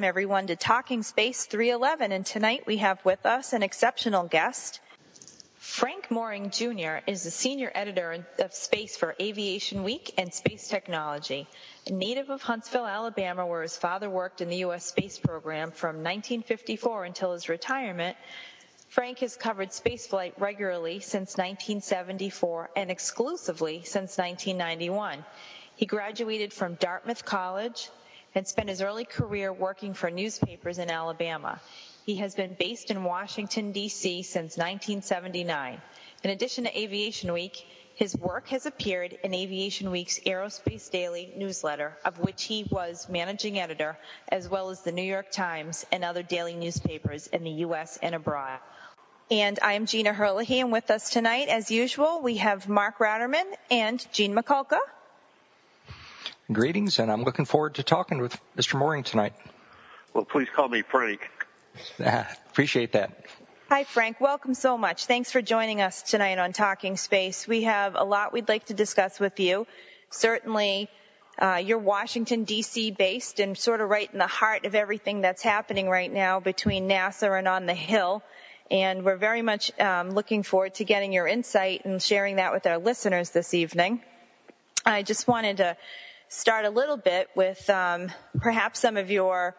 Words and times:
Welcome 0.00 0.08
everyone 0.08 0.46
to 0.46 0.56
Talking 0.56 1.02
Space 1.02 1.44
311 1.44 2.10
and 2.10 2.24
tonight 2.24 2.62
we 2.66 2.78
have 2.78 3.04
with 3.04 3.26
us 3.26 3.52
an 3.52 3.62
exceptional 3.62 4.24
guest. 4.24 4.80
Frank 5.58 6.10
Morring 6.10 6.48
Jr. 6.48 7.04
is 7.06 7.24
the 7.24 7.30
senior 7.30 7.70
editor 7.74 8.24
of 8.38 8.54
Space 8.54 8.96
for 8.96 9.14
Aviation 9.20 9.84
Week 9.84 10.14
and 10.16 10.32
Space 10.32 10.68
Technology. 10.68 11.46
A 11.86 11.92
native 11.92 12.30
of 12.30 12.40
Huntsville, 12.40 12.86
Alabama, 12.86 13.46
where 13.46 13.60
his 13.60 13.76
father 13.76 14.08
worked 14.08 14.40
in 14.40 14.48
the 14.48 14.56
U.S. 14.64 14.86
space 14.86 15.18
program 15.18 15.70
from 15.70 15.96
1954 15.96 17.04
until 17.04 17.34
his 17.34 17.50
retirement, 17.50 18.16
Frank 18.88 19.18
has 19.18 19.36
covered 19.36 19.68
spaceflight 19.68 20.32
regularly 20.38 21.00
since 21.00 21.36
1974 21.36 22.70
and 22.74 22.90
exclusively 22.90 23.82
since 23.84 24.16
1991. 24.16 25.26
He 25.76 25.84
graduated 25.84 26.54
from 26.54 26.76
Dartmouth 26.76 27.26
College 27.26 27.90
and 28.34 28.46
spent 28.46 28.68
his 28.68 28.82
early 28.82 29.04
career 29.04 29.52
working 29.52 29.94
for 29.94 30.10
newspapers 30.10 30.78
in 30.78 30.90
Alabama. 30.90 31.60
He 32.06 32.16
has 32.16 32.34
been 32.34 32.56
based 32.58 32.90
in 32.90 33.04
Washington, 33.04 33.72
D.C. 33.72 34.22
since 34.22 34.56
1979. 34.56 35.80
In 36.22 36.30
addition 36.30 36.64
to 36.64 36.78
Aviation 36.78 37.32
Week, 37.32 37.66
his 37.94 38.16
work 38.16 38.48
has 38.48 38.66
appeared 38.66 39.18
in 39.22 39.34
Aviation 39.34 39.90
Week's 39.90 40.20
Aerospace 40.20 40.90
Daily 40.90 41.32
newsletter, 41.36 41.96
of 42.04 42.18
which 42.18 42.44
he 42.44 42.66
was 42.70 43.08
managing 43.08 43.58
editor, 43.58 43.98
as 44.28 44.48
well 44.48 44.70
as 44.70 44.80
the 44.80 44.92
New 44.92 45.02
York 45.02 45.30
Times 45.30 45.84
and 45.92 46.04
other 46.04 46.22
daily 46.22 46.54
newspapers 46.54 47.26
in 47.26 47.44
the 47.44 47.50
U.S. 47.50 47.98
and 48.02 48.14
abroad. 48.14 48.58
And 49.30 49.58
I 49.62 49.74
am 49.74 49.86
Gina 49.86 50.12
Herlihy, 50.12 50.60
and 50.60 50.72
with 50.72 50.90
us 50.90 51.10
tonight, 51.10 51.48
as 51.48 51.70
usual, 51.70 52.20
we 52.22 52.38
have 52.38 52.68
Mark 52.68 52.98
Ratterman 52.98 53.44
and 53.70 54.04
Gene 54.12 54.34
Mikulka. 54.34 54.78
Greetings, 56.52 56.98
and 56.98 57.12
I'm 57.12 57.22
looking 57.22 57.44
forward 57.44 57.76
to 57.76 57.84
talking 57.84 58.20
with 58.20 58.36
Mr. 58.56 58.76
Morring 58.76 59.04
tonight. 59.04 59.34
Well, 60.12 60.24
please 60.24 60.48
call 60.52 60.68
me 60.68 60.82
Frank. 60.82 61.30
Appreciate 62.00 62.92
that. 62.92 63.24
Hi, 63.68 63.84
Frank. 63.84 64.20
Welcome 64.20 64.54
so 64.54 64.76
much. 64.76 65.06
Thanks 65.06 65.30
for 65.30 65.40
joining 65.40 65.80
us 65.80 66.02
tonight 66.02 66.38
on 66.38 66.52
Talking 66.52 66.96
Space. 66.96 67.46
We 67.46 67.62
have 67.62 67.94
a 67.94 68.02
lot 68.02 68.32
we'd 68.32 68.48
like 68.48 68.64
to 68.66 68.74
discuss 68.74 69.20
with 69.20 69.38
you. 69.38 69.64
Certainly, 70.10 70.88
uh, 71.38 71.62
you're 71.64 71.78
Washington, 71.78 72.42
D.C. 72.42 72.90
based 72.90 73.38
and 73.38 73.56
sort 73.56 73.80
of 73.80 73.88
right 73.88 74.10
in 74.12 74.18
the 74.18 74.26
heart 74.26 74.64
of 74.64 74.74
everything 74.74 75.20
that's 75.20 75.42
happening 75.42 75.88
right 75.88 76.12
now 76.12 76.40
between 76.40 76.88
NASA 76.88 77.38
and 77.38 77.46
on 77.46 77.66
the 77.66 77.74
Hill. 77.74 78.24
And 78.72 79.04
we're 79.04 79.16
very 79.16 79.42
much 79.42 79.70
um, 79.78 80.10
looking 80.10 80.42
forward 80.42 80.74
to 80.74 80.84
getting 80.84 81.12
your 81.12 81.28
insight 81.28 81.84
and 81.84 82.02
sharing 82.02 82.36
that 82.36 82.52
with 82.52 82.66
our 82.66 82.78
listeners 82.78 83.30
this 83.30 83.54
evening. 83.54 84.02
I 84.84 85.02
just 85.04 85.28
wanted 85.28 85.58
to 85.58 85.76
start 86.30 86.64
a 86.64 86.70
little 86.70 86.96
bit 86.96 87.28
with 87.34 87.68
um, 87.68 88.08
perhaps 88.40 88.78
some 88.78 88.96
of 88.96 89.10
your 89.10 89.56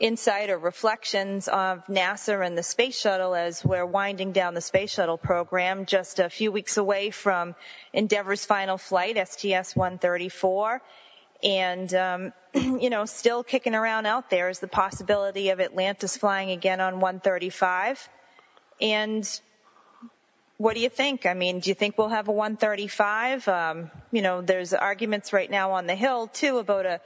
insight 0.00 0.50
or 0.50 0.58
reflections 0.58 1.46
of 1.46 1.86
NASA 1.86 2.44
and 2.44 2.58
the 2.58 2.62
space 2.62 2.98
shuttle 2.98 3.36
as 3.36 3.64
we're 3.64 3.86
winding 3.86 4.32
down 4.32 4.52
the 4.54 4.60
space 4.60 4.92
shuttle 4.92 5.16
program 5.16 5.86
just 5.86 6.18
a 6.18 6.28
few 6.28 6.50
weeks 6.50 6.76
away 6.76 7.10
from 7.10 7.54
Endeavour's 7.92 8.44
final 8.44 8.78
flight, 8.78 9.16
STS-134. 9.16 10.80
And, 11.44 11.94
um, 11.94 12.32
you 12.54 12.90
know, 12.90 13.04
still 13.04 13.44
kicking 13.44 13.76
around 13.76 14.06
out 14.06 14.28
there 14.28 14.48
is 14.48 14.58
the 14.58 14.66
possibility 14.66 15.50
of 15.50 15.60
Atlantis 15.60 16.16
flying 16.16 16.50
again 16.50 16.80
on 16.80 16.94
135. 16.94 18.08
And 18.80 19.40
what 20.62 20.76
do 20.76 20.80
you 20.80 20.88
think? 20.88 21.26
I 21.26 21.34
mean, 21.34 21.58
do 21.58 21.70
you 21.70 21.74
think 21.74 21.98
we'll 21.98 22.08
have 22.08 22.28
a 22.28 22.32
135? 22.32 23.48
Um, 23.48 23.90
you 24.12 24.22
know, 24.22 24.42
there's 24.42 24.72
arguments 24.72 25.32
right 25.32 25.50
now 25.50 25.72
on 25.72 25.88
the 25.88 25.96
Hill 25.96 26.28
too 26.28 26.58
about 26.58 26.86
a 26.86 27.00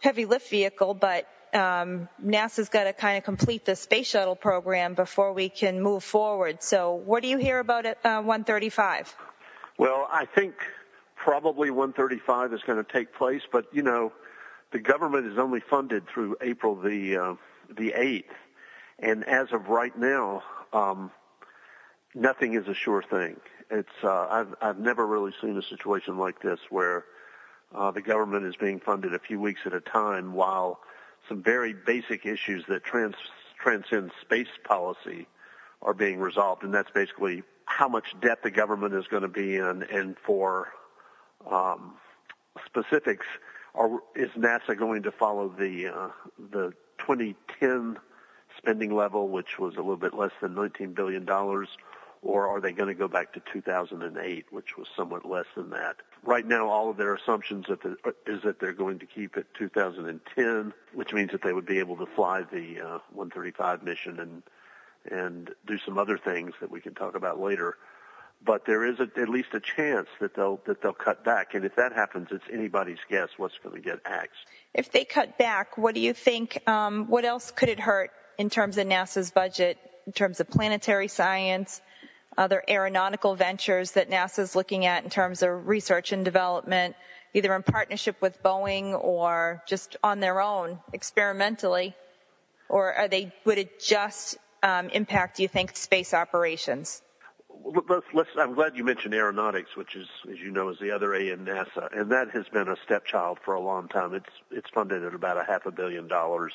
heavy 0.00 0.26
lift 0.26 0.50
vehicle, 0.50 0.92
but 0.92 1.26
um, 1.54 2.10
NASA's 2.22 2.68
got 2.68 2.84
to 2.84 2.92
kind 2.92 3.16
of 3.16 3.24
complete 3.24 3.64
the 3.64 3.74
space 3.74 4.08
shuttle 4.08 4.36
program 4.36 4.92
before 4.92 5.32
we 5.32 5.48
can 5.48 5.80
move 5.80 6.04
forward. 6.04 6.62
So, 6.62 6.92
what 6.92 7.22
do 7.22 7.30
you 7.30 7.38
hear 7.38 7.58
about 7.58 7.86
it, 7.86 7.96
uh, 8.04 8.20
135? 8.20 9.16
Well, 9.78 10.06
I 10.12 10.26
think 10.26 10.52
probably 11.16 11.70
135 11.70 12.52
is 12.52 12.60
going 12.66 12.84
to 12.84 12.92
take 12.92 13.14
place, 13.14 13.42
but 13.50 13.64
you 13.72 13.82
know, 13.82 14.12
the 14.72 14.78
government 14.78 15.26
is 15.26 15.38
only 15.38 15.60
funded 15.60 16.06
through 16.06 16.36
April 16.42 16.74
the 16.76 17.16
uh, 17.16 17.34
the 17.74 17.94
8th, 17.96 18.34
and 18.98 19.24
as 19.26 19.52
of 19.52 19.68
right 19.68 19.96
now, 19.98 20.42
um, 20.74 21.10
nothing 22.14 22.54
is 22.54 22.66
a 22.68 22.74
sure 22.74 23.02
thing. 23.02 23.36
It's 23.70 23.88
uh, 24.02 24.26
I've 24.30 24.54
I've 24.60 24.78
never 24.78 25.06
really 25.06 25.32
seen 25.40 25.56
a 25.56 25.62
situation 25.62 26.18
like 26.18 26.40
this 26.40 26.60
where 26.70 27.04
uh, 27.74 27.90
the 27.90 28.00
government 28.00 28.46
is 28.46 28.56
being 28.56 28.80
funded 28.80 29.14
a 29.14 29.18
few 29.18 29.40
weeks 29.40 29.60
at 29.66 29.74
a 29.74 29.80
time 29.80 30.32
while 30.32 30.80
some 31.28 31.42
very 31.42 31.74
basic 31.74 32.24
issues 32.24 32.64
that 32.68 32.82
trans, 32.84 33.14
transcend 33.60 34.10
space 34.22 34.48
policy 34.64 35.26
are 35.82 35.94
being 35.94 36.18
resolved, 36.18 36.62
and 36.62 36.72
that's 36.72 36.90
basically 36.90 37.42
how 37.66 37.88
much 37.88 38.14
debt 38.20 38.42
the 38.42 38.50
government 38.50 38.94
is 38.94 39.06
going 39.08 39.22
to 39.22 39.28
be 39.28 39.56
in, 39.56 39.82
and 39.92 40.16
for 40.24 40.68
um, 41.50 41.94
specifics, 42.64 43.26
are, 43.74 43.98
is 44.16 44.30
NASA 44.30 44.76
going 44.76 45.02
to 45.02 45.12
follow 45.12 45.48
the 45.48 45.88
uh, 45.88 46.08
the 46.50 46.72
2010 46.98 47.98
spending 48.56 48.94
level, 48.94 49.28
which 49.28 49.58
was 49.58 49.74
a 49.74 49.78
little 49.78 49.96
bit 49.96 50.14
less 50.14 50.32
than 50.40 50.54
19 50.54 50.94
billion 50.94 51.24
dollars, 51.24 51.68
or 52.22 52.48
are 52.48 52.60
they 52.60 52.72
going 52.72 52.88
to 52.88 52.94
go 52.94 53.08
back 53.08 53.32
to 53.34 53.42
2008, 53.52 54.46
which 54.50 54.76
was 54.76 54.86
somewhat 54.96 55.24
less 55.24 55.46
than 55.56 55.70
that? 55.70 55.96
Right 56.24 56.46
now, 56.46 56.68
all 56.68 56.90
of 56.90 56.96
their 56.96 57.14
assumptions 57.14 57.66
that 57.68 57.82
the, 57.82 57.96
is 58.26 58.42
that 58.42 58.60
they're 58.60 58.72
going 58.72 58.98
to 58.98 59.06
keep 59.06 59.36
it 59.36 59.46
2010, 59.58 60.72
which 60.94 61.12
means 61.12 61.30
that 61.32 61.42
they 61.42 61.52
would 61.52 61.66
be 61.66 61.78
able 61.78 61.96
to 61.96 62.06
fly 62.06 62.42
the 62.42 62.80
uh, 62.80 62.98
135 63.12 63.82
mission 63.82 64.20
and 64.20 64.42
and 65.10 65.50
do 65.66 65.78
some 65.86 65.96
other 65.96 66.18
things 66.18 66.52
that 66.60 66.70
we 66.70 66.80
can 66.80 66.92
talk 66.92 67.14
about 67.14 67.40
later. 67.40 67.76
But 68.44 68.66
there 68.66 68.84
is 68.84 69.00
a, 69.00 69.08
at 69.20 69.28
least 69.28 69.48
a 69.54 69.60
chance 69.60 70.08
that 70.20 70.34
they'll 70.34 70.60
that 70.66 70.82
they'll 70.82 70.92
cut 70.92 71.24
back, 71.24 71.54
and 71.54 71.64
if 71.64 71.76
that 71.76 71.92
happens, 71.92 72.28
it's 72.30 72.44
anybody's 72.52 72.98
guess 73.08 73.28
what's 73.36 73.58
going 73.62 73.76
to 73.76 73.80
get 73.82 74.00
axed. 74.04 74.38
If 74.74 74.92
they 74.92 75.04
cut 75.04 75.38
back, 75.38 75.78
what 75.78 75.94
do 75.94 76.00
you 76.00 76.14
think? 76.14 76.62
Um, 76.68 77.06
what 77.08 77.24
else 77.24 77.50
could 77.50 77.68
it 77.68 77.80
hurt 77.80 78.10
in 78.38 78.50
terms 78.50 78.78
of 78.78 78.86
NASA's 78.86 79.32
budget, 79.32 79.78
in 80.06 80.12
terms 80.12 80.40
of 80.40 80.48
planetary 80.48 81.08
science, 81.08 81.80
other 82.38 82.62
aeronautical 82.68 83.34
ventures 83.34 83.92
that 83.92 84.08
NASA 84.08 84.38
is 84.38 84.54
looking 84.56 84.86
at 84.86 85.04
in 85.04 85.10
terms 85.10 85.42
of 85.42 85.66
research 85.66 86.12
and 86.12 86.24
development, 86.24 86.94
either 87.34 87.54
in 87.54 87.62
partnership 87.62 88.16
with 88.22 88.42
Boeing 88.42 88.98
or 88.98 89.62
just 89.66 89.96
on 90.02 90.20
their 90.20 90.40
own 90.40 90.78
experimentally? 90.92 91.94
Or 92.68 92.94
are 92.94 93.08
they, 93.08 93.32
would 93.44 93.58
it 93.58 93.80
just 93.80 94.38
um, 94.62 94.88
impact, 94.90 95.38
do 95.38 95.42
you 95.42 95.48
think, 95.48 95.76
space 95.76 96.14
operations? 96.14 97.02
Let's, 97.64 98.06
let's, 98.14 98.30
I'm 98.38 98.54
glad 98.54 98.76
you 98.76 98.84
mentioned 98.84 99.14
aeronautics, 99.14 99.76
which 99.76 99.96
is, 99.96 100.06
as 100.30 100.38
you 100.38 100.52
know, 100.52 100.68
is 100.68 100.78
the 100.80 100.92
other 100.92 101.12
A 101.14 101.30
in 101.30 101.44
NASA, 101.44 101.88
and 101.92 102.12
that 102.12 102.30
has 102.30 102.46
been 102.52 102.68
a 102.68 102.76
stepchild 102.84 103.38
for 103.44 103.54
a 103.54 103.60
long 103.60 103.88
time. 103.88 104.14
It's 104.14 104.30
it's 104.52 104.70
funded 104.72 105.04
at 105.04 105.12
about 105.12 105.38
a 105.38 105.44
half 105.44 105.66
a 105.66 105.72
billion 105.72 106.06
dollars, 106.06 106.52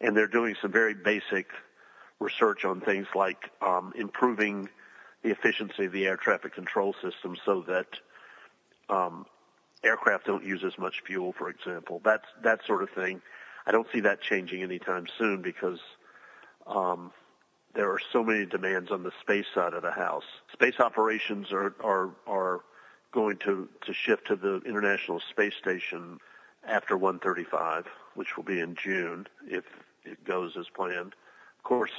and 0.00 0.16
they're 0.16 0.26
doing 0.26 0.56
some 0.60 0.72
very 0.72 0.94
basic 0.94 1.46
research 2.18 2.64
on 2.64 2.80
things 2.80 3.06
like 3.14 3.50
um, 3.62 3.92
improving 3.96 4.68
the 5.26 5.32
efficiency 5.32 5.86
of 5.86 5.92
the 5.92 6.06
air 6.06 6.16
traffic 6.16 6.54
control 6.54 6.94
system 7.02 7.36
so 7.44 7.64
that 7.66 7.86
um, 8.88 9.26
aircraft 9.82 10.26
don't 10.26 10.44
use 10.44 10.62
as 10.64 10.78
much 10.78 11.02
fuel, 11.04 11.34
for 11.36 11.50
example. 11.50 12.00
That's 12.04 12.26
that 12.44 12.60
sort 12.64 12.82
of 12.84 12.90
thing. 12.90 13.20
I 13.66 13.72
don't 13.72 13.88
see 13.92 14.00
that 14.00 14.20
changing 14.20 14.62
anytime 14.62 15.06
soon 15.18 15.42
because 15.42 15.80
um, 16.64 17.10
there 17.74 17.90
are 17.90 17.98
so 18.12 18.22
many 18.22 18.46
demands 18.46 18.92
on 18.92 19.02
the 19.02 19.10
space 19.20 19.46
side 19.52 19.74
of 19.74 19.82
the 19.82 19.90
house. 19.90 20.22
Space 20.52 20.78
operations 20.78 21.50
are 21.50 21.74
are 21.82 22.10
are 22.28 22.60
going 23.10 23.38
to 23.38 23.68
to 23.84 23.92
shift 23.92 24.28
to 24.28 24.36
the 24.36 24.60
International 24.64 25.20
Space 25.30 25.54
Station 25.60 26.20
after 26.68 26.96
135, 26.96 27.86
which 28.14 28.36
will 28.36 28.44
be 28.44 28.60
in 28.60 28.76
June 28.76 29.26
if 29.44 29.64
it 30.04 30.24
goes 30.24 30.56
as 30.56 30.66
planned. 30.68 31.14
Of 31.58 31.64
course, 31.64 31.98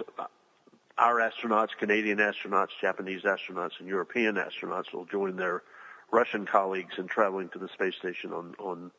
our 0.98 1.16
astronauts, 1.16 1.70
Canadian 1.78 2.18
astronauts, 2.18 2.70
Japanese 2.82 3.22
astronauts, 3.24 3.80
and 3.80 3.88
European 3.88 4.36
astronauts 4.36 4.94
will 4.94 5.06
join 5.06 5.36
their 5.36 5.64
Russian 6.12 6.46
colleagues 6.46 6.96
in 6.98 7.08
traveling 7.08 7.50
to 7.50 7.60
the 7.60 7.68
space 7.70 7.96
station 7.96 8.34
on, 8.34 8.56
on 8.60 8.92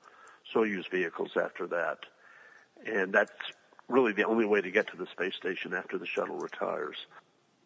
Soyuz 0.55 0.89
vehicles 0.91 1.33
after 1.37 1.67
that. 1.69 1.99
And 2.87 3.13
that's 3.13 3.33
really 3.89 4.13
the 4.13 4.25
only 4.25 4.45
way 4.45 4.61
to 4.61 4.71
get 4.71 4.89
to 4.89 4.97
the 4.97 5.07
space 5.07 5.35
station 5.35 5.75
after 5.75 5.99
the 5.99 6.07
shuttle 6.07 6.37
retires. 6.37 6.97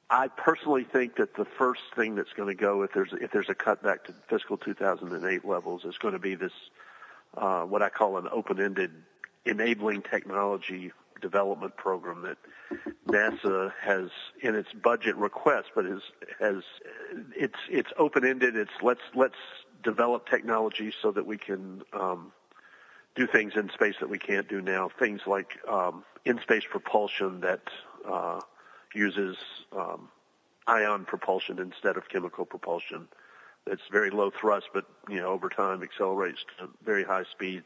I 0.09 0.29
personally 0.29 0.85
think 0.85 1.17
that 1.17 1.35
the 1.35 1.45
first 1.45 1.81
thing 1.97 2.15
that's 2.15 2.33
going 2.35 2.49
to 2.49 2.61
go 2.61 2.83
if 2.83 2.93
there's 2.93 3.13
if 3.15 3.31
there's 3.33 3.49
a 3.49 3.55
cutback 3.55 4.05
to 4.05 4.15
fiscal 4.29 4.59
2008 4.59 5.45
levels 5.45 5.85
is 5.85 5.97
going 5.97 6.13
to 6.13 6.21
be 6.21 6.35
this 6.35 6.53
uh, 7.35 7.63
what 7.63 7.83
I 7.83 7.89
call 7.89 8.19
an 8.19 8.29
open-ended 8.31 8.91
enabling 9.47 10.03
technology 10.03 10.93
development 11.23 11.77
program 11.77 12.23
that 12.23 12.37
NASA 13.07 13.73
has 13.81 14.11
in 14.43 14.55
its 14.55 14.69
budget 14.73 15.17
request, 15.17 15.69
but 15.75 15.87
is 15.87 16.03
has 16.39 16.63
it's 17.35 17.59
it's 17.71 17.91
open 17.97 18.27
ended. 18.27 18.57
It's 18.57 18.73
let's 18.83 19.01
let's 19.15 19.37
develop 19.83 20.29
technology 20.29 20.93
so 21.01 21.11
that 21.13 21.25
we 21.27 21.39
can 21.39 21.83
um, 21.93 22.33
do 23.15 23.27
things 23.27 23.55
in 23.57 23.71
space 23.71 23.95
that 24.01 24.11
we 24.11 24.19
can't 24.19 24.49
do 24.49 24.61
now. 24.61 24.91
Things 24.99 25.23
like 25.27 25.59
um, 25.69 26.05
in 26.25 26.39
space 26.41 26.65
propulsion 26.69 27.41
that 27.41 27.63
uh, 28.07 28.41
uses 28.95 29.37
um, 29.77 30.09
ion 30.67 31.05
propulsion 31.05 31.59
instead 31.59 31.97
of 31.97 32.09
chemical 32.09 32.45
propulsion. 32.45 33.09
It's 33.67 33.83
very 33.91 34.11
low 34.11 34.31
thrust, 34.31 34.67
but 34.75 34.85
you 35.09 35.21
know 35.21 35.29
over 35.29 35.49
time 35.49 35.83
accelerates 35.83 36.45
to 36.59 36.69
very 36.85 37.05
high 37.05 37.25
speed 37.31 37.63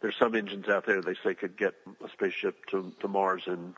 there's 0.00 0.16
some 0.18 0.34
engines 0.34 0.68
out 0.68 0.86
there 0.86 1.02
they 1.02 1.16
say 1.24 1.34
could 1.34 1.56
get 1.56 1.74
a 2.04 2.08
spaceship 2.10 2.66
to, 2.66 2.92
to 3.00 3.08
Mars 3.08 3.42
in 3.46 3.74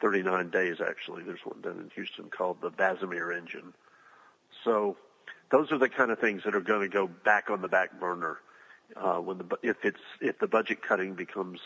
39 0.00 0.50
days. 0.50 0.76
Actually, 0.80 1.22
there's 1.22 1.44
one 1.44 1.60
done 1.60 1.78
in 1.78 1.90
Houston 1.94 2.28
called 2.30 2.60
the 2.60 2.70
VASIMR 2.70 3.36
engine. 3.36 3.72
So 4.64 4.96
those 5.50 5.70
are 5.70 5.78
the 5.78 5.88
kind 5.88 6.10
of 6.10 6.18
things 6.18 6.42
that 6.44 6.54
are 6.54 6.60
going 6.60 6.80
to 6.82 6.88
go 6.88 7.06
back 7.06 7.50
on 7.50 7.62
the 7.62 7.68
back 7.68 8.00
burner 8.00 8.38
uh, 8.96 9.18
when 9.18 9.38
the 9.38 9.58
if 9.62 9.76
it's 9.84 10.00
if 10.20 10.38
the 10.38 10.48
budget 10.48 10.82
cutting 10.82 11.14
becomes 11.14 11.60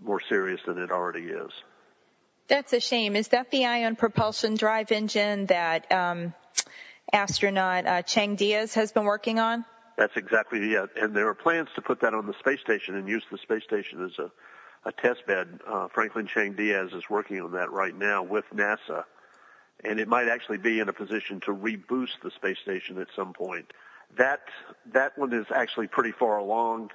more 0.00 0.20
serious 0.28 0.60
than 0.66 0.78
it 0.78 0.90
already 0.90 1.24
is. 1.24 1.50
That's 2.48 2.72
a 2.72 2.80
shame. 2.80 3.16
Is 3.16 3.28
that 3.28 3.50
the 3.50 3.66
ion 3.66 3.96
propulsion 3.96 4.54
drive 4.54 4.92
engine 4.92 5.46
that 5.46 5.90
um, 5.90 6.34
astronaut 7.12 7.86
uh, 7.86 8.02
Chang 8.02 8.36
Diaz 8.36 8.74
has 8.74 8.92
been 8.92 9.04
working 9.04 9.38
on? 9.38 9.64
That's 9.96 10.16
exactly 10.16 10.58
it. 10.72 10.90
And 11.00 11.14
there 11.14 11.28
are 11.28 11.34
plans 11.34 11.68
to 11.74 11.82
put 11.82 12.00
that 12.00 12.14
on 12.14 12.26
the 12.26 12.34
space 12.38 12.60
station 12.60 12.94
and 12.94 13.08
use 13.08 13.24
the 13.30 13.38
space 13.38 13.62
station 13.64 14.04
as 14.04 14.18
a, 14.18 14.30
a 14.88 14.92
test 14.92 15.26
bed. 15.26 15.60
Uh, 15.66 15.88
Franklin 15.88 16.26
Chang 16.26 16.54
Diaz 16.54 16.90
is 16.92 17.08
working 17.10 17.40
on 17.40 17.52
that 17.52 17.70
right 17.70 17.96
now 17.96 18.22
with 18.22 18.44
NASA. 18.54 19.04
And 19.84 19.98
it 20.00 20.08
might 20.08 20.28
actually 20.28 20.58
be 20.58 20.80
in 20.80 20.88
a 20.88 20.92
position 20.92 21.40
to 21.40 21.52
reboost 21.52 22.20
the 22.22 22.30
space 22.30 22.58
station 22.62 22.98
at 22.98 23.08
some 23.14 23.32
point. 23.32 23.72
That, 24.16 24.42
that 24.92 25.18
one 25.18 25.32
is 25.32 25.46
actually 25.54 25.88
pretty 25.88 26.12
far 26.12 26.38
along. 26.38 26.90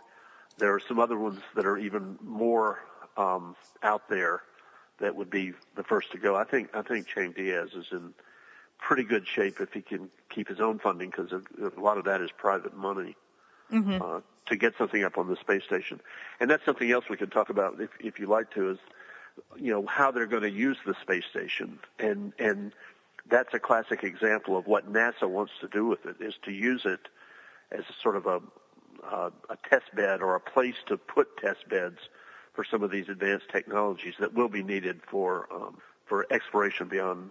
There 0.58 0.74
are 0.74 0.82
some 0.88 1.00
other 1.00 1.18
ones 1.18 1.40
that 1.56 1.66
are 1.66 1.78
even 1.78 2.18
more 2.24 2.80
um, 3.16 3.56
out 3.84 4.10
there 4.10 4.42
that 5.00 5.16
would 5.16 5.30
be 5.30 5.54
the 5.76 5.84
first 5.84 6.12
to 6.12 6.18
go. 6.18 6.36
I 6.36 6.44
think 6.44 6.70
I 6.74 6.82
think 6.82 7.08
Chang 7.08 7.32
Diaz 7.32 7.70
is 7.76 7.86
in 7.92 8.14
pretty 8.80 9.04
good 9.04 9.28
shape 9.28 9.60
if 9.60 9.74
he 9.74 9.82
can 9.82 10.10
keep 10.30 10.48
his 10.48 10.60
own 10.60 10.80
funding 10.80 11.10
because 11.10 11.32
a 11.32 11.80
lot 11.80 11.98
of 11.98 12.06
that 12.06 12.22
is 12.22 12.30
private 12.38 12.76
money 12.76 13.16
mm-hmm. 13.72 14.02
uh, 14.02 14.22
to 14.46 14.56
get 14.56 14.74
something 14.78 15.04
up 15.04 15.18
on 15.18 15.28
the 15.28 15.36
space 15.36 15.64
station. 15.64 16.00
And 16.40 16.50
that's 16.50 16.64
something 16.66 16.92
else 16.92 17.06
we 17.10 17.18
could 17.18 17.32
talk 17.32 17.50
about 17.50 17.80
if, 17.82 17.90
if 18.00 18.20
you 18.20 18.28
like 18.28 18.52
to 18.52 18.72
is, 18.72 18.78
you 19.56 19.72
know, 19.72 19.86
how 19.88 20.12
they're 20.12 20.28
going 20.28 20.44
to 20.44 20.52
use 20.52 20.78
the 20.86 20.96
space 21.02 21.26
station. 21.30 21.80
And, 22.00 22.34
and 22.40 22.74
that's 23.30 23.54
a 23.54 23.60
classic 23.60 24.04
example 24.04 24.58
of 24.58 24.68
what 24.68 24.92
NASA 24.92 25.30
wants 25.30 25.54
to 25.62 25.68
do 25.68 25.86
with 25.86 26.06
it 26.06 26.18
is 26.20 26.36
to 26.44 26.52
use 26.52 26.84
it 26.86 27.08
as 27.72 27.82
a 27.82 27.94
sort 28.02 28.16
of 28.16 28.26
a, 28.26 28.42
uh, 29.06 29.30
a 29.50 29.58
test 29.70 29.94
bed 29.96 30.22
or 30.22 30.36
a 30.36 30.40
place 30.40 30.76
to 30.88 30.98
put 30.98 31.38
test 31.38 31.68
beds 31.70 31.98
for 32.54 32.64
some 32.64 32.82
of 32.82 32.90
these 32.90 33.08
advanced 33.10 33.46
technologies 33.52 34.16
that 34.20 34.34
will 34.34 34.50
be 34.50 34.64
needed 34.64 35.00
for 35.10 35.48
um, 35.54 35.78
for 36.08 36.26
exploration 36.32 36.88
beyond 36.88 37.30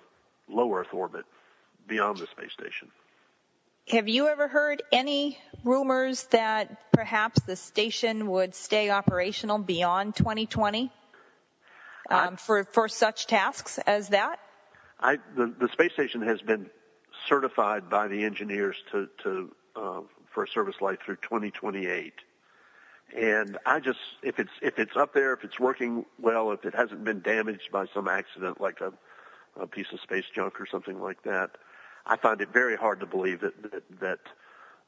low 0.48 0.72
Earth 0.72 0.92
orbit 0.92 1.24
beyond 1.86 2.18
the 2.18 2.26
space 2.26 2.52
station. 2.52 2.88
Have 3.88 4.08
you 4.08 4.26
ever 4.28 4.48
heard 4.48 4.82
any 4.90 5.38
rumors 5.62 6.24
that 6.26 6.92
perhaps 6.92 7.40
the 7.42 7.54
station 7.54 8.26
would 8.26 8.54
stay 8.54 8.90
operational 8.90 9.58
beyond 9.58 10.16
2020 10.16 10.90
um, 12.10 12.36
for 12.36 12.64
for 12.64 12.88
such 12.88 13.26
tasks 13.26 13.78
as 13.78 14.08
that? 14.08 14.40
I, 14.98 15.18
the, 15.36 15.54
the 15.58 15.68
space 15.68 15.92
station 15.92 16.22
has 16.22 16.40
been 16.42 16.68
certified 17.28 17.90
by 17.90 18.08
the 18.08 18.24
engineers 18.24 18.76
to, 18.92 19.08
to 19.22 19.54
uh, 19.76 20.00
for 20.32 20.44
a 20.44 20.48
service 20.48 20.76
life 20.80 20.98
through 21.04 21.16
2028. 21.16 22.12
And 23.16 23.58
I 23.64 23.78
just, 23.78 23.98
if 24.22 24.40
it's 24.40 24.50
if 24.62 24.80
it's 24.80 24.96
up 24.96 25.14
there, 25.14 25.32
if 25.32 25.44
it's 25.44 25.60
working 25.60 26.06
well, 26.18 26.50
if 26.50 26.64
it 26.64 26.74
hasn't 26.74 27.04
been 27.04 27.20
damaged 27.20 27.70
by 27.70 27.86
some 27.94 28.08
accident 28.08 28.60
like 28.60 28.80
a 28.80 28.92
a 29.58 29.66
piece 29.66 29.86
of 29.92 30.00
space 30.00 30.24
junk 30.34 30.60
or 30.60 30.66
something 30.66 31.00
like 31.00 31.22
that. 31.22 31.50
I 32.06 32.16
find 32.16 32.40
it 32.40 32.52
very 32.52 32.76
hard 32.76 33.00
to 33.00 33.06
believe 33.06 33.40
that 33.40 33.62
that, 33.70 34.00
that 34.00 34.18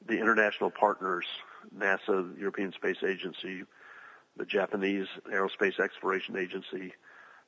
the 0.06 0.18
international 0.18 0.70
partners, 0.70 1.26
NASA, 1.76 2.34
the 2.34 2.40
European 2.40 2.72
Space 2.72 3.02
Agency, 3.04 3.64
the 4.36 4.46
Japanese 4.46 5.08
Aerospace 5.32 5.80
Exploration 5.80 6.36
Agency, 6.36 6.94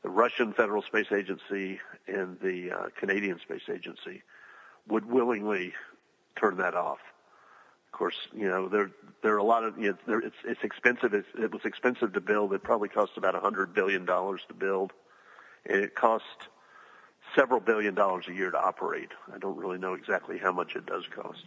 the 0.02 0.10
Russian 0.10 0.52
Federal 0.52 0.82
Space 0.82 1.12
Agency, 1.12 1.78
and 2.08 2.38
the 2.40 2.72
uh, 2.72 2.86
Canadian 2.98 3.38
Space 3.38 3.68
Agency 3.72 4.22
would 4.88 5.04
willingly 5.04 5.72
turn 6.36 6.56
that 6.56 6.74
off. 6.74 6.98
Of 7.92 7.98
course, 7.98 8.16
you 8.34 8.48
know 8.48 8.68
there 8.68 8.90
there 9.22 9.34
are 9.34 9.38
a 9.38 9.44
lot 9.44 9.64
of 9.64 9.78
you 9.78 9.96
know, 10.06 10.20
it's 10.24 10.36
it's 10.44 10.64
expensive. 10.64 11.14
It's, 11.14 11.28
it 11.38 11.52
was 11.52 11.64
expensive 11.64 12.12
to 12.14 12.20
build. 12.20 12.52
It 12.52 12.62
probably 12.62 12.88
cost 12.88 13.12
about 13.16 13.34
a 13.34 13.40
hundred 13.40 13.74
billion 13.74 14.04
dollars 14.04 14.40
to 14.48 14.54
build, 14.54 14.92
and 15.66 15.80
it 15.80 15.94
cost 15.94 16.48
several 17.34 17.60
billion 17.60 17.94
dollars 17.94 18.26
a 18.28 18.32
year 18.32 18.50
to 18.50 18.58
operate. 18.58 19.10
I 19.32 19.38
don't 19.38 19.56
really 19.56 19.78
know 19.78 19.94
exactly 19.94 20.38
how 20.38 20.52
much 20.52 20.76
it 20.76 20.86
does 20.86 21.04
cost. 21.14 21.44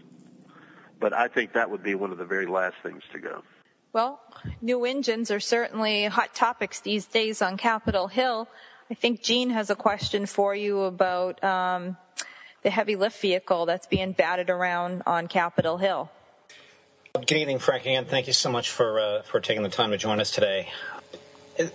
But 0.99 1.13
I 1.13 1.27
think 1.27 1.53
that 1.53 1.69
would 1.69 1.83
be 1.83 1.95
one 1.95 2.11
of 2.11 2.17
the 2.17 2.25
very 2.25 2.45
last 2.45 2.75
things 2.83 3.03
to 3.11 3.19
go. 3.19 3.43
Well, 3.91 4.19
new 4.61 4.85
engines 4.85 5.29
are 5.31 5.39
certainly 5.39 6.05
hot 6.05 6.33
topics 6.33 6.79
these 6.79 7.05
days 7.05 7.41
on 7.41 7.57
Capitol 7.57 8.07
Hill. 8.07 8.47
I 8.89 8.95
think 8.95 9.21
Gene 9.21 9.51
has 9.51 9.69
a 9.69 9.75
question 9.75 10.25
for 10.25 10.55
you 10.55 10.81
about 10.81 11.43
um, 11.43 11.97
the 12.63 12.69
heavy 12.69 12.95
lift 12.95 13.19
vehicle 13.19 13.65
that's 13.65 13.87
being 13.87 14.13
batted 14.13 14.49
around 14.49 15.03
on 15.05 15.27
Capitol 15.27 15.77
Hill. 15.77 16.09
Good 17.13 17.37
evening, 17.37 17.59
Frank. 17.59 17.83
Again, 17.83 18.05
thank 18.05 18.25
you 18.25 18.33
so 18.33 18.49
much 18.51 18.71
for 18.71 18.99
uh, 18.99 19.21
for 19.21 19.39
taking 19.39 19.61
the 19.61 19.69
time 19.69 19.91
to 19.91 19.97
join 19.97 20.19
us 20.19 20.31
today 20.31 20.69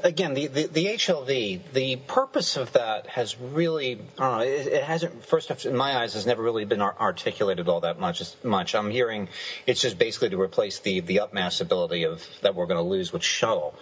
again, 0.02 0.34
the, 0.34 0.46
the, 0.46 0.66
the, 0.66 0.86
HLV, 0.86 1.60
the 1.72 1.96
purpose 1.96 2.56
of 2.56 2.72
that 2.72 3.06
has 3.08 3.38
really, 3.38 4.00
I 4.18 4.22
don't 4.22 4.38
know, 4.38 4.44
it, 4.44 4.66
it, 4.66 4.82
hasn't, 4.82 5.24
first 5.24 5.50
off, 5.50 5.64
in 5.64 5.76
my 5.76 5.96
eyes, 5.96 6.14
has 6.14 6.26
never 6.26 6.42
really 6.42 6.64
been 6.64 6.82
articulated 6.82 7.68
all 7.68 7.80
that 7.80 7.98
much. 7.98 8.22
much. 8.42 8.74
I'm 8.74 8.90
hearing 8.90 9.28
it's 9.66 9.80
just 9.80 9.98
basically 9.98 10.30
to 10.30 10.40
replace 10.40 10.80
the, 10.80 11.00
the 11.00 11.16
upmass 11.16 11.60
ability 11.60 12.04
of, 12.04 12.26
that 12.42 12.54
we're 12.54 12.66
going 12.66 12.82
to 12.82 12.88
lose 12.88 13.12
with 13.12 13.22
shuttle. 13.22 13.74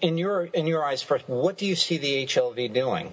In 0.00 0.18
your, 0.18 0.44
in 0.44 0.66
your 0.66 0.84
eyes, 0.84 1.02
first, 1.02 1.28
what 1.28 1.58
do 1.58 1.66
you 1.66 1.74
see 1.74 1.98
the 1.98 2.26
HLV 2.26 2.72
doing? 2.72 3.12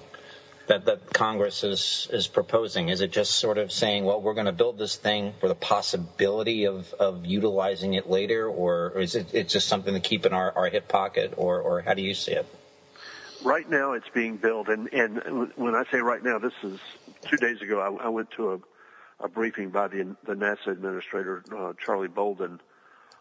That, 0.72 0.86
that 0.86 1.14
Congress 1.14 1.66
is, 1.66 2.08
is 2.14 2.28
proposing? 2.28 2.88
Is 2.88 3.02
it 3.02 3.12
just 3.12 3.32
sort 3.32 3.58
of 3.58 3.74
saying, 3.74 4.06
well, 4.06 4.22
we're 4.22 4.34
going 4.34 4.46
to 4.46 4.54
build 4.54 4.78
this 4.78 4.96
thing 4.96 5.34
for 5.42 5.50
the 5.50 5.56
possibility 5.56 6.66
of, 6.66 6.94
of 6.94 7.26
utilizing 7.26 7.96
it 7.96 8.10
later, 8.10 8.48
or 8.48 8.98
is 8.98 9.16
it 9.16 9.34
it's 9.34 9.52
just 9.52 9.68
something 9.68 9.94
to 9.94 10.00
keep 10.00 10.26
in 10.26 10.32
our, 10.32 10.50
our 10.54 10.70
hip 10.70 10.88
pocket, 10.88 11.34
or, 11.36 11.60
or 11.60 11.82
how 11.82 11.94
do 11.94 12.02
you 12.02 12.14
see 12.14 12.32
it? 12.32 12.46
Right 13.44 13.70
now, 13.70 13.94
it's 13.94 14.08
being 14.14 14.38
built, 14.38 14.70
and, 14.70 14.88
and 14.94 15.52
when 15.56 15.76
I 15.76 15.84
say 15.92 16.00
right 16.00 16.24
now, 16.24 16.40
this 16.40 16.54
is 16.64 16.80
two 17.28 17.38
days 17.38 17.62
ago. 17.62 17.82
I, 17.82 18.06
I 18.06 18.08
went 18.08 18.32
to 18.38 18.54
a, 18.54 19.26
a 19.26 19.28
briefing 19.28 19.72
by 19.72 19.90
the, 19.90 20.16
the 20.26 20.36
NASA 20.36 20.68
administrator, 20.68 21.44
uh, 21.54 21.74
Charlie 21.84 22.08
Bolden, 22.08 22.62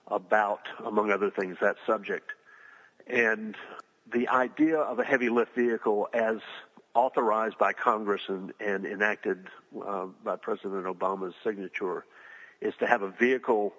about, 0.07 0.61
among 0.85 1.11
other 1.11 1.30
things, 1.30 1.57
that 1.61 1.76
subject. 1.85 2.30
And 3.09 3.57
the 4.12 4.28
idea 4.28 4.78
of 4.78 4.99
a 4.99 5.04
heavy 5.04 5.30
lift 5.30 5.54
vehicle 5.54 6.09
as 6.12 6.38
authorized 6.94 7.59
by 7.59 7.73
Congress 7.73 8.23
and, 8.28 8.52
and 8.61 8.85
enacted 8.85 9.47
uh, 9.87 10.06
by 10.25 10.37
President 10.37 10.85
Obama's 10.85 11.35
signature 11.44 12.04
is 12.61 12.75
to 12.80 12.87
have 12.87 13.02
a 13.02 13.11
vehicle 13.11 13.73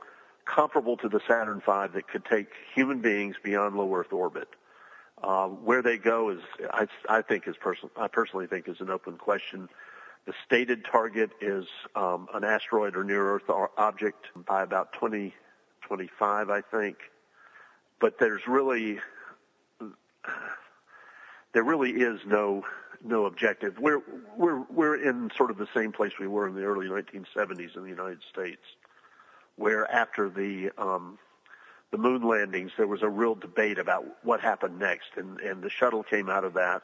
comparable 0.45 0.97
to 0.97 1.09
the 1.09 1.19
Saturn 1.27 1.59
V 1.59 1.93
that 1.93 2.07
could 2.07 2.25
take 2.25 2.47
human 2.73 2.99
beings 3.01 3.35
beyond 3.43 3.75
low 3.75 3.93
Earth 3.95 4.13
orbit. 4.13 4.47
Uh, 5.21 5.47
where 5.47 5.83
they 5.83 5.97
go 5.97 6.29
is, 6.29 6.39
I, 6.71 6.87
I 7.07 7.21
think, 7.21 7.47
is 7.47 7.55
person, 7.57 7.89
I 7.95 8.07
personally 8.07 8.47
think 8.47 8.67
is 8.67 8.81
an 8.81 8.89
open 8.89 9.17
question. 9.17 9.69
The 10.25 10.33
stated 10.45 10.85
target 10.85 11.31
is 11.41 11.65
um, 11.95 12.27
an 12.33 12.43
asteroid 12.43 12.95
or 12.95 13.03
near 13.03 13.35
Earth 13.35 13.49
object 13.77 14.27
by 14.47 14.63
about 14.63 14.93
2025, 14.93 16.49
I 16.49 16.61
think. 16.61 16.97
But 17.99 18.17
there's 18.17 18.41
really, 18.47 18.99
there 21.53 21.63
really 21.63 21.91
is 21.91 22.21
no 22.25 22.63
no 23.03 23.25
objective. 23.25 23.77
We're 23.79 24.01
we're 24.37 24.63
we're 24.69 24.95
in 24.95 25.31
sort 25.35 25.51
of 25.51 25.57
the 25.57 25.67
same 25.73 25.91
place 25.91 26.13
we 26.19 26.27
were 26.27 26.47
in 26.47 26.55
the 26.55 26.63
early 26.63 26.87
1970s 26.87 27.75
in 27.75 27.83
the 27.83 27.89
United 27.89 28.19
States, 28.31 28.61
where 29.55 29.89
after 29.91 30.29
the 30.29 30.71
um, 30.77 31.17
the 31.91 31.97
moon 31.97 32.23
landings, 32.23 32.71
there 32.77 32.87
was 32.87 33.01
a 33.01 33.09
real 33.09 33.35
debate 33.35 33.77
about 33.77 34.05
what 34.23 34.41
happened 34.41 34.79
next, 34.79 35.09
and 35.17 35.39
and 35.39 35.61
the 35.61 35.69
shuttle 35.69 36.03
came 36.03 36.29
out 36.29 36.43
of 36.43 36.53
that. 36.53 36.83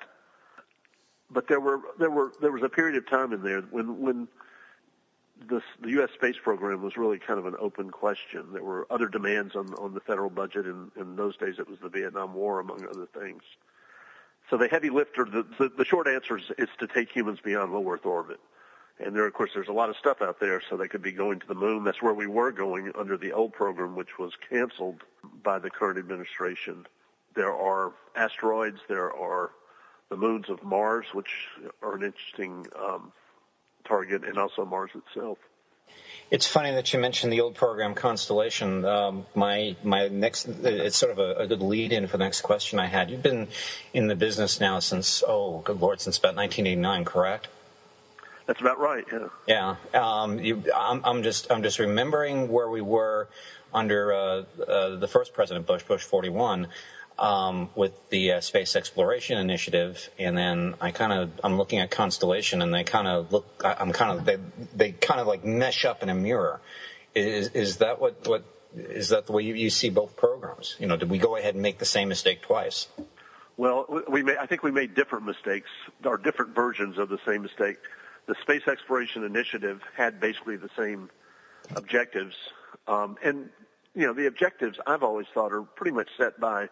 But 1.30 1.48
there 1.48 1.60
were 1.60 1.82
there 2.00 2.12
were 2.12 2.32
there 2.42 2.52
was 2.52 2.64
a 2.64 2.70
period 2.70 2.98
of 2.98 3.10
time 3.10 3.34
in 3.34 3.44
there 3.44 3.62
when 3.62 4.02
when 4.02 4.28
the, 5.48 5.62
the 5.82 5.92
U.S. 5.92 6.10
space 6.16 6.38
program 6.42 6.82
was 6.82 6.98
really 6.98 7.20
kind 7.20 7.40
of 7.40 7.46
an 7.46 7.56
open 7.60 7.92
question. 7.92 8.48
There 8.54 8.64
were 8.64 8.88
other 8.90 9.08
demands 9.08 9.56
on 9.56 9.74
on 9.76 9.94
the 9.94 10.00
federal 10.00 10.30
budget, 10.30 10.66
and 10.66 10.92
in 10.96 11.16
those 11.16 11.38
days 11.38 11.56
it 11.60 11.70
was 11.70 11.80
the 11.80 11.90
Vietnam 11.90 12.34
War, 12.34 12.60
among 12.60 12.86
other 12.88 13.08
things. 13.20 13.44
So 14.50 14.58
the 14.58 14.68
heavy 14.68 14.90
lifter, 14.90 15.26
the, 15.26 15.46
the, 15.58 15.70
the 15.78 15.86
short 15.86 16.08
answer 16.08 16.38
is, 16.38 16.46
is 16.58 16.70
to 16.80 16.88
take 16.88 17.12
humans 17.12 17.40
beyond 17.44 17.74
low 17.74 17.90
Earth 17.92 18.06
orbit. 18.06 18.40
And 19.00 19.16
there, 19.16 19.28
of 19.28 19.34
course, 19.34 19.52
there's 19.54 19.68
a 19.68 19.74
lot 19.74 19.90
of 19.90 19.98
stuff 19.98 20.22
out 20.22 20.40
there, 20.40 20.62
so 20.70 20.76
they 20.76 20.88
could 20.88 21.04
be 21.04 21.12
going 21.12 21.40
to 21.40 21.48
the 21.48 21.56
moon. 21.56 21.84
That's 21.84 22.02
where 22.02 22.14
we 22.14 22.26
were 22.26 22.52
going 22.52 22.92
under 22.98 23.18
the 23.18 23.32
old 23.32 23.54
program, 23.54 23.96
which 23.96 24.18
was 24.18 24.32
canceled 24.50 25.04
by 25.44 25.60
the 25.60 25.70
current 25.70 26.00
administration. 26.00 26.88
There 27.36 27.54
are 27.54 27.94
asteroids. 28.16 28.80
There 28.88 29.14
are 29.14 29.52
the 30.10 30.18
moons 30.18 30.50
of 30.50 30.64
Mars, 30.64 31.06
which 31.14 31.30
are 31.84 31.96
an 31.96 32.04
interesting 32.04 32.66
um, 32.82 33.12
target, 33.88 34.24
and 34.24 34.38
also 34.38 34.66
Mars 34.66 34.92
itself. 34.96 35.38
It's 36.30 36.46
funny 36.46 36.72
that 36.72 36.92
you 36.92 37.00
mentioned 37.00 37.32
the 37.32 37.40
old 37.40 37.56
program 37.56 37.96
Constellation. 37.96 38.84
Um, 38.84 39.26
my 39.34 39.78
my 39.82 40.10
next 40.10 40.46
it's 40.48 40.98
sort 40.98 41.14
of 41.14 41.20
a, 41.20 41.44
a 41.44 41.48
good 41.48 41.62
lead 41.62 41.94
in 41.94 42.08
for 42.08 42.18
the 42.18 42.24
next 42.26 42.42
question 42.42 42.80
I 42.80 42.86
had. 42.86 43.10
You've 43.10 43.24
been 43.24 43.48
in 43.94 44.08
the 44.08 44.16
business 44.16 44.60
now 44.60 44.80
since 44.80 45.24
oh 45.26 45.60
good 45.60 45.80
lord 45.80 46.02
since 46.02 46.18
about 46.18 46.36
1989, 46.36 47.06
correct? 47.06 47.48
That's 48.46 48.60
about 48.60 48.80
right. 48.80 49.06
Yeah. 49.12 49.28
Yeah. 49.46 49.76
Um, 49.94 50.40
you, 50.40 50.64
I'm, 50.76 51.04
I'm 51.06 51.24
just 51.24 51.50
I'm 51.50 51.64
just 51.64 51.80
remembering 51.80 52.50
where 52.50 52.70
we 52.70 52.82
were 52.82 53.30
under 53.74 54.14
uh, 54.14 54.44
uh, 54.68 54.96
the 54.96 55.08
first 55.08 55.34
President 55.34 55.66
Bush, 55.66 55.84
Bush 55.84 56.04
41 56.04 56.68
um, 57.20 57.70
with 57.76 57.94
the 58.10 58.34
uh, 58.34 58.42
Space 58.42 58.76
Exploration 58.76 59.38
Initiative, 59.38 60.10
and 60.20 60.38
then 60.38 60.76
I 60.80 60.92
kind 60.92 61.14
of 61.14 61.32
I'm 61.44 61.58
looking 61.58 61.80
at 61.80 61.90
Constellation, 61.92 62.62
and 62.62 62.74
they 62.74 62.84
kind 62.84 63.08
of 63.08 63.32
look 63.32 63.46
I'm 63.64 63.92
kind 63.92 64.20
of 64.20 64.26
they 64.26 64.38
they 64.76 64.92
kind 64.92 65.20
of 65.20 65.28
like 65.28 65.44
mesh 65.44 65.86
up 65.86 66.04
in 66.04 66.10
a 66.10 66.16
mirror. 66.16 66.60
Is 67.16 67.50
is 67.50 67.78
that 67.78 68.00
what 68.00 68.28
what 68.28 68.44
is 68.76 69.10
that 69.10 69.26
the 69.26 69.32
way 69.32 69.44
you, 69.44 69.56
you 69.56 69.70
see 69.70 69.90
both 69.90 70.16
programs? 70.16 70.76
You 70.80 70.88
know, 70.88 70.98
did 70.98 71.10
we 71.10 71.18
go 71.18 71.36
ahead 71.36 71.56
and 71.56 71.64
make 71.64 71.80
the 71.80 71.86
same 71.86 72.10
mistake 72.10 72.42
twice? 72.44 72.88
Well, 73.56 74.04
we 74.08 74.22
made, 74.22 74.38
I 74.38 74.46
think 74.46 74.62
we 74.62 74.70
made 74.70 74.94
different 74.94 75.26
mistakes 75.26 75.70
or 76.06 76.18
different 76.18 76.54
versions 76.54 77.00
of 77.00 77.10
the 77.10 77.18
same 77.26 77.42
mistake. 77.42 77.78
The 78.28 78.36
Space 78.44 78.68
Exploration 78.68 79.24
Initiative 79.24 79.82
had 79.96 80.20
basically 80.20 80.58
the 80.58 80.70
same 80.78 81.10
objectives, 81.76 82.36
um, 82.88 83.18
and 83.24 83.50
you 83.96 84.06
know 84.06 84.14
the 84.14 84.28
objectives 84.28 84.78
I've 84.86 85.02
always 85.02 85.26
thought 85.34 85.54
are 85.54 85.64
pretty 85.64 85.92
much 85.92 86.10
set 86.18 86.40
by 86.40 86.70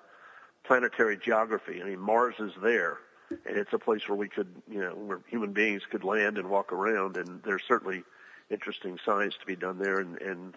planetary 0.67 1.17
geography. 1.17 1.81
I 1.81 1.85
mean, 1.85 1.99
Mars 1.99 2.35
is 2.39 2.51
there, 2.61 2.97
and 3.29 3.57
it's 3.57 3.73
a 3.73 3.79
place 3.79 4.07
where 4.07 4.17
we 4.17 4.27
could, 4.27 4.47
you 4.69 4.79
know, 4.79 4.95
where 4.95 5.19
human 5.27 5.53
beings 5.53 5.83
could 5.89 6.03
land 6.03 6.37
and 6.37 6.49
walk 6.49 6.71
around, 6.71 7.17
and 7.17 7.41
there's 7.43 7.63
certainly 7.67 8.03
interesting 8.49 8.99
science 9.03 9.35
to 9.39 9.45
be 9.45 9.55
done 9.55 9.79
there, 9.79 9.99
and, 9.99 10.21
and 10.21 10.55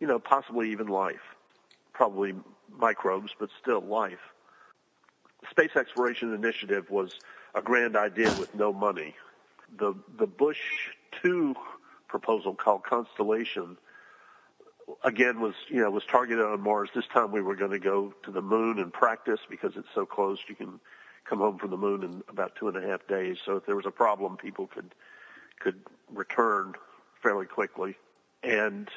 you 0.00 0.06
know, 0.06 0.18
possibly 0.18 0.70
even 0.70 0.86
life, 0.86 1.36
probably 1.92 2.34
microbes, 2.78 3.32
but 3.38 3.50
still 3.60 3.80
life. 3.80 4.32
The 5.42 5.48
Space 5.50 5.76
Exploration 5.76 6.34
Initiative 6.34 6.90
was 6.90 7.18
a 7.54 7.62
grand 7.62 7.96
idea 7.96 8.32
with 8.38 8.54
no 8.54 8.72
money. 8.72 9.14
The 9.78 9.94
the 10.18 10.26
Bush 10.26 10.60
two 11.22 11.54
proposal 12.08 12.54
called 12.54 12.84
Constellation 12.84 13.76
again 15.04 15.40
was 15.40 15.54
you 15.68 15.80
know 15.80 15.90
was 15.90 16.04
targeted 16.04 16.44
on 16.44 16.60
Mars. 16.60 16.90
This 16.94 17.06
time 17.12 17.32
we 17.32 17.42
were 17.42 17.56
going 17.56 17.70
to 17.70 17.78
go 17.78 18.14
to 18.24 18.30
the 18.30 18.42
moon 18.42 18.78
and 18.78 18.92
practice 18.92 19.40
because 19.48 19.72
it's 19.76 19.88
so 19.94 20.06
close. 20.06 20.38
You 20.48 20.54
can 20.54 20.80
come 21.24 21.38
home 21.38 21.58
from 21.58 21.70
the 21.70 21.76
moon 21.76 22.02
in 22.02 22.22
about 22.28 22.56
two 22.56 22.68
and 22.68 22.76
a 22.76 22.86
half 22.86 23.06
days. 23.06 23.38
So 23.44 23.56
if 23.56 23.66
there 23.66 23.76
was 23.76 23.86
a 23.86 23.90
problem, 23.90 24.36
people 24.36 24.66
could 24.66 24.94
could 25.60 25.80
return 26.10 26.74
fairly 27.22 27.46
quickly. 27.46 27.96
And 28.42 28.88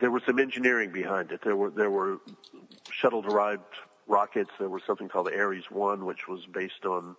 there 0.00 0.10
was 0.10 0.22
some 0.24 0.38
engineering 0.38 0.90
behind 0.90 1.32
it. 1.32 1.40
There 1.42 1.56
were 1.56 1.70
there 1.70 1.90
were 1.90 2.18
shuttle 2.90 3.22
derived 3.22 3.62
rockets. 4.06 4.50
There 4.58 4.68
was 4.68 4.82
something 4.86 5.08
called 5.08 5.26
the 5.26 5.38
Ares 5.38 5.70
One, 5.70 6.04
which 6.04 6.28
was 6.28 6.46
based 6.46 6.84
on 6.84 7.16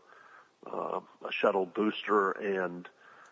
uh, 0.71 0.99
a 1.27 1.31
shuttle 1.31 1.65
booster 1.65 2.31
and 2.31 2.87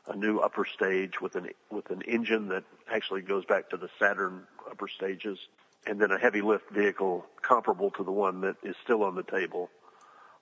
a 0.08 0.16
new 0.16 0.40
upper 0.40 0.66
stage 0.66 1.22
with 1.22 1.36
an 1.36 1.50
with 1.70 1.90
an 1.90 2.02
engine 2.02 2.50
that 2.50 2.64
actually 2.92 3.22
goes 3.22 3.46
back 3.46 3.70
to 3.70 3.78
the 3.78 3.90
Saturn 4.00 4.44
upper 4.70 4.88
stages, 4.88 5.40
and 5.86 6.00
then 6.00 6.12
a 6.12 6.18
heavy 6.18 6.42
lift 6.42 6.70
vehicle 6.72 7.26
comparable 7.42 7.92
to 7.92 8.04
the 8.04 8.12
one 8.12 8.42
that 8.42 8.58
is 8.64 8.76
still 8.84 9.04
on 9.04 9.16
the 9.16 9.24
table. 9.24 9.70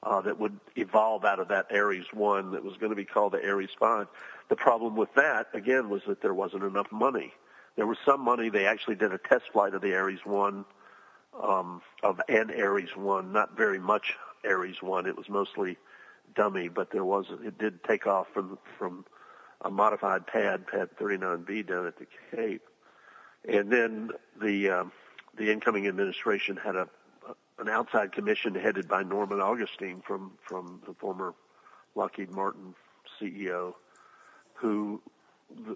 Uh, 0.03 0.19
that 0.19 0.39
would 0.39 0.59
evolve 0.75 1.23
out 1.23 1.39
of 1.39 1.49
that 1.49 1.67
Ares 1.71 2.07
1 2.11 2.53
that 2.53 2.63
was 2.63 2.75
going 2.77 2.89
to 2.89 2.95
be 2.95 3.05
called 3.05 3.33
the 3.33 3.47
Ares 3.47 3.69
5. 3.79 4.07
The 4.49 4.55
problem 4.55 4.95
with 4.95 5.13
that, 5.13 5.49
again, 5.53 5.91
was 5.91 6.01
that 6.07 6.23
there 6.23 6.33
wasn't 6.33 6.63
enough 6.63 6.91
money. 6.91 7.31
There 7.75 7.85
was 7.85 7.99
some 8.03 8.19
money. 8.21 8.49
They 8.49 8.65
actually 8.65 8.95
did 8.95 9.13
a 9.13 9.19
test 9.19 9.51
flight 9.53 9.75
of 9.75 9.83
the 9.83 9.93
Ares 9.93 10.21
1, 10.25 10.65
um, 11.39 11.81
of 12.01 12.19
an 12.27 12.49
Ares 12.49 12.95
1, 12.95 13.31
not 13.31 13.55
very 13.55 13.77
much 13.77 14.15
Ares 14.43 14.81
1. 14.81 15.05
It 15.05 15.15
was 15.15 15.29
mostly 15.29 15.77
dummy, 16.35 16.67
but 16.67 16.89
there 16.89 17.05
was, 17.05 17.27
it 17.43 17.59
did 17.59 17.83
take 17.83 18.07
off 18.07 18.25
from, 18.33 18.57
from 18.79 19.05
a 19.63 19.69
modified 19.69 20.27
pad, 20.27 20.67
pad 20.67 20.89
39B 20.99 21.67
down 21.67 21.87
at 21.87 21.95
the 21.97 22.07
Cape. 22.35 22.63
And 23.47 23.71
then 23.71 24.11
the, 24.41 24.69
um, 24.69 24.91
the 25.37 25.51
incoming 25.51 25.87
administration 25.87 26.57
had 26.57 26.75
a, 26.75 26.87
an 27.59 27.69
outside 27.69 28.11
commission 28.11 28.55
headed 28.55 28.87
by 28.87 29.03
Norman 29.03 29.39
Augustine 29.39 30.01
from, 30.05 30.31
from 30.47 30.81
the 30.87 30.93
former 30.93 31.33
Lockheed 31.95 32.31
Martin 32.31 32.73
CEO, 33.19 33.73
who 34.53 35.01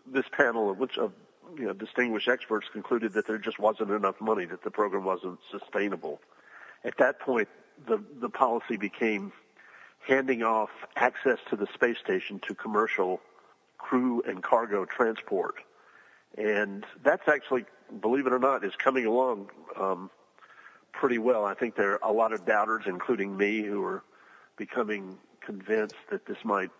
this 0.07 0.25
panel 0.31 0.69
of 0.69 0.77
which 0.77 0.97
of 0.97 1.11
you 1.57 1.65
know 1.65 1.73
distinguished 1.73 2.27
experts 2.27 2.67
concluded 2.71 3.13
that 3.13 3.27
there 3.27 3.37
just 3.37 3.59
wasn't 3.59 3.91
enough 3.91 4.19
money, 4.21 4.45
that 4.45 4.63
the 4.63 4.71
program 4.71 5.03
wasn't 5.03 5.39
sustainable. 5.51 6.21
At 6.83 6.97
that 6.99 7.19
point, 7.19 7.49
the 7.87 8.01
the 8.21 8.29
policy 8.29 8.77
became 8.77 9.33
handing 10.07 10.43
off 10.43 10.69
access 10.95 11.39
to 11.49 11.55
the 11.55 11.67
space 11.73 11.97
station 11.97 12.39
to 12.47 12.55
commercial 12.55 13.19
crew 13.77 14.21
and 14.27 14.41
cargo 14.43 14.85
transport. 14.85 15.55
And 16.37 16.85
that's 17.03 17.27
actually, 17.27 17.65
believe 18.01 18.27
it 18.27 18.33
or 18.33 18.39
not, 18.39 18.63
is 18.63 18.75
coming 18.75 19.05
along 19.05 19.49
um, 19.79 20.09
pretty 20.91 21.17
well. 21.17 21.45
I 21.45 21.53
think 21.53 21.75
there 21.75 21.93
are 21.93 22.09
a 22.09 22.11
lot 22.11 22.33
of 22.33 22.45
doubters, 22.45 22.83
including 22.87 23.35
me, 23.37 23.61
who 23.61 23.83
are 23.83 24.03
becoming 24.57 25.17
convinced 25.41 25.95
that 26.09 26.25
this 26.25 26.37
might 26.43 26.71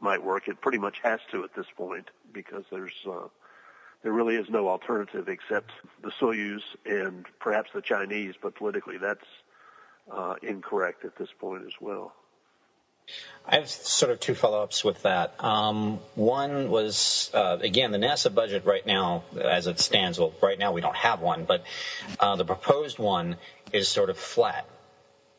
might 0.00 0.22
work. 0.22 0.48
It 0.48 0.60
pretty 0.60 0.78
much 0.78 1.00
has 1.02 1.20
to 1.30 1.44
at 1.44 1.54
this 1.54 1.66
point 1.76 2.08
because 2.32 2.64
there's 2.70 2.94
uh, 3.06 3.28
there 4.02 4.12
really 4.12 4.36
is 4.36 4.48
no 4.48 4.68
alternative 4.68 5.28
except 5.28 5.72
the 6.02 6.10
Soyuz 6.10 6.62
and 6.86 7.26
perhaps 7.38 7.70
the 7.74 7.82
Chinese, 7.82 8.34
but 8.40 8.54
politically 8.54 8.96
that's 8.96 9.26
uh, 10.10 10.34
incorrect 10.42 11.04
at 11.04 11.16
this 11.16 11.28
point 11.38 11.64
as 11.66 11.74
well. 11.80 12.14
I 13.46 13.56
have 13.56 13.68
sort 13.68 14.12
of 14.12 14.20
two 14.20 14.34
follow-ups 14.34 14.84
with 14.84 15.02
that. 15.02 15.42
Um, 15.42 15.98
one 16.14 16.70
was 16.70 17.30
uh, 17.34 17.58
again 17.60 17.90
the 17.90 17.98
NASA 17.98 18.32
budget 18.32 18.64
right 18.64 18.86
now, 18.86 19.24
as 19.40 19.66
it 19.66 19.80
stands. 19.80 20.18
Well, 20.18 20.32
right 20.42 20.58
now 20.58 20.72
we 20.72 20.80
don't 20.80 20.96
have 20.96 21.20
one, 21.20 21.46
but 21.46 21.64
uh, 22.20 22.36
the 22.36 22.44
proposed 22.44 22.98
one 22.98 23.36
is 23.72 23.88
sort 23.88 24.10
of 24.10 24.18
flat. 24.18 24.66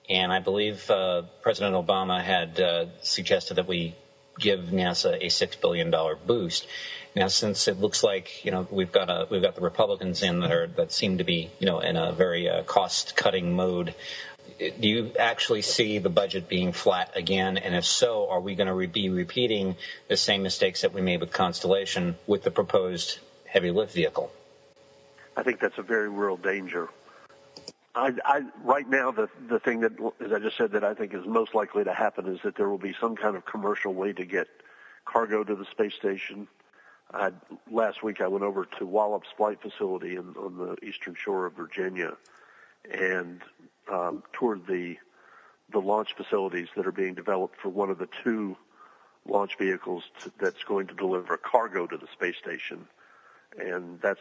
And 0.09 0.33
I 0.33 0.39
believe 0.39 0.89
uh, 0.89 1.23
President 1.41 1.75
Obama 1.75 2.21
had 2.21 2.59
uh, 2.59 2.85
suggested 3.01 3.55
that 3.55 3.67
we 3.67 3.95
give 4.39 4.59
NASA 4.59 5.17
a 5.21 5.29
six 5.29 5.55
billion 5.55 5.91
dollar 5.91 6.15
boost. 6.15 6.67
Now, 7.15 7.27
since 7.27 7.67
it 7.67 7.77
looks 7.77 8.03
like 8.03 8.45
you 8.45 8.51
know 8.51 8.67
we've 8.71 8.91
got 8.91 9.09
a 9.09 9.27
we've 9.29 9.41
got 9.41 9.55
the 9.55 9.61
Republicans 9.61 10.23
in 10.23 10.39
that 10.39 10.51
are 10.51 10.67
that 10.67 10.91
seem 10.91 11.17
to 11.19 11.23
be 11.23 11.49
you 11.59 11.65
know 11.67 11.79
in 11.79 11.97
a 11.97 12.11
very 12.13 12.49
uh, 12.49 12.63
cost 12.63 13.15
cutting 13.15 13.55
mode 13.55 13.93
do 14.59 14.87
you 14.87 15.11
actually 15.19 15.61
see 15.61 15.97
the 15.97 16.09
budget 16.09 16.47
being 16.47 16.71
flat 16.71 17.11
again? 17.15 17.57
And 17.57 17.75
if 17.75 17.85
so, 17.85 18.29
are 18.29 18.39
we 18.39 18.55
going 18.55 18.67
to 18.67 18.87
be 18.87 19.09
repeating 19.09 19.75
the 20.07 20.17
same 20.17 20.43
mistakes 20.43 20.81
that 20.81 20.93
we 20.93 21.01
made 21.01 21.19
with 21.19 21.31
Constellation 21.31 22.15
with 22.27 22.43
the 22.43 22.51
proposed 22.51 23.19
heavy 23.45 23.71
lift 23.71 23.93
vehicle? 23.93 24.31
I 25.35 25.43
think 25.43 25.59
that's 25.59 25.77
a 25.77 25.83
very 25.83 26.09
real 26.09 26.37
danger. 26.37 26.89
I, 27.93 28.13
I, 28.23 28.41
right 28.63 28.87
now, 28.87 29.11
the 29.11 29.29
the 29.49 29.59
thing 29.59 29.81
that, 29.81 29.91
as 30.23 30.31
I 30.31 30.39
just 30.39 30.57
said, 30.57 30.71
that 30.71 30.83
I 30.83 30.93
think 30.93 31.13
is 31.13 31.25
most 31.25 31.53
likely 31.53 31.83
to 31.83 31.93
happen 31.93 32.25
is 32.27 32.39
that 32.43 32.55
there 32.55 32.69
will 32.69 32.77
be 32.77 32.95
some 32.99 33.15
kind 33.15 33.35
of 33.35 33.45
commercial 33.45 33.93
way 33.93 34.13
to 34.13 34.23
get 34.23 34.47
cargo 35.03 35.43
to 35.43 35.55
the 35.55 35.65
space 35.65 35.93
station. 35.95 36.47
I, 37.13 37.31
last 37.69 38.01
week, 38.01 38.21
I 38.21 38.27
went 38.27 38.45
over 38.45 38.65
to 38.79 38.85
Wallops 38.85 39.27
Flight 39.35 39.61
Facility 39.61 40.15
in, 40.15 40.35
on 40.37 40.57
the 40.57 40.85
eastern 40.85 41.15
shore 41.15 41.45
of 41.45 41.53
Virginia, 41.53 42.15
and 42.89 43.41
um, 43.91 44.23
toured 44.33 44.67
the 44.67 44.97
the 45.71 45.79
launch 45.79 46.15
facilities 46.17 46.67
that 46.75 46.85
are 46.85 46.91
being 46.91 47.13
developed 47.13 47.55
for 47.61 47.69
one 47.69 47.89
of 47.89 47.97
the 47.97 48.09
two 48.23 48.57
launch 49.25 49.57
vehicles 49.57 50.03
to, 50.19 50.31
that's 50.37 50.63
going 50.65 50.87
to 50.87 50.93
deliver 50.93 51.37
cargo 51.37 51.87
to 51.87 51.97
the 51.97 52.07
space 52.13 52.35
station, 52.37 52.85
and 53.57 53.99
that's 54.01 54.19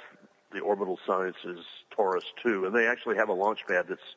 the 0.52 0.60
Orbital 0.60 0.98
Sciences 1.06 1.64
Taurus 1.90 2.24
2, 2.42 2.66
and 2.66 2.74
they 2.74 2.86
actually 2.86 3.16
have 3.16 3.28
a 3.28 3.32
launch 3.32 3.66
pad 3.66 3.86
that's 3.88 4.14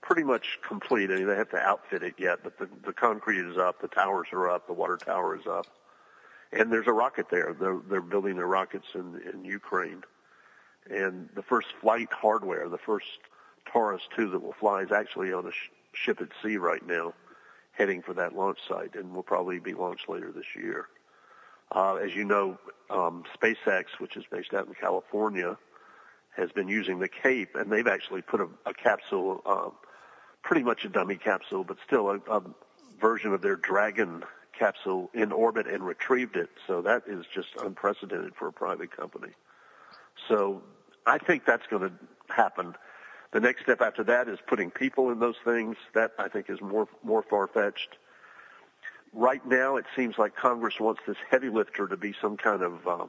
pretty 0.00 0.22
much 0.22 0.58
complete. 0.66 1.10
I 1.10 1.16
mean, 1.16 1.26
they 1.26 1.36
have 1.36 1.50
to 1.50 1.58
outfit 1.58 2.02
it 2.02 2.14
yet, 2.18 2.40
but 2.42 2.58
the, 2.58 2.68
the 2.84 2.92
concrete 2.92 3.40
is 3.40 3.58
up, 3.58 3.80
the 3.80 3.88
towers 3.88 4.28
are 4.32 4.48
up, 4.48 4.66
the 4.66 4.72
water 4.72 4.96
tower 4.96 5.36
is 5.36 5.46
up, 5.46 5.66
and 6.52 6.72
there's 6.72 6.86
a 6.86 6.92
rocket 6.92 7.26
there. 7.30 7.54
They're, 7.58 7.80
they're 7.88 8.00
building 8.00 8.36
their 8.36 8.46
rockets 8.46 8.86
in, 8.94 9.20
in 9.32 9.44
Ukraine, 9.44 10.02
and 10.88 11.28
the 11.34 11.42
first 11.42 11.68
flight 11.80 12.12
hardware, 12.12 12.68
the 12.68 12.78
first 12.78 13.06
Taurus 13.72 14.02
2 14.16 14.30
that 14.30 14.42
will 14.42 14.54
fly 14.58 14.82
is 14.82 14.92
actually 14.92 15.32
on 15.32 15.46
a 15.46 15.50
sh- 15.52 15.70
ship 15.92 16.20
at 16.20 16.28
sea 16.42 16.56
right 16.56 16.86
now, 16.86 17.14
heading 17.72 18.02
for 18.02 18.14
that 18.14 18.34
launch 18.34 18.58
site, 18.68 18.94
and 18.94 19.14
will 19.14 19.22
probably 19.22 19.58
be 19.58 19.74
launched 19.74 20.08
later 20.08 20.32
this 20.32 20.54
year. 20.54 20.86
Uh, 21.72 21.96
as 21.96 22.14
you 22.14 22.24
know, 22.24 22.58
um, 22.90 23.24
SpaceX, 23.40 23.84
which 23.98 24.16
is 24.16 24.24
based 24.30 24.54
out 24.54 24.66
in 24.66 24.74
California, 24.74 25.56
has 26.36 26.52
been 26.52 26.68
using 26.68 26.98
the 26.98 27.08
Cape, 27.08 27.54
and 27.54 27.70
they've 27.72 27.86
actually 27.86 28.22
put 28.22 28.40
a, 28.40 28.48
a 28.66 28.74
capsule, 28.74 29.42
uh, 29.44 29.70
pretty 30.42 30.62
much 30.62 30.84
a 30.84 30.88
dummy 30.88 31.16
capsule, 31.16 31.64
but 31.64 31.76
still 31.84 32.10
a, 32.10 32.20
a 32.30 32.42
version 33.00 33.32
of 33.32 33.42
their 33.42 33.56
Dragon 33.56 34.22
capsule 34.56 35.10
in 35.12 35.32
orbit 35.32 35.66
and 35.66 35.84
retrieved 35.84 36.36
it. 36.36 36.50
So 36.66 36.82
that 36.82 37.02
is 37.06 37.24
just 37.34 37.48
unprecedented 37.62 38.34
for 38.38 38.48
a 38.48 38.52
private 38.52 38.96
company. 38.96 39.32
So 40.28 40.62
I 41.06 41.18
think 41.18 41.44
that's 41.44 41.66
going 41.68 41.82
to 41.82 41.92
happen. 42.32 42.74
The 43.32 43.40
next 43.40 43.62
step 43.62 43.80
after 43.80 44.04
that 44.04 44.28
is 44.28 44.38
putting 44.46 44.70
people 44.70 45.10
in 45.10 45.18
those 45.18 45.36
things. 45.44 45.76
That 45.94 46.12
I 46.18 46.28
think 46.28 46.48
is 46.48 46.60
more 46.60 46.88
more 47.02 47.22
far 47.22 47.46
fetched 47.46 47.96
right 49.16 49.44
now 49.46 49.76
it 49.76 49.86
seems 49.96 50.18
like 50.18 50.36
Congress 50.36 50.78
wants 50.78 51.00
this 51.06 51.16
heavy 51.30 51.48
lifter 51.48 51.88
to 51.88 51.96
be 51.96 52.14
some 52.20 52.36
kind 52.36 52.62
of 52.62 52.86
uh, 52.86 53.06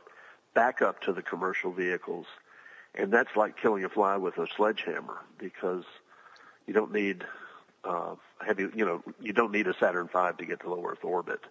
backup 0.55 1.01
to 1.01 1.13
the 1.13 1.21
commercial 1.21 1.71
vehicles, 1.71 2.25
and 2.95 3.11
that's 3.11 3.35
like 3.35 3.57
killing 3.61 3.83
a 3.83 3.89
fly 3.89 4.17
with 4.17 4.37
a 4.37 4.47
sledgehammer 4.55 5.17
because 5.37 5.83
you 6.65 6.73
don't 6.73 6.93
need 6.93 7.23
uh, 7.83 8.15
heavy, 8.43 8.67
you 8.75 8.85
know, 8.85 9.03
you 9.21 9.33
don't 9.33 9.51
need 9.51 9.67
a 9.67 9.73
Saturn 9.79 10.09
V 10.11 10.29
to 10.39 10.45
get 10.45 10.61
to 10.61 10.69
low 10.69 10.83
Earth 10.85 11.03
orbit. 11.03 11.41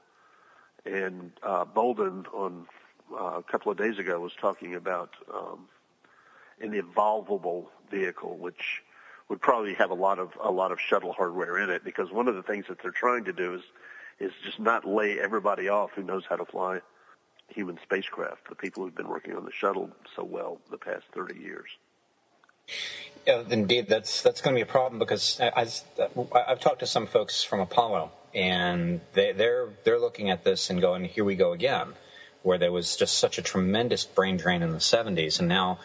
And 0.85 1.33
uh, 1.43 1.65
Bolden 1.65 2.27
on 2.33 2.67
uh, 3.13 3.39
a 3.39 3.43
couple 3.43 3.71
of 3.71 3.79
days 3.79 3.99
ago 3.99 4.21
was 4.21 4.33
talking 4.41 4.75
about 4.75 5.11
um, 5.33 5.67
an 6.61 6.73
evolvable 6.73 7.67
vehicle, 7.91 8.37
which 8.37 8.83
would 9.29 9.41
probably 9.41 9.75
have 9.75 9.91
a 9.91 9.95
lot 9.95 10.19
of 10.19 10.31
a 10.43 10.51
lot 10.51 10.73
of 10.73 10.81
shuttle 10.81 11.13
hardware 11.13 11.59
in 11.59 11.71
it 11.71 11.85
because 11.85 12.11
one 12.11 12.29
of 12.29 12.35
the 12.35 12.43
things 12.43 12.67
that 12.69 12.79
they're 12.83 12.93
trying 12.93 13.25
to 13.25 13.33
do 13.33 13.55
is 13.55 13.63
is 14.19 14.33
just 14.45 14.59
not 14.59 14.87
lay 14.87 15.19
everybody 15.19 15.69
off 15.69 15.91
who 15.95 16.03
knows 16.03 16.25
how 16.29 16.37
to 16.37 16.45
fly 16.45 16.81
human 17.49 17.79
spacecraft, 17.83 18.49
the 18.49 18.55
people 18.55 18.83
who've 18.83 18.95
been 18.95 19.09
working 19.09 19.37
on 19.37 19.45
the 19.45 19.53
shuttle 19.53 19.91
so 20.15 20.25
well 20.25 20.59
the 20.71 20.79
past 20.79 21.05
30 21.15 21.39
years. 21.39 21.69
Yeah, 23.27 23.43
indeed, 23.49 23.89
that's 23.89 24.23
that's 24.23 24.41
going 24.41 24.55
to 24.55 24.59
be 24.59 24.69
a 24.69 24.71
problem 24.71 24.99
because 24.99 25.41
I, 25.41 25.69
have 26.49 26.61
talked 26.61 26.81
to 26.81 26.87
some 26.87 27.07
folks 27.07 27.43
from 27.43 27.61
Apollo, 27.61 28.11
and 28.35 29.01
they, 29.15 29.33
they're 29.33 29.69
they're 29.85 30.01
looking 30.01 30.31
at 30.31 30.45
this 30.45 30.71
and 30.71 30.81
going, 30.81 31.05
"Here 31.05 31.25
we 31.25 31.37
go 31.37 31.53
again," 31.53 31.93
where 32.43 32.59
there 32.59 32.73
was 32.73 32.97
just 32.97 33.19
such 33.19 33.39
a 33.39 33.43
tremendous 33.43 34.05
brain 34.05 34.37
drain 34.37 34.63
in 34.63 34.71
the 34.71 34.79
70s, 34.79 35.39
and 35.39 35.49
now 35.49 35.79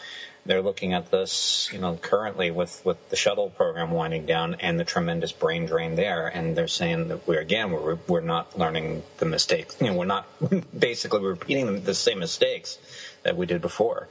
they're 0.46 0.62
looking 0.62 0.94
at 0.94 1.12
this, 1.12 1.70
you 1.72 1.80
know, 1.80 1.96
currently 1.96 2.50
with, 2.52 2.84
with 2.84 3.10
the 3.10 3.16
shuttle 3.16 3.50
program 3.50 3.92
winding 3.92 4.26
down 4.26 4.56
and 4.56 4.80
the 4.80 4.84
tremendous 4.84 5.32
brain 5.32 5.66
drain 5.66 5.96
there, 5.96 6.28
and 6.28 6.56
they're 6.56 6.68
saying 6.68 7.10
that 7.10 7.28
we're 7.28 7.40
again 7.40 7.72
we're 7.72 7.98
we're 8.08 8.22
not 8.22 8.58
learning 8.58 9.04
the 9.18 9.26
mistakes. 9.26 9.78
You 9.80 9.88
know, 9.88 9.94
we're 9.94 10.06
not 10.06 10.28
basically 10.78 11.22
repeating 11.22 11.84
the 11.84 11.94
same 11.94 12.20
mistakes 12.20 12.80
that 13.24 13.38
we 13.38 13.46
did 13.46 13.62
before, 13.62 14.08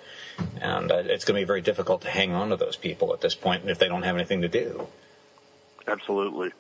and 0.61 0.93
uh, 0.93 1.03
it's 1.07 1.25
going 1.25 1.35
to 1.35 1.41
be 1.41 1.47
very 1.47 1.63
difficult 1.63 2.03
to 2.03 2.11
hang 2.11 2.33
on 2.33 2.51
to 2.51 2.57
those 2.57 2.77
people 2.77 3.13
at 3.13 3.21
this 3.21 3.35
point 3.35 3.69
if 3.69 3.79
they 3.79 3.89
don't 3.89 4.03
have 4.03 4.15
anything 4.15 4.43
to 4.43 4.49
do. 4.49 4.87
Absolutely, 5.89 6.53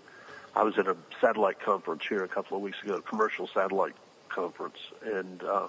I 0.57 0.65
was 0.65 0.77
at 0.79 0.89
a 0.89 0.97
satellite 1.21 1.61
conference 1.61 2.03
here 2.09 2.25
a 2.25 2.29
couple 2.29 2.57
of 2.57 2.63
weeks 2.63 2.83
ago, 2.83 2.95
a 2.95 3.03
commercial 3.03 3.49
satellite 3.55 3.95
conference, 4.29 4.79
and 5.05 5.43
uh, 5.45 5.69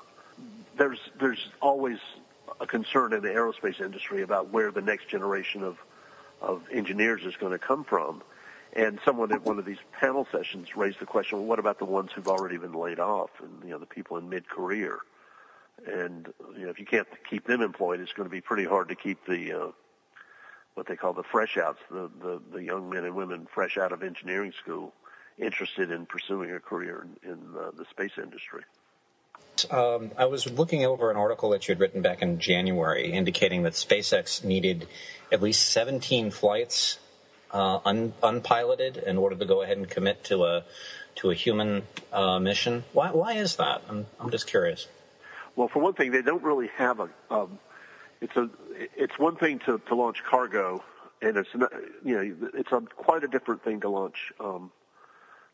there's 0.75 0.99
there's 1.19 1.49
always 1.61 1.99
a 2.61 2.67
concern 2.67 3.11
in 3.11 3.21
the 3.21 3.29
aerospace 3.29 3.81
industry 3.81 4.21
about 4.21 4.53
where 4.53 4.71
the 4.71 4.81
next 4.81 5.09
generation 5.09 5.63
of 5.63 5.77
of 6.41 6.63
engineers 6.71 7.21
is 7.23 7.35
going 7.37 7.51
to 7.51 7.59
come 7.59 7.83
from. 7.83 8.23
And 8.73 8.99
someone 9.05 9.31
at 9.31 9.45
one 9.45 9.59
of 9.59 9.65
these 9.65 9.83
panel 9.99 10.25
sessions 10.31 10.75
raised 10.75 10.99
the 10.99 11.05
question, 11.05 11.37
well, 11.37 11.47
what 11.47 11.59
about 11.59 11.77
the 11.77 11.85
ones 11.85 12.09
who've 12.13 12.27
already 12.27 12.57
been 12.57 12.73
laid 12.73 12.99
off 12.99 13.29
and, 13.43 13.51
you 13.63 13.69
know, 13.69 13.77
the 13.77 13.85
people 13.85 14.17
in 14.17 14.29
mid-career? 14.29 14.97
And, 15.85 16.33
you 16.57 16.63
know, 16.63 16.69
if 16.69 16.79
you 16.79 16.85
can't 16.85 17.07
keep 17.29 17.45
them 17.45 17.61
employed, 17.61 17.99
it's 17.99 18.13
going 18.13 18.27
to 18.27 18.31
be 18.31 18.41
pretty 18.41 18.65
hard 18.65 18.89
to 18.89 18.95
keep 18.95 19.23
the, 19.27 19.41
uh, 19.51 19.71
what 20.73 20.87
they 20.87 20.95
call 20.95 21.13
the 21.13 21.23
fresh 21.23 21.57
outs, 21.57 21.79
the, 21.91 22.09
the, 22.21 22.41
the 22.53 22.63
young 22.63 22.89
men 22.89 23.03
and 23.05 23.13
women 23.15 23.47
fresh 23.53 23.77
out 23.77 23.91
of 23.91 24.01
engineering 24.01 24.53
school 24.63 24.93
interested 25.37 25.91
in 25.91 26.05
pursuing 26.05 26.51
a 26.51 26.59
career 26.59 27.05
in, 27.23 27.31
in 27.31 27.39
uh, 27.59 27.71
the 27.77 27.85
space 27.91 28.17
industry. 28.17 28.63
Um, 29.69 30.11
I 30.17 30.25
was 30.25 30.49
looking 30.49 30.85
over 30.85 31.11
an 31.11 31.17
article 31.17 31.51
that 31.51 31.67
you 31.67 31.73
had 31.73 31.79
written 31.79 32.01
back 32.01 32.21
in 32.21 32.39
January 32.39 33.11
indicating 33.11 33.63
that 33.63 33.73
SpaceX 33.73 34.43
needed 34.43 34.87
at 35.31 35.41
least 35.41 35.69
17 35.69 36.31
flights 36.31 36.97
uh, 37.51 37.79
un- 37.85 38.13
unpiloted 38.23 38.97
in 38.97 39.17
order 39.17 39.35
to 39.35 39.45
go 39.45 39.61
ahead 39.61 39.77
and 39.77 39.89
commit 39.89 40.23
to 40.25 40.45
a 40.45 40.63
to 41.17 41.29
a 41.29 41.33
human 41.33 41.83
uh, 42.13 42.39
mission. 42.39 42.83
Why, 42.93 43.11
why 43.11 43.33
is 43.33 43.57
that? 43.57 43.81
I'm, 43.89 44.05
I'm 44.19 44.31
just 44.31 44.47
curious. 44.47 44.87
Well, 45.55 45.67
for 45.67 45.79
one 45.79 45.93
thing, 45.93 46.11
they 46.11 46.21
don't 46.21 46.43
really 46.43 46.69
have 46.77 46.99
a. 46.99 47.09
Um, 47.29 47.59
it's 48.21 48.35
a. 48.37 48.49
It's 48.95 49.19
one 49.19 49.35
thing 49.35 49.59
to, 49.65 49.79
to 49.87 49.95
launch 49.95 50.23
cargo, 50.23 50.83
and 51.21 51.37
it's 51.37 51.49
you 51.53 52.15
know 52.15 52.49
it's 52.53 52.71
a 52.71 52.81
quite 52.81 53.23
a 53.23 53.27
different 53.27 53.63
thing 53.63 53.81
to 53.81 53.89
launch 53.89 54.31
um, 54.39 54.71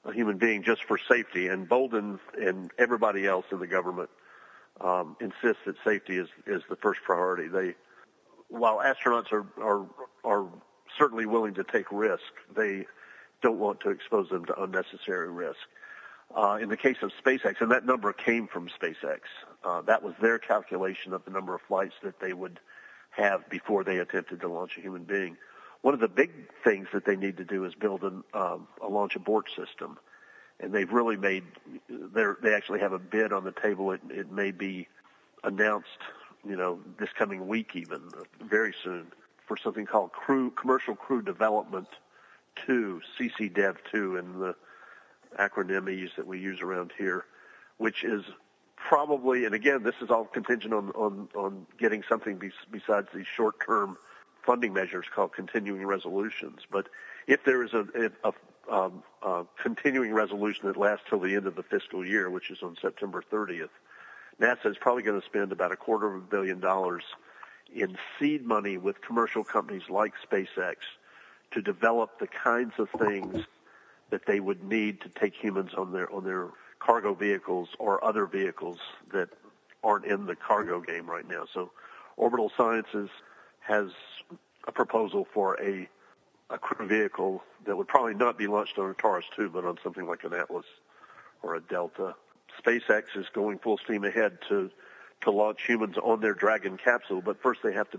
a 0.08 0.14
human 0.14 0.38
being 0.38 0.64
just 0.64 0.84
for 0.86 0.98
safety. 0.98 1.48
And 1.48 1.68
Bolden 1.68 2.20
and 2.40 2.72
everybody 2.78 3.28
else 3.28 3.46
in 3.52 3.60
the 3.60 3.68
government 3.68 4.10
um, 4.82 5.16
insists 5.20 5.64
that 5.66 5.76
safety 5.86 6.18
is 6.18 6.30
is 6.46 6.62
the 6.70 6.76
first 6.78 7.02
priority. 7.04 7.48
They, 7.48 7.76
while 8.50 8.78
astronauts 8.78 9.32
are 9.32 9.46
are 9.62 9.86
are 10.24 10.48
certainly 10.98 11.26
willing 11.26 11.54
to 11.56 11.64
take 11.64 11.92
risk, 11.92 12.24
they 12.56 12.86
don't 13.42 13.60
want 13.60 13.82
to 13.82 13.90
expose 13.90 14.30
them 14.30 14.46
to 14.46 14.62
unnecessary 14.62 15.30
risk. 15.30 15.60
Uh, 16.36 16.58
in 16.62 16.68
the 16.68 16.78
case 16.78 16.98
of 17.02 17.12
SpaceX, 17.24 17.62
and 17.62 17.72
that 17.72 17.86
number 17.86 18.12
came 18.12 18.48
from 18.48 18.68
SpaceX, 18.68 19.20
uh, 19.64 19.82
that 19.84 20.04
was 20.04 20.14
their 20.22 20.38
calculation 20.38 21.14
of 21.14 21.24
the 21.24 21.32
number 21.32 21.56
of 21.56 21.62
flights 21.68 21.94
that 22.04 22.20
they 22.20 22.34
would 22.34 22.60
have 23.12 23.50
before 23.50 23.84
they 23.84 23.98
attempted 24.00 24.42
to 24.42 24.48
launch 24.48 24.78
a 24.78 24.82
human 24.82 25.04
being. 25.04 25.38
One 25.82 25.94
of 25.94 26.00
the 26.00 26.08
big 26.08 26.32
things 26.64 26.88
that 26.94 27.06
they 27.06 27.16
need 27.16 27.38
to 27.38 27.46
do 27.46 27.66
is 27.66 27.74
build 27.76 28.04
an, 28.04 28.24
um, 28.34 28.68
a 28.82 28.88
launch 28.88 29.16
abort 29.16 29.48
system, 29.56 29.98
and 30.60 30.74
they've 30.74 30.92
really 30.92 31.18
made. 31.18 31.44
They 31.90 32.54
actually 32.54 32.80
have 32.80 32.94
a 32.94 33.00
bid 33.00 33.32
on 33.32 33.44
the 33.44 33.52
table. 33.52 33.92
It, 33.92 34.02
it 34.10 34.32
may 34.32 34.52
be 34.52 34.88
announced, 35.44 36.00
you 36.48 36.56
know, 36.56 36.80
this 37.00 37.10
coming 37.18 37.48
week, 37.48 37.76
even 37.76 38.02
very 38.42 38.74
soon, 38.84 39.08
for 39.48 39.56
something 39.58 39.86
called 39.86 40.12
Crew 40.12 40.52
Commercial 40.52 40.96
Crew 40.96 41.22
Development 41.22 41.88
Two, 42.66 43.02
CCDev 43.20 43.78
Two, 43.92 44.18
and 44.18 44.42
the 44.42 44.56
acronym 45.40 46.10
that 46.16 46.26
we 46.26 46.40
use 46.40 46.62
around 46.62 46.92
here, 46.98 47.26
which 47.78 48.04
is 48.04 48.24
probably, 48.76 49.46
and 49.46 49.54
again, 49.54 49.84
this 49.84 49.96
is 50.02 50.10
all 50.10 50.26
contingent 50.26 50.74
on 50.74 50.90
on, 50.92 51.30
on 51.36 51.66
getting 51.78 52.04
something 52.10 52.38
be, 52.38 52.52
besides 52.72 53.08
these 53.14 53.28
short-term 53.36 53.98
funding 54.48 54.74
measures 54.74 55.06
called 55.14 55.34
continuing 55.34 55.86
resolutions. 55.86 56.62
But 56.72 56.88
if 57.28 57.44
there 57.44 57.64
is 57.64 57.74
a, 57.74 57.86
a, 58.24 58.32
a, 58.32 58.74
um, 58.74 59.04
a 59.22 59.44
continuing 59.62 60.14
resolution 60.14 60.66
that 60.68 60.78
lasts 60.78 61.06
till 61.10 61.20
the 61.20 61.36
end 61.36 61.46
of 61.46 61.56
the 61.56 61.64
fiscal 61.64 62.04
year, 62.04 62.30
which 62.30 62.50
is 62.50 62.60
on 62.64 62.78
September 62.82 63.22
30th, 63.32 63.70
NASA 64.42 64.66
is 64.68 64.78
probably 64.80 65.04
going 65.04 65.20
to 65.20 65.26
spend 65.28 65.52
about 65.52 65.72
a 65.72 65.76
quarter 65.76 66.08
of 66.08 66.16
a 66.16 66.26
billion 66.26 66.60
dollars 66.62 67.04
in 67.76 67.98
seed 68.18 68.46
money 68.46 68.78
with 68.78 69.02
commercial 69.02 69.44
companies 69.44 69.84
like 69.90 70.14
SpaceX 70.32 70.78
to 71.52 71.62
develop 71.62 72.20
the 72.20 72.28
kinds 72.28 72.74
of 72.78 72.90
things 72.98 73.46
that 74.10 74.26
they 74.26 74.40
would 74.40 74.64
need 74.64 75.02
to 75.02 75.10
take 75.10 75.34
humans 75.36 75.72
on 75.78 75.92
their 75.92 76.12
on 76.14 76.24
their 76.24 76.48
cargo 76.80 77.14
vehicles 77.14 77.68
or 77.80 78.04
other 78.04 78.26
vehicles 78.26 78.78
that 79.12 79.28
aren't 79.84 80.06
in 80.06 80.26
the 80.26 80.36
cargo 80.36 80.80
game 80.80 81.10
right 81.10 81.28
now. 81.28 81.46
So 81.54 81.72
Orbital 82.16 82.52
Sciences 82.56 83.10
has 83.68 83.90
a 84.68 84.72
proposal 84.72 85.28
for 85.34 85.62
a 85.62 85.90
a 86.50 86.58
crew 86.58 86.88
vehicle 86.88 87.44
that 87.66 87.76
would 87.76 87.88
probably 87.88 88.14
not 88.14 88.38
be 88.38 88.48
launched 88.48 88.78
on 88.80 88.90
a 88.90 88.94
Taurus 88.94 89.26
2, 89.36 89.50
but 89.50 89.66
on 89.66 89.78
something 89.84 90.08
like 90.08 90.24
an 90.24 90.34
Atlas 90.34 90.66
or 91.44 91.56
a 91.56 91.60
Delta. 91.60 92.16
SpaceX 92.64 93.04
is 93.18 93.26
going 93.34 93.60
full 93.60 93.78
steam 93.78 94.04
ahead 94.04 94.40
to 94.50 94.72
to 95.20 95.32
launch 95.32 95.66
humans 95.66 95.98
on 95.98 96.22
their 96.22 96.36
Dragon 96.36 96.78
capsule, 96.78 97.22
but 97.22 97.42
first 97.42 97.62
they 97.64 97.74
have 97.74 97.90
to 97.90 97.98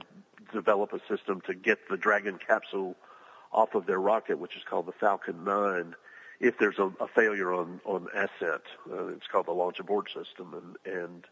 develop 0.52 0.92
a 0.92 1.00
system 1.08 1.40
to 1.42 1.52
get 1.52 1.88
the 1.90 1.96
Dragon 1.96 2.38
capsule 2.38 2.94
off 3.52 3.74
of 3.74 3.86
their 3.86 3.98
rocket, 3.98 4.38
which 4.38 4.56
is 4.56 4.62
called 4.62 4.86
the 4.86 4.92
Falcon 4.92 5.42
9. 5.42 5.96
If 6.38 6.58
there's 6.58 6.78
a, 6.78 6.92
a 7.00 7.08
failure 7.08 7.52
on 7.52 7.80
on 7.84 8.06
ascent, 8.14 8.62
uh, 8.90 9.08
it's 9.08 9.26
called 9.26 9.46
the 9.46 9.52
launch 9.52 9.80
abort 9.80 10.08
system, 10.12 10.76
and 10.84 10.94
and 10.94 11.24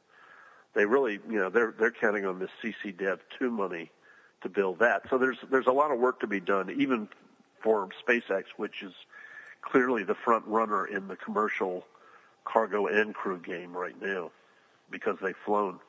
they 0.74 0.84
really, 0.84 1.20
you 1.30 1.38
know, 1.38 1.48
they're 1.48 1.72
they're 1.78 1.92
counting 1.92 2.26
on 2.26 2.38
this 2.40 2.50
CCDev 2.62 3.20
two 3.38 3.50
money 3.50 3.90
to 4.46 4.52
build 4.52 4.78
that. 4.78 5.02
So 5.10 5.18
there's 5.18 5.38
there's 5.50 5.66
a 5.66 5.72
lot 5.72 5.90
of 5.90 5.98
work 5.98 6.20
to 6.20 6.26
be 6.26 6.40
done, 6.40 6.70
even 6.70 7.08
for 7.62 7.88
SpaceX, 8.06 8.44
which 8.56 8.82
is 8.82 8.92
clearly 9.60 10.04
the 10.04 10.14
front 10.14 10.46
runner 10.46 10.86
in 10.86 11.08
the 11.08 11.16
commercial 11.16 11.84
cargo 12.44 12.86
and 12.86 13.14
crew 13.14 13.38
game 13.38 13.76
right 13.76 14.00
now 14.00 14.30
because 14.90 15.16
they've 15.20 15.36
flown. 15.44 15.80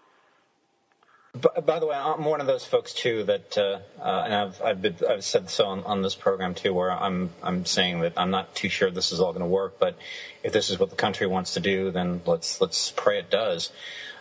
By 1.66 1.80
the 1.80 1.86
way, 1.86 1.96
I'm 1.96 2.26
one 2.26 2.42
of 2.42 2.48
those 2.48 2.66
folks 2.66 2.94
too 2.94 3.24
that, 3.26 3.56
uh, 3.58 3.80
uh, 4.02 4.24
and 4.26 4.34
I've 4.34 4.62
I've, 4.62 4.82
been, 4.82 4.96
I've 5.08 5.24
said 5.24 5.52
so 5.52 5.66
on, 5.66 5.84
on, 5.84 6.02
this 6.02 6.16
program 6.16 6.56
too, 6.56 6.74
where 6.74 6.92
I'm 6.92 7.30
I'm 7.44 7.66
saying 7.66 8.00
that 8.00 8.14
I'm 8.18 8.32
not 8.32 8.56
too 8.56 8.70
sure 8.70 8.90
this 8.90 9.12
is 9.12 9.20
all 9.20 9.34
going 9.34 9.44
to 9.44 9.48
work, 9.48 9.78
but 9.78 10.00
if 10.42 10.52
this 10.52 10.72
is 10.72 10.80
what 10.80 10.90
the 10.90 10.96
country 10.96 11.28
wants 11.28 11.54
to 11.54 11.60
do, 11.60 11.92
then 11.92 12.22
let's 12.26 12.60
let's 12.60 12.92
pray 12.92 13.20
it 13.20 13.30
does. 13.30 13.72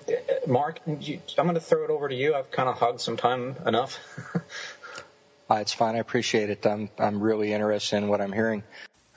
Uh, 0.09 0.13
Mark, 0.47 0.81
you, 1.01 1.21
I'm 1.39 1.47
going 1.47 1.55
to 1.55 1.61
throw 1.61 1.85
it 1.85 1.91
over 1.91 2.09
to 2.09 2.15
you. 2.15 2.35
I've 2.35 2.51
kind 2.51 2.69
of 2.69 2.77
hogged 2.77 3.01
some 3.01 3.17
time 3.17 3.57
enough. 3.67 3.99
uh, 5.51 5.55
it's 5.55 5.73
fine. 5.73 5.97
I 5.97 5.99
appreciate 5.99 6.51
it. 6.51 6.67
I'm 6.67 6.91
I'm 6.99 7.21
really 7.21 7.53
interested 7.53 7.97
in 7.97 8.09
what 8.09 8.21
I'm 8.21 8.33
hearing. 8.33 8.63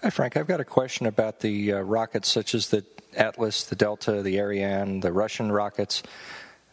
Hi, 0.02 0.10
Frank. 0.10 0.38
I've 0.38 0.48
got 0.48 0.60
a 0.60 0.66
question 0.66 1.06
about 1.06 1.42
the 1.42 1.74
uh, 1.74 1.80
rockets 1.82 2.30
such 2.30 2.56
as 2.56 2.70
the 2.70 2.86
Atlas, 3.16 3.66
the 3.66 3.76
Delta, 3.76 4.22
the 4.22 4.40
Ariane, 4.40 5.02
the 5.02 5.12
Russian 5.12 5.52
rockets. 5.52 6.04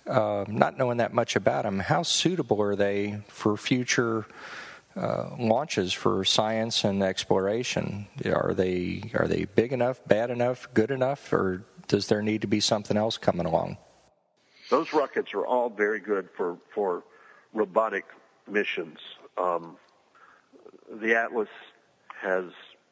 Uh, 0.06 0.44
not 0.46 0.78
knowing 0.78 0.98
that 0.98 1.12
much 1.12 1.34
about 1.34 1.64
them, 1.64 1.80
how 1.80 2.04
suitable 2.04 2.62
are 2.62 2.76
they 2.76 3.18
for 3.26 3.56
future 3.56 4.24
uh, 4.94 5.30
launches 5.36 5.92
for 5.92 6.24
science 6.24 6.84
and 6.84 7.02
exploration? 7.02 8.06
Are 8.24 8.54
they 8.54 9.10
are 9.14 9.26
they 9.26 9.44
big 9.46 9.72
enough, 9.72 10.00
bad 10.06 10.30
enough, 10.30 10.68
good 10.72 10.92
enough, 10.92 11.32
or 11.32 11.64
does 11.88 12.06
there 12.06 12.22
need 12.22 12.42
to 12.42 12.46
be 12.46 12.60
something 12.60 12.96
else 12.96 13.18
coming 13.18 13.46
along? 13.46 13.78
Those 14.70 14.92
rockets 14.92 15.32
are 15.34 15.46
all 15.46 15.70
very 15.70 16.00
good 16.00 16.28
for 16.36 16.58
for 16.74 17.04
robotic 17.52 18.04
missions. 18.50 18.98
Um, 19.38 19.76
the 20.90 21.14
Atlas 21.14 21.48
has 22.20 22.46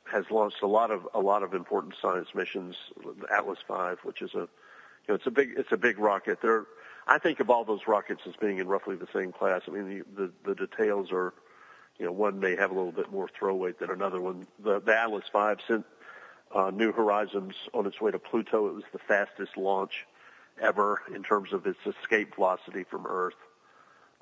has 0.04 0.24
launched 0.30 0.62
a 0.62 0.66
lot 0.66 0.90
of 0.90 1.08
a 1.14 1.20
lot 1.20 1.42
of 1.42 1.54
important 1.54 1.94
science 2.00 2.28
missions. 2.34 2.76
The 3.02 3.32
Atlas 3.32 3.58
V, 3.68 3.96
which 4.02 4.22
is 4.22 4.34
a 4.34 4.38
you 4.38 5.08
know 5.08 5.14
it's 5.14 5.26
a 5.26 5.30
big 5.30 5.54
it's 5.56 5.72
a 5.72 5.76
big 5.76 5.98
rocket. 5.98 6.40
There, 6.42 6.64
I 7.06 7.18
think 7.18 7.40
of 7.40 7.50
all 7.50 7.64
those 7.64 7.86
rockets 7.86 8.22
as 8.26 8.34
being 8.36 8.58
in 8.58 8.68
roughly 8.68 8.96
the 8.96 9.08
same 9.12 9.32
class. 9.32 9.62
I 9.66 9.70
mean 9.70 10.04
the 10.14 10.28
the, 10.44 10.54
the 10.54 10.66
details 10.66 11.10
are, 11.10 11.34
you 11.98 12.06
know, 12.06 12.12
one 12.12 12.38
may 12.38 12.56
have 12.56 12.70
a 12.70 12.74
little 12.74 12.92
bit 12.92 13.10
more 13.10 13.28
throw 13.28 13.54
weight 13.54 13.78
than 13.78 13.90
another 13.90 14.20
one. 14.20 14.46
The, 14.62 14.80
the 14.80 14.96
Atlas 14.96 15.24
V 15.32 15.54
sent 15.66 15.86
uh, 16.54 16.70
New 16.70 16.92
Horizons 16.92 17.54
on 17.72 17.86
its 17.86 18.00
way 18.00 18.12
to 18.12 18.18
Pluto. 18.18 18.68
It 18.68 18.74
was 18.74 18.84
the 18.92 18.98
fastest 19.00 19.56
launch 19.56 20.06
ever 20.60 21.02
in 21.14 21.22
terms 21.22 21.52
of 21.52 21.66
its 21.66 21.78
escape 21.86 22.34
velocity 22.34 22.84
from 22.84 23.06
Earth. 23.06 23.34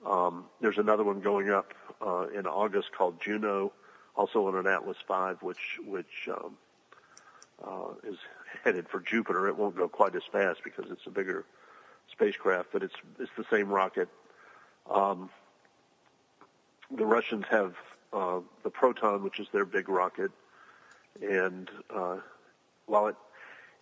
Um, 0.04 0.46
there's 0.60 0.78
another 0.78 1.04
one 1.04 1.20
going 1.20 1.50
up 1.50 1.72
uh, 2.04 2.26
in 2.28 2.46
August 2.46 2.92
called 2.92 3.20
Juno 3.20 3.72
also 4.14 4.46
on 4.46 4.56
an 4.56 4.66
Atlas 4.66 4.98
V, 5.08 5.34
which 5.40 5.78
which 5.86 6.28
um, 6.28 6.56
uh, 7.64 7.94
is 8.04 8.18
headed 8.64 8.88
for 8.88 9.00
Jupiter. 9.00 9.48
It 9.48 9.56
won't 9.56 9.76
go 9.76 9.88
quite 9.88 10.14
as 10.14 10.22
fast 10.30 10.60
because 10.64 10.90
it's 10.90 11.06
a 11.06 11.10
bigger 11.10 11.44
spacecraft, 12.10 12.68
but 12.72 12.82
it's 12.82 12.94
it's 13.18 13.30
the 13.36 13.44
same 13.50 13.68
rocket. 13.68 14.08
Um, 14.90 15.30
the 16.94 17.06
Russians 17.06 17.44
have 17.50 17.74
uh, 18.12 18.40
the 18.62 18.70
Proton, 18.70 19.22
which 19.22 19.40
is 19.40 19.46
their 19.52 19.64
big 19.64 19.88
rocket, 19.88 20.30
and 21.22 21.70
uh, 21.94 22.16
while 22.86 23.06
it 23.06 23.16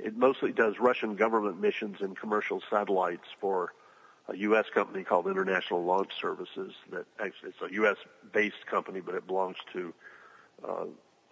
it 0.05 0.17
mostly 0.17 0.53
does 0.53 0.75
Russian 0.79 1.17
government 1.17 1.61
missions 1.61 1.99
and 2.01 2.17
commercial 2.17 2.63
satellites 2.71 3.27
for 3.41 3.73
a 4.29 4.37
U.S. 4.37 4.67
company 4.73 5.05
called 5.05 5.27
International 5.27 5.85
Launch 5.85 6.13
Services. 6.21 6.73
That 6.91 7.07
actually 7.19 7.51
it's 7.51 7.73
a 7.73 7.75
U.S. 7.75 7.97
based 8.33 8.67
company, 8.67 9.01
but 9.01 9.15
it 9.15 9.27
belongs 9.27 9.57
to 9.73 9.95
uh, 10.67 10.85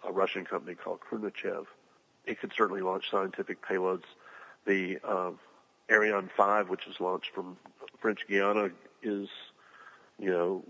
a 0.07 0.11
Russian 0.11 0.45
company 0.45 0.75
called 0.75 0.99
Khrunichev. 1.09 1.65
It 2.25 2.39
could 2.39 2.51
certainly 2.55 2.81
launch 2.81 3.09
scientific 3.09 3.61
payloads. 3.65 4.03
The 4.65 4.99
uh, 5.03 5.31
Ariane 5.89 6.29
5, 6.35 6.69
which 6.69 6.87
is 6.87 6.99
launched 6.99 7.31
from 7.33 7.57
French 7.99 8.27
Guiana, 8.27 8.69
is, 9.01 9.29
you 10.19 10.29
know, 10.29 10.63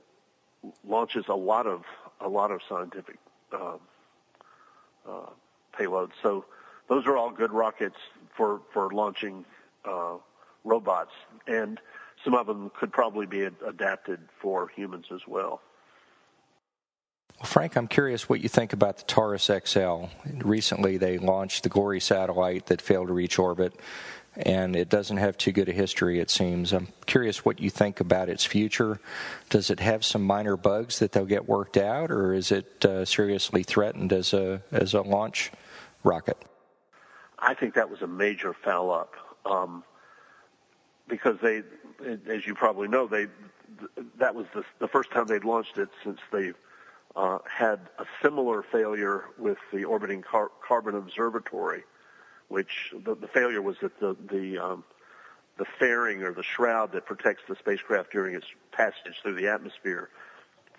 launches 0.88 1.26
a 1.28 1.36
lot 1.36 1.68
of 1.68 1.84
a 2.22 2.28
lot 2.28 2.52
of 2.52 2.62
scientific 2.68 3.18
uh, 3.52 3.78
uh, 5.08 5.30
payloads. 5.78 6.12
So 6.22 6.46
those 6.90 7.06
are 7.06 7.16
all 7.16 7.32
good 7.32 7.52
rockets 7.52 7.96
for 8.36 8.62
for 8.74 8.92
launching 8.92 9.46
uh, 9.86 10.16
robots, 10.64 11.12
and 11.48 11.80
some 12.24 12.34
of 12.34 12.48
them 12.48 12.72
could 12.78 12.92
probably 12.92 13.26
be 13.26 13.44
adapted 13.44 14.20
for 14.42 14.68
humans 14.76 15.06
as 15.14 15.22
well. 15.28 15.62
Well, 17.40 17.46
Frank, 17.46 17.78
I'm 17.78 17.88
curious 17.88 18.28
what 18.28 18.42
you 18.42 18.50
think 18.50 18.74
about 18.74 18.98
the 18.98 19.04
Taurus 19.04 19.50
XL. 19.66 20.06
Recently, 20.42 20.98
they 20.98 21.18
launched 21.18 21.64
the 21.64 21.70
Glory 21.70 22.02
satellite 22.02 22.66
that 22.66 22.82
failed 22.82 23.08
to 23.08 23.14
reach 23.14 23.40
orbit, 23.40 23.74
and 24.36 24.76
it 24.76 24.90
doesn't 24.90 25.18
have 25.18 25.38
too 25.38 25.54
good 25.54 25.70
a 25.70 25.72
history, 25.72 26.20
it 26.20 26.30
seems. 26.30 26.74
I'm 26.74 26.90
curious 27.06 27.46
what 27.46 27.62
you 27.62 27.70
think 27.70 28.02
about 28.02 28.28
its 28.28 28.44
future. 28.44 29.00
Does 29.50 29.70
it 29.70 29.80
have 29.80 30.04
some 30.04 30.24
minor 30.24 30.58
bugs 30.58 31.00
that 31.00 31.14
they'll 31.14 31.26
get 31.26 31.48
worked 31.48 31.78
out, 31.78 32.12
or 32.12 32.34
is 32.34 32.52
it 32.52 32.84
uh, 32.84 33.06
seriously 33.06 33.64
threatened 33.64 34.12
as 34.12 34.34
a 34.34 34.62
as 34.72 34.94
a 34.94 35.02
launch 35.02 35.52
rocket? 36.04 36.49
I 37.42 37.54
think 37.54 37.76
that 37.76 37.90
was 37.90 38.02
a 38.02 38.08
major 38.08 38.54
foul 38.54 38.92
up 38.92 39.16
um, 39.46 39.84
because 41.08 41.38
they, 41.42 41.64
as 42.28 42.46
you 42.46 42.56
probably 42.56 42.88
know, 42.88 43.08
they 43.08 43.28
that 44.18 44.36
was 44.36 44.46
the, 44.54 44.64
the 44.80 44.88
first 44.88 45.12
time 45.12 45.28
they'd 45.28 45.46
launched 45.46 45.78
it 45.78 45.90
since 46.04 46.20
they 46.32 46.52
uh, 47.16 47.40
had 47.46 47.80
a 47.98 48.06
similar 48.22 48.64
failure 48.64 49.26
with 49.38 49.58
the 49.74 49.86
orbiting 49.86 50.22
car- 50.22 50.52
carbon 50.68 50.96
observatory, 50.96 51.84
which 52.48 52.94
the, 53.06 53.16
the 53.16 53.28
failure 53.28 53.62
was 53.62 53.78
that 53.82 54.00
the 54.00 54.16
the 54.30 54.58
um, 54.58 54.84
the 55.58 55.66
fairing 55.78 56.24
or 56.24 56.34
the 56.34 56.44
shroud 56.44 56.92
that 56.94 57.06
protects 57.06 57.44
the 57.48 57.56
spacecraft 57.56 58.12
during 58.12 58.36
its 58.36 58.48
passage 58.72 59.16
through 59.22 59.36
the 59.36 59.48
atmosphere 59.48 60.10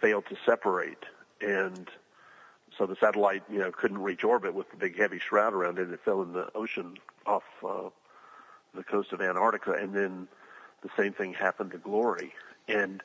failed 0.00 0.24
to 0.26 0.36
separate, 0.46 1.04
and 1.40 1.88
so 2.80 2.86
the 2.86 2.96
satellite 2.96 3.42
you 3.52 3.58
know 3.58 3.70
couldn't 3.70 3.98
reach 3.98 4.24
orbit 4.24 4.54
with 4.54 4.70
the 4.70 4.76
big 4.76 4.98
heavy 4.98 5.18
shroud 5.18 5.52
around 5.52 5.78
it. 5.78 5.90
It 5.90 6.00
fell 6.02 6.22
in 6.22 6.32
the 6.32 6.48
ocean 6.54 6.96
off 7.26 7.42
uh, 7.62 7.90
the 8.74 8.82
coast 8.82 9.12
of 9.12 9.20
Antarctica, 9.20 9.72
and 9.72 9.94
then 9.94 10.28
the 10.82 10.88
same 10.96 11.12
thing 11.12 11.34
happened 11.34 11.72
to 11.72 11.78
Glory, 11.78 12.32
and 12.68 13.02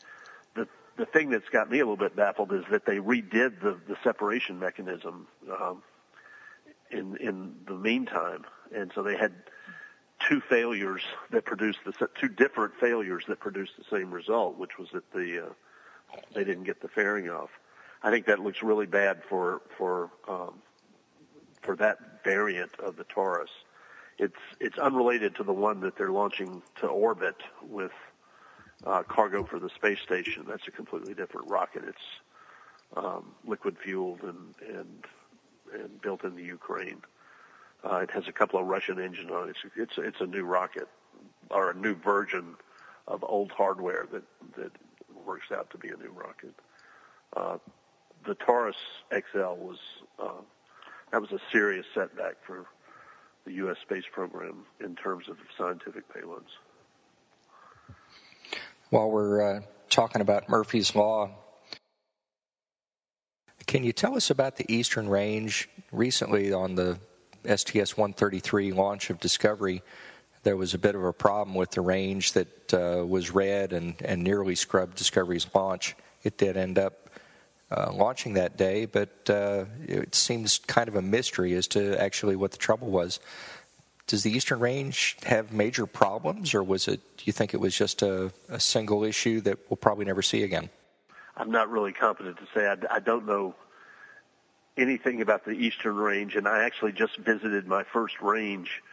the 0.55 0.65
the 0.95 1.05
thing 1.05 1.29
that's 1.29 1.49
got 1.49 1.69
me 1.69 1.79
a 1.79 1.81
little 1.81 1.97
bit 1.97 2.15
baffled 2.15 2.53
is 2.53 2.63
that 2.71 2.85
they 2.85 2.99
redid 2.99 3.59
the, 3.61 3.77
the 3.85 3.97
separation 4.01 4.57
mechanism 4.59 5.27
um, 5.59 5.83
in 6.89 7.17
in 7.17 7.55
the 7.67 7.75
meantime, 7.75 8.45
and 8.73 8.93
so 8.95 9.03
they 9.03 9.17
had 9.17 9.33
two 10.29 10.39
failures 10.39 11.01
that 11.31 11.43
produced 11.43 11.79
the 11.83 12.07
two 12.17 12.29
different 12.29 12.75
failures 12.79 13.25
that 13.27 13.41
produced 13.41 13.73
the 13.77 13.97
same 13.97 14.09
result, 14.09 14.57
which 14.57 14.77
was 14.79 14.87
that 14.93 15.11
the 15.11 15.47
uh, 15.47 15.49
they 16.33 16.45
didn't 16.45 16.63
get 16.63 16.81
the 16.81 16.87
fairing 16.87 17.29
off. 17.29 17.49
I 18.05 18.11
think 18.11 18.27
that 18.27 18.37
looks 18.39 18.61
really 18.61 18.85
bad 18.85 19.23
for 19.27 19.63
for 19.79 20.11
um, 20.27 20.61
for 21.63 21.75
that 21.77 22.23
variant 22.23 22.79
of 22.79 22.97
the 22.97 23.03
Taurus. 23.05 23.49
It's 24.19 24.37
it's 24.59 24.77
unrelated 24.77 25.33
to 25.37 25.43
the 25.43 25.51
one 25.51 25.79
that 25.79 25.97
they're 25.97 26.11
launching 26.11 26.61
to 26.81 26.87
orbit 26.87 27.37
with 27.67 27.91
uh, 28.85 29.01
cargo 29.01 29.43
for 29.43 29.57
the 29.57 29.69
space 29.69 29.99
station. 30.01 30.45
That's 30.47 30.67
a 30.67 30.71
completely 30.71 31.15
different 31.15 31.49
rocket. 31.49 31.83
It's 31.87 31.97
um, 32.95 33.31
liquid 33.43 33.75
fueled 33.83 34.21
and 34.21 34.53
and 34.69 35.05
and 35.73 35.99
built 35.99 36.23
in 36.23 36.35
the 36.35 36.43
Ukraine. 36.43 37.01
Uh, 37.83 37.97
it 37.97 38.11
has 38.11 38.27
a 38.27 38.31
couple 38.31 38.59
of 38.59 38.67
Russian 38.67 38.99
engines 39.01 39.31
on 39.31 39.49
it. 39.49 39.55
It's 39.65 39.75
it's 39.75 39.97
it's 39.97 40.21
a 40.21 40.27
new 40.27 40.43
rocket 40.43 40.87
or 41.49 41.71
a 41.71 41.73
new 41.73 41.95
version 41.95 42.53
of 43.07 43.23
old 43.23 43.51
hardware 43.51 44.05
that 44.11 44.23
that 44.57 44.71
works 45.25 45.51
out 45.51 45.71
to 45.71 45.79
be 45.79 45.87
a 45.87 45.97
new 45.97 46.11
rocket. 46.11 46.53
Uh, 47.35 47.57
the 48.25 48.35
Taurus 48.35 48.77
XL 49.11 49.55
was 49.57 49.77
uh, 50.19 50.41
that 51.11 51.21
was 51.21 51.31
a 51.31 51.39
serious 51.51 51.85
setback 51.93 52.35
for 52.45 52.65
the 53.45 53.53
U.S. 53.53 53.77
space 53.81 54.05
program 54.11 54.65
in 54.79 54.95
terms 54.95 55.29
of 55.29 55.37
scientific 55.57 56.03
payloads 56.11 56.51
while 58.89 59.09
we're 59.09 59.57
uh, 59.57 59.61
talking 59.89 60.21
about 60.21 60.49
Murphy's 60.49 60.95
Law, 60.95 61.31
Can 63.67 63.83
you 63.83 63.91
tell 63.91 64.15
us 64.15 64.29
about 64.29 64.57
the 64.57 64.65
Eastern 64.73 65.09
Range? 65.09 65.67
Recently, 65.91 66.53
on 66.53 66.75
the 66.75 66.99
STS 67.43 67.97
133 67.97 68.71
launch 68.71 69.09
of 69.09 69.19
Discovery, 69.19 69.81
there 70.43 70.55
was 70.55 70.73
a 70.73 70.77
bit 70.77 70.95
of 70.95 71.03
a 71.03 71.11
problem 71.11 71.55
with 71.55 71.71
the 71.71 71.81
range 71.81 72.33
that 72.33 72.73
uh, 72.73 73.05
was 73.05 73.31
red 73.31 73.73
and, 73.73 73.95
and 74.03 74.23
nearly 74.23 74.55
scrubbed 74.55 74.95
Discovery's 74.95 75.47
launch. 75.53 75.95
It 76.23 76.37
did 76.37 76.57
end 76.57 76.77
up 76.77 77.04
uh, 77.71 77.91
launching 77.93 78.33
that 78.33 78.57
day, 78.57 78.85
but 78.85 79.29
uh, 79.29 79.65
it 79.87 80.15
seems 80.15 80.59
kind 80.59 80.87
of 80.87 80.95
a 80.95 81.01
mystery 81.01 81.53
as 81.53 81.67
to 81.69 81.99
actually 82.01 82.35
what 82.35 82.51
the 82.51 82.57
trouble 82.57 82.89
was. 82.89 83.19
Does 84.07 84.21
the 84.21 84.31
Eastern 84.31 84.59
Range 84.59 85.17
have 85.23 85.51
major 85.51 85.87
problems, 85.87 86.53
or 86.53 86.63
was 86.63 86.87
it? 86.87 87.01
Do 87.17 87.23
you 87.25 87.33
think 87.33 87.53
it 87.53 87.59
was 87.59 87.75
just 87.75 88.03
a, 88.03 88.31
a 88.49 88.59
single 88.59 89.03
issue 89.03 89.41
that 89.41 89.57
we'll 89.69 89.77
probably 89.77 90.05
never 90.05 90.21
see 90.21 90.43
again? 90.43 90.69
I'm 91.35 91.51
not 91.51 91.69
really 91.69 91.91
competent 91.91 92.37
to 92.37 92.47
say. 92.53 92.67
I, 92.67 92.95
I 92.95 92.99
don't 92.99 93.25
know 93.25 93.55
anything 94.77 95.21
about 95.21 95.43
the 95.45 95.51
Eastern 95.51 95.95
Range, 95.95 96.35
and 96.35 96.47
I 96.47 96.63
actually 96.63 96.91
just 96.91 97.17
visited 97.17 97.65
my 97.65 97.83
first 97.83 98.21
range 98.21 98.83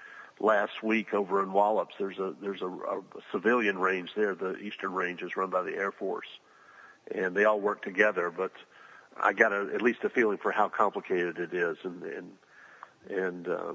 last 0.40 0.82
week 0.82 1.14
over 1.14 1.42
in 1.42 1.52
Wallops. 1.52 1.94
There's 1.98 2.18
a 2.18 2.34
there's 2.40 2.62
a, 2.62 2.68
a 2.68 3.02
civilian 3.30 3.78
range 3.78 4.10
there. 4.16 4.34
The 4.34 4.56
Eastern 4.58 4.92
Range 4.92 5.22
is 5.22 5.36
run 5.36 5.50
by 5.50 5.62
the 5.62 5.74
Air 5.74 5.92
Force, 5.92 6.26
and 7.10 7.36
they 7.36 7.44
all 7.44 7.60
work 7.60 7.82
together. 7.82 8.30
But 8.30 8.52
I 9.20 9.32
got 9.32 9.52
a, 9.52 9.70
at 9.74 9.82
least 9.82 10.04
a 10.04 10.08
feeling 10.08 10.38
for 10.38 10.52
how 10.52 10.68
complicated 10.68 11.38
it 11.38 11.52
is, 11.52 11.76
and 11.84 12.02
and 12.02 12.32
and 13.10 13.48
uh, 13.48 13.74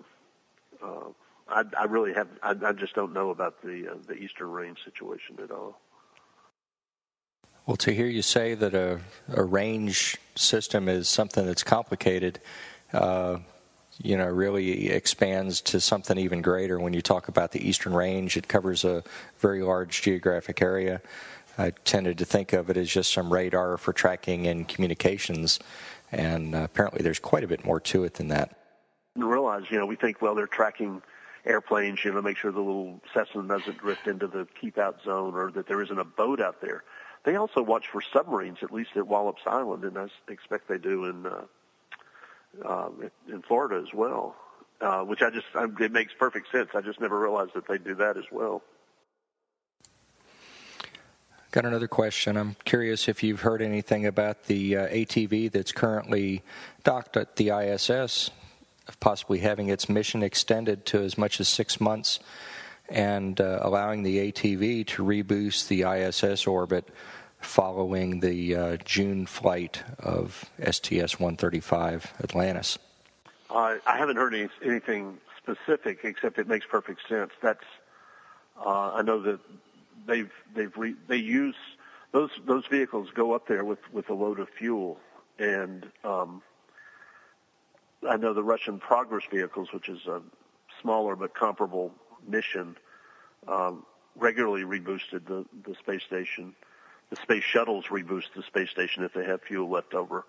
uh, 0.84 1.10
I, 1.50 1.63
I 1.78 1.84
really 1.86 2.13
have 2.13 2.28
I, 2.42 2.56
I 2.66 2.74
just 2.74 2.96
don't 2.96 3.13
know 3.13 3.30
about 3.30 3.62
the 3.62 3.90
uh, 3.92 3.96
the 4.08 4.16
Eastern 4.16 4.52
Range 4.52 4.78
situation 4.84 5.38
at 5.44 5.52
all. 5.52 5.80
Well, 7.68 7.78
to 7.78 7.94
hear 7.94 8.08
you 8.08 8.22
say 8.22 8.54
that 8.54 8.74
a, 8.74 9.02
a 9.28 9.44
range 9.44 10.18
system 10.36 10.88
is 10.88 11.10
something 11.10 11.46
that's 11.46 11.63
complicated, 11.63 12.40
uh, 12.94 13.40
you 14.02 14.16
know, 14.16 14.28
really 14.28 14.90
expands 14.90 15.60
to 15.62 15.82
something 15.82 16.18
even 16.18 16.42
greater 16.42 16.80
when 16.80 16.94
you 16.94 17.02
talk 17.02 17.28
about 17.28 17.52
the 17.52 17.68
Eastern 17.68 17.94
Range. 17.94 18.38
It 18.38 18.48
covers 18.48 18.86
a 18.86 19.04
very 19.40 19.63
large 19.63 20.02
geographic 20.02 20.62
area. 20.62 21.02
I 21.58 21.72
tended 21.72 22.17
to 22.20 22.26
think 22.26 22.54
of 22.54 22.70
it 22.70 22.78
as 22.78 22.89
just 22.89 23.12
some 23.12 23.32
radar 23.32 23.78
for 23.78 23.93
tracking 23.93 24.48
and 24.48 24.67
communications, 24.67 25.60
and 26.12 26.54
uh, 26.54 26.60
apparently 26.60 27.02
there's 27.02 27.20
quite 27.20 27.43
a 27.43 27.48
bit 27.48 27.65
more 27.65 27.80
to 27.82 28.04
it 28.04 28.15
than 28.15 28.28
that. 28.30 28.56
Realize, 29.15 29.63
you 29.70 29.80
know, 29.80 29.86
we 29.86 29.96
think, 29.96 30.22
well, 30.22 30.36
they're 30.36 30.46
tracking 30.46 31.02
airplanes, 31.46 32.04
you 32.04 32.13
know, 32.13 32.22
make 32.22 32.38
sure 32.38 32.52
the 32.52 32.60
little 32.60 33.02
Cessna 33.13 33.43
doesn't 33.48 33.80
drift 33.80 34.08
into 34.08 34.28
the 34.28 34.48
keep 34.60 34.78
out 34.78 35.02
zone 35.04 35.34
or 35.34 35.52
that 35.52 35.67
there 35.67 35.82
isn't 35.82 35.98
a 35.98 36.04
boat 36.04 36.41
out 36.41 36.62
there. 36.62 36.84
They 37.24 37.36
also 37.36 37.62
watch 37.62 37.88
for 37.88 38.02
submarines, 38.02 38.60
at 38.62 38.72
least 38.72 38.91
at 38.96 39.08
Wallops 39.08 39.41
Island, 39.46 39.84
and 39.84 39.98
I 39.98 40.08
expect 40.30 40.67
they 40.67 40.78
do 40.78 41.06
in 41.06 41.26
uh, 41.26 41.41
uh, 42.63 42.89
in 43.28 43.41
Florida 43.41 43.84
as 43.86 43.93
well. 43.93 44.36
Uh, 44.80 45.02
which 45.02 45.24
I 45.24 45.32
just 45.32 45.48
I, 45.56 45.65
it 45.80 45.91
makes 45.91 46.13
perfect 46.13 46.52
sense. 46.52 46.70
I 46.76 46.82
just 46.82 47.02
never 47.02 47.20
realized 47.20 47.56
that 47.56 47.67
they 47.67 47.80
do 47.80 47.96
that 47.96 48.15
as 48.15 48.26
well. 48.32 48.62
Got 51.52 51.66
another 51.66 51.88
question. 51.88 52.36
I'm 52.36 52.58
curious 52.66 53.08
if 53.08 53.24
you've 53.24 53.40
heard 53.40 53.62
anything 53.62 54.06
about 54.06 54.44
the 54.44 54.76
uh, 54.76 54.88
ATV 54.88 55.50
that's 55.50 55.72
currently 55.72 56.44
docked 56.84 57.16
at 57.16 57.38
the 57.38 57.52
ISS, 57.52 58.32
possibly 59.00 59.40
having 59.40 59.70
its 59.70 59.88
mission 59.88 60.24
extended 60.24 60.86
to 60.88 61.02
as 61.02 61.18
much 61.18 61.40
as 61.40 61.48
six 61.48 61.80
months 61.80 62.20
and 62.90 63.40
uh, 63.40 63.60
allowing 63.62 64.04
the 64.04 64.30
ATV 64.30 64.86
to 64.88 65.04
reboost 65.04 65.70
the 65.70 65.84
ISS 65.84 66.46
orbit 66.48 66.90
following 67.40 68.20
the 68.20 68.56
uh, 68.56 68.78
June 68.84 69.26
flight 69.26 69.84
of 70.00 70.50
STS 70.60 71.18
135 71.18 72.14
Atlantis? 72.24 72.78
Uh, 73.50 73.76
I 73.86 73.98
haven't 73.98 74.18
heard 74.18 74.34
any, 74.34 74.50
anything 74.66 75.18
specific, 75.38 76.00
except 76.04 76.40
it 76.40 76.50
makes 76.50 76.66
perfect 76.66 77.08
sense. 77.08 77.32
That's 77.42 77.64
uh, 78.60 78.96
I 78.96 79.02
know 79.02 79.22
that 79.22 79.40
they've 80.08 80.32
they've 80.56 80.76
re, 80.78 80.96
they 81.08 81.17
use 81.17 81.56
those 82.12 82.32
those 82.46 82.65
vehicles 82.67 83.10
go 83.13 83.34
up 83.34 83.48
there 83.48 83.63
with 83.63 83.80
with 83.91 84.10
a 84.10 84.13
load 84.13 84.39
of 84.39 84.50
fuel, 84.50 84.98
and 85.38 85.86
um, 86.04 86.41
I 88.08 88.17
know 88.17 88.34
the 88.34 88.43
Russian 88.43 88.80
Progress 88.80 89.24
vehicles, 89.32 89.70
which 89.74 89.89
is 89.89 90.06
a 90.08 90.22
smaller 90.82 91.15
but 91.15 91.36
comparable 91.36 91.91
mission, 92.28 92.76
um, 93.48 93.86
regularly 94.15 94.63
reboosted 94.63 95.26
the 95.26 95.46
the 95.65 95.76
space 95.76 96.04
station 96.04 96.56
the 97.10 97.15
space 97.17 97.43
shuttles 97.43 97.86
reboost 97.86 98.34
the 98.36 98.43
space 98.43 98.70
station 98.70 99.04
if 99.04 99.13
they 99.13 99.24
have 99.24 99.41
fuel 99.41 99.70
left 99.70 99.93
over. 99.93 100.26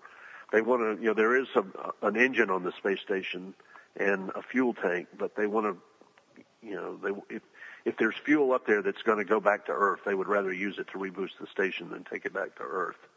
They 0.51 0.61
want 0.61 0.81
to, 0.81 1.01
you 1.01 1.09
know, 1.09 1.13
there 1.13 1.35
is 1.35 1.47
a, 1.55 1.63
an 2.05 2.15
engine 2.15 2.49
on 2.49 2.63
the 2.63 2.71
space 2.71 2.99
station 3.01 3.53
and 3.97 4.31
a 4.35 4.41
fuel 4.41 4.73
tank, 4.73 5.07
but 5.17 5.35
they 5.35 5.45
want 5.45 5.65
to, 5.65 6.45
you 6.67 6.75
know, 6.75 6.97
they 6.97 7.35
if 7.35 7.41
if 7.85 7.97
there's 7.97 8.15
fuel 8.15 8.51
up 8.51 8.65
there 8.65 8.81
that's 8.81 9.01
going 9.01 9.17
to 9.17 9.25
go 9.25 9.39
back 9.39 9.65
to 9.67 9.71
Earth, 9.71 10.01
they 10.05 10.15
would 10.15 10.27
rather 10.27 10.53
use 10.53 10.77
it 10.77 10.87
to 10.91 10.97
reboost 10.97 11.37
the 11.39 11.47
station 11.47 11.89
than 11.89 12.03
take 12.03 12.25
it 12.25 12.33
back 12.33 12.55
to 12.57 12.63
Earth. 12.63 13.07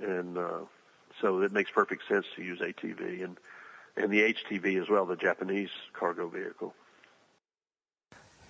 And 0.00 0.38
uh, 0.38 0.60
so 1.20 1.42
it 1.42 1.52
makes 1.52 1.70
perfect 1.70 2.08
sense 2.08 2.26
to 2.36 2.42
use 2.42 2.60
ATV 2.60 3.24
and 3.24 3.38
and 3.94 4.10
the 4.10 4.32
HTV 4.32 4.80
as 4.80 4.88
well, 4.88 5.04
the 5.04 5.16
Japanese 5.16 5.68
cargo 5.92 6.26
vehicle. 6.26 6.74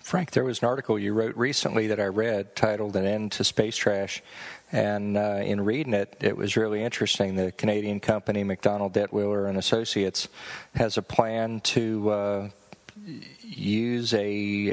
Frank, 0.03 0.31
there 0.31 0.43
was 0.43 0.61
an 0.61 0.67
article 0.67 0.99
you 0.99 1.13
wrote 1.13 1.35
recently 1.37 1.87
that 1.87 1.99
I 1.99 2.07
read 2.07 2.57
titled 2.57 2.97
An 2.97 3.05
End 3.05 3.31
to 3.33 3.45
Space 3.45 3.77
Trash. 3.77 4.21
And 4.71 5.15
uh, 5.15 5.41
in 5.43 5.61
reading 5.61 5.93
it, 5.93 6.17
it 6.19 6.35
was 6.35 6.57
really 6.57 6.83
interesting. 6.83 7.35
The 7.35 7.53
Canadian 7.53 8.01
company, 8.01 8.43
MacDonald 8.43 8.93
Dettwiler 8.93 9.47
and 9.47 9.57
Associates, 9.57 10.27
has 10.75 10.97
a 10.97 11.01
plan 11.01 11.61
to 11.61 12.09
uh, 12.09 12.49
use 13.41 14.13
a, 14.13 14.23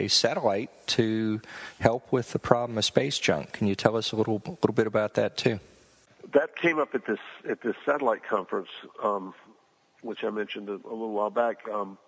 a, 0.04 0.08
satellite 0.08 0.70
to 0.88 1.40
help 1.78 2.12
with 2.12 2.32
the 2.32 2.38
problem 2.38 2.78
of 2.78 2.84
space 2.84 3.18
junk. 3.18 3.52
Can 3.52 3.66
you 3.66 3.74
tell 3.74 3.96
us 3.96 4.12
a 4.12 4.16
little, 4.16 4.42
little 4.46 4.74
bit 4.74 4.86
about 4.86 5.14
that, 5.14 5.36
too? 5.36 5.60
That 6.32 6.56
came 6.56 6.78
up 6.78 6.94
at 6.94 7.06
this, 7.06 7.18
at 7.48 7.62
this 7.62 7.76
satellite 7.84 8.22
conference, 8.24 8.68
um, 9.02 9.34
which 10.02 10.22
I 10.22 10.30
mentioned 10.30 10.68
a, 10.68 10.74
a 10.74 10.74
little 10.74 11.12
while 11.12 11.30
back. 11.30 11.68
Um, 11.68 11.98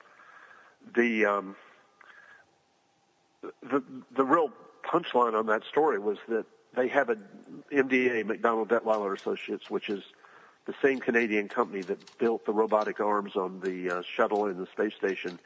the. 0.95 1.27
Um, 1.27 1.57
the 3.63 3.83
the 4.17 4.25
real 4.25 4.51
punchline 4.85 5.35
on 5.35 5.47
that 5.47 5.65
story 5.65 5.99
was 5.99 6.19
that 6.29 6.47
they 6.75 6.89
have 6.89 7.11
a 7.11 7.17
MDA, 7.73 8.25
MacDonald 8.27 8.69
Dettwiler 8.69 9.17
Associates, 9.17 9.71
which 9.71 9.89
is 9.89 10.03
the 10.65 10.75
same 10.83 11.01
Canadian 11.01 11.49
company 11.49 11.83
that 11.83 12.19
built 12.19 12.47
the 12.47 12.53
robotic 12.53 13.01
arms 13.01 13.37
on 13.37 13.61
the 13.61 13.91
uh, 13.91 14.03
shuttle 14.17 14.47
and 14.47 14.59
the 14.59 14.67
space 14.67 14.95
station, 14.95 15.39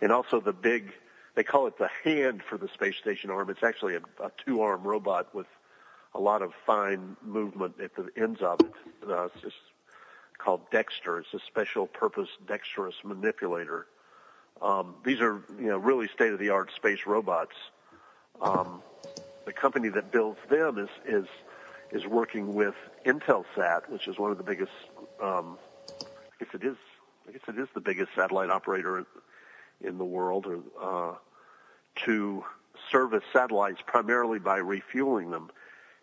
and 0.00 0.10
also 0.10 0.40
the 0.40 0.52
big, 0.52 0.92
they 1.34 1.42
call 1.42 1.66
it 1.66 1.78
the 1.78 1.90
hand 2.04 2.42
for 2.42 2.56
the 2.56 2.68
space 2.68 2.96
station 2.96 3.30
arm. 3.30 3.50
It's 3.50 3.62
actually 3.62 3.96
a, 3.96 4.00
a 4.22 4.30
two-arm 4.44 4.82
robot 4.82 5.34
with 5.34 5.46
a 6.14 6.20
lot 6.20 6.42
of 6.42 6.52
fine 6.66 7.16
movement 7.22 7.74
at 7.82 7.94
the 7.96 8.08
ends 8.16 8.40
of 8.40 8.60
it. 8.60 8.72
Uh, 9.08 9.24
it's 9.24 9.40
just 9.42 9.56
called 10.38 10.62
Dexter. 10.70 11.18
It's 11.18 11.34
a 11.34 11.40
special 11.46 11.86
purpose 11.86 12.28
dexterous 12.46 12.96
manipulator. 13.04 13.86
Um, 14.60 14.94
these 15.04 15.20
are 15.20 15.42
you 15.58 15.68
know 15.68 15.78
really 15.78 16.08
state 16.08 16.32
of 16.32 16.38
the 16.38 16.50
art 16.50 16.70
space 16.76 17.00
robots. 17.06 17.56
Um, 18.40 18.82
the 19.44 19.52
company 19.52 19.88
that 19.90 20.12
builds 20.12 20.38
them 20.48 20.78
is 20.78 20.88
is 21.06 21.26
is 21.92 22.06
working 22.06 22.54
with 22.54 22.74
Intelsat, 23.04 23.88
which 23.88 24.08
is 24.08 24.18
one 24.18 24.30
of 24.30 24.38
the 24.38 24.44
biggest. 24.44 24.72
Um, 25.22 25.58
I 26.00 26.44
guess 26.44 26.54
it 26.54 26.64
is. 26.64 26.76
I 27.28 27.32
guess 27.32 27.42
it 27.48 27.58
is 27.58 27.68
the 27.74 27.80
biggest 27.80 28.10
satellite 28.16 28.50
operator 28.50 29.04
in 29.80 29.98
the 29.98 30.04
world, 30.04 30.46
uh, 30.80 31.14
to 32.04 32.44
service 32.90 33.24
satellites 33.32 33.80
primarily 33.86 34.38
by 34.38 34.56
refueling 34.56 35.30
them. 35.30 35.50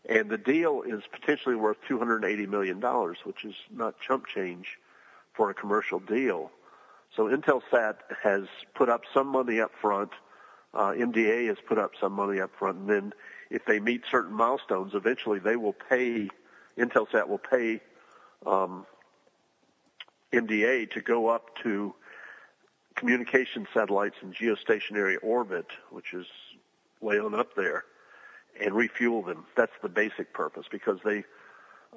And 0.08 0.30
the 0.30 0.38
deal 0.38 0.84
is 0.84 1.04
potentially 1.12 1.56
worth 1.56 1.78
$280 1.90 2.48
million, 2.48 2.80
which 3.24 3.44
is 3.44 3.56
not 3.72 4.00
chump 4.00 4.28
change 4.28 4.78
for 5.34 5.50
a 5.50 5.54
commercial 5.54 6.00
deal. 6.00 6.52
So 7.16 7.26
Intelsat 7.26 7.96
has 8.24 8.44
put 8.76 8.90
up 8.90 9.02
some 9.14 9.28
money 9.28 9.60
up 9.60 9.72
front. 9.82 10.12
Uh, 10.74 10.92
MDA 10.92 11.48
has 11.48 11.58
put 11.68 11.78
up 11.78 11.92
some 12.00 12.14
money 12.14 12.40
up 12.40 12.52
front, 12.58 12.78
and 12.78 12.90
then 12.90 13.14
if 13.50 13.66
they 13.66 13.80
meet 13.80 14.04
certain 14.10 14.34
milestones, 14.34 14.94
eventually 14.94 15.40
they 15.40 15.56
will 15.56 15.74
pay. 15.74 16.30
Intelsat 16.78 17.28
will 17.28 17.40
pay 17.40 17.82
um, 18.46 18.86
MDA 20.32 20.92
to 20.92 21.02
go 21.02 21.28
up 21.28 21.56
to 21.64 21.94
communication 22.96 23.68
satellites 23.74 24.16
in 24.22 24.34
geostationary 24.34 25.18
orbit, 25.22 25.68
which 25.90 26.14
is 26.14 26.26
way 27.02 27.20
on 27.20 27.34
up 27.34 27.56
there, 27.56 27.86
and 28.62 28.76
refuel 28.76 29.24
them. 29.24 29.46
That's 29.56 29.72
the 29.82 29.90
basic 29.90 30.34
purpose 30.34 30.66
because 30.72 31.00
they 31.04 31.24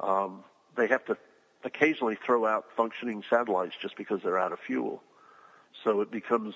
um, 0.00 0.44
they 0.76 0.86
have 0.88 1.04
to 1.06 1.16
occasionally 1.64 2.16
throw 2.24 2.46
out 2.46 2.66
functioning 2.76 3.22
satellites 3.28 3.74
just 3.80 3.96
because 3.96 4.20
they're 4.22 4.38
out 4.38 4.52
of 4.52 4.58
fuel. 4.58 5.02
So 5.84 6.00
it 6.00 6.10
becomes 6.10 6.54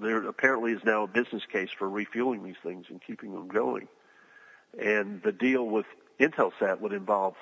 there 0.00 0.26
apparently 0.28 0.72
is 0.72 0.84
now 0.84 1.04
a 1.04 1.06
business 1.06 1.42
case 1.50 1.70
for 1.76 1.88
refueling 1.88 2.44
these 2.44 2.58
things 2.62 2.86
and 2.90 3.00
keeping 3.02 3.32
them 3.32 3.48
going. 3.48 3.88
And 4.78 5.22
the 5.22 5.32
deal 5.32 5.64
with 5.64 5.86
Intelsat 6.18 6.80
would 6.80 6.92
involve 6.92 7.34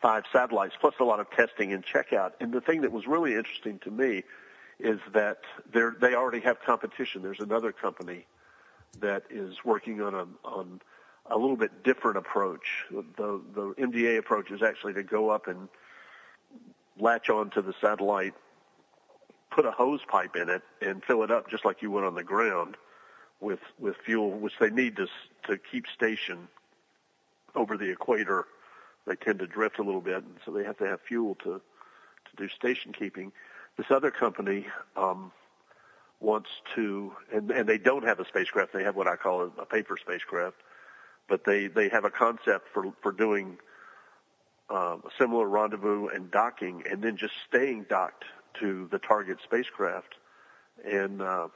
five 0.00 0.24
satellites, 0.32 0.74
plus 0.80 0.94
a 1.00 1.04
lot 1.04 1.20
of 1.20 1.30
testing 1.30 1.72
and 1.72 1.84
checkout. 1.84 2.32
And 2.40 2.52
the 2.52 2.60
thing 2.60 2.82
that 2.82 2.92
was 2.92 3.06
really 3.06 3.34
interesting 3.34 3.78
to 3.80 3.90
me 3.90 4.24
is 4.78 5.00
that 5.12 5.38
they 5.72 6.14
already 6.14 6.40
have 6.40 6.60
competition. 6.60 7.22
There's 7.22 7.40
another 7.40 7.72
company 7.72 8.26
that 9.00 9.24
is 9.30 9.56
working 9.64 10.00
on 10.00 10.14
a 10.14 10.26
on 10.46 10.80
a 11.30 11.36
little 11.36 11.56
bit 11.56 11.82
different 11.82 12.16
approach. 12.16 12.84
The 12.90 13.40
the 13.54 13.74
MDA 13.78 14.18
approach 14.18 14.50
is 14.50 14.62
actually 14.62 14.94
to 14.94 15.02
go 15.02 15.30
up 15.30 15.46
and 15.48 15.68
latch 16.98 17.28
onto 17.28 17.60
the 17.60 17.74
satellite, 17.80 18.34
put 19.50 19.66
a 19.66 19.70
hose 19.70 20.00
pipe 20.08 20.36
in 20.36 20.48
it, 20.48 20.62
and 20.80 21.04
fill 21.04 21.22
it 21.22 21.30
up 21.30 21.50
just 21.50 21.64
like 21.64 21.82
you 21.82 21.90
would 21.90 22.04
on 22.04 22.14
the 22.14 22.24
ground 22.24 22.76
with 23.40 23.60
with 23.78 23.96
fuel, 24.04 24.30
which 24.30 24.54
they 24.60 24.70
need 24.70 24.96
to 24.96 25.06
to 25.46 25.58
keep 25.70 25.86
station 25.94 26.48
over 27.54 27.76
the 27.76 27.90
equator. 27.90 28.46
They 29.06 29.16
tend 29.16 29.38
to 29.38 29.46
drift 29.46 29.78
a 29.78 29.82
little 29.82 30.00
bit, 30.00 30.22
and 30.22 30.36
so 30.44 30.52
they 30.52 30.64
have 30.64 30.78
to 30.78 30.86
have 30.86 31.00
fuel 31.00 31.34
to 31.44 31.60
to 31.60 32.36
do 32.36 32.48
station 32.48 32.92
keeping. 32.92 33.32
This 33.76 33.86
other 33.90 34.10
company 34.10 34.66
um, 34.96 35.30
wants 36.20 36.50
to, 36.74 37.12
and, 37.32 37.50
and 37.50 37.68
they 37.68 37.78
don't 37.78 38.04
have 38.04 38.18
a 38.18 38.26
spacecraft. 38.26 38.72
They 38.72 38.82
have 38.82 38.96
what 38.96 39.06
I 39.06 39.16
call 39.16 39.42
a, 39.42 39.62
a 39.62 39.66
paper 39.66 39.96
spacecraft, 39.96 40.56
but 41.28 41.44
they 41.44 41.68
they 41.68 41.88
have 41.88 42.04
a 42.04 42.10
concept 42.10 42.68
for 42.72 42.92
for 43.02 43.12
doing 43.12 43.58
um, 44.70 45.02
a 45.06 45.10
similar 45.18 45.48
rendezvous 45.48 46.08
and 46.08 46.30
docking, 46.30 46.82
and 46.90 47.02
then 47.02 47.16
just 47.16 47.34
staying 47.48 47.86
docked 47.88 48.24
to 48.60 48.88
the 48.90 48.98
target 48.98 49.38
spacecraft, 49.44 50.14
and 50.84 51.22
uh, 51.22 51.48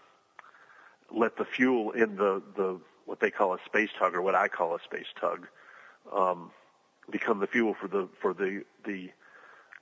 let 1.14 1.37
the 1.37 1.44
fuel 1.44 1.92
in 1.92 2.16
the 2.16 2.42
the 2.57 2.81
what 3.05 3.20
they 3.20 3.31
call 3.31 3.55
a 3.55 3.59
space 3.66 3.90
tug 3.98 4.14
or 4.14 4.22
what 4.22 4.35
I 4.35 4.48
call 4.48 4.75
a 4.75 4.79
space 4.83 5.07
tug 5.20 5.46
um, 6.14 6.51
become 7.11 7.40
the 7.40 7.46
fuel 7.46 7.75
for 7.75 7.88
the 7.88 8.09
for 8.20 8.33
the 8.35 8.64
the 8.85 9.11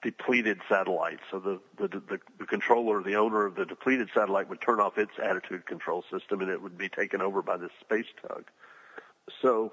depleted 0.03 0.59
satellite. 0.69 1.21
So 1.31 1.39
the, 1.39 1.61
the 1.77 1.89
the 1.89 2.21
the 2.39 2.47
controller, 2.47 3.03
the 3.03 3.17
owner 3.17 3.47
of 3.47 3.55
the 3.55 3.67
depleted 3.67 4.09
satellite, 4.15 4.49
would 4.49 4.61
turn 4.61 4.81
off 4.81 4.99
its 4.99 5.13
attitude 5.23 5.67
control 5.67 6.05
system, 6.11 6.41
and 6.41 6.51
it 6.51 6.63
would 6.63 6.79
be 6.79 6.89
taken 6.89 7.21
over 7.21 7.43
by 7.43 7.57
this 7.57 7.73
space 7.81 8.07
tug. 8.27 8.45
So 9.43 9.73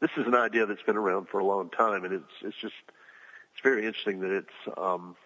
this 0.00 0.10
is 0.16 0.26
an 0.26 0.34
idea 0.34 0.66
that's 0.66 0.82
been 0.82 0.96
around 0.96 1.28
for 1.28 1.38
a 1.38 1.44
long 1.44 1.70
time, 1.70 2.04
and 2.04 2.12
it's 2.12 2.32
it's 2.42 2.56
just 2.56 2.74
it's 3.52 3.62
very 3.62 3.86
interesting 3.86 4.20
that 4.20 4.30
it's 4.32 4.78
um, 4.78 5.16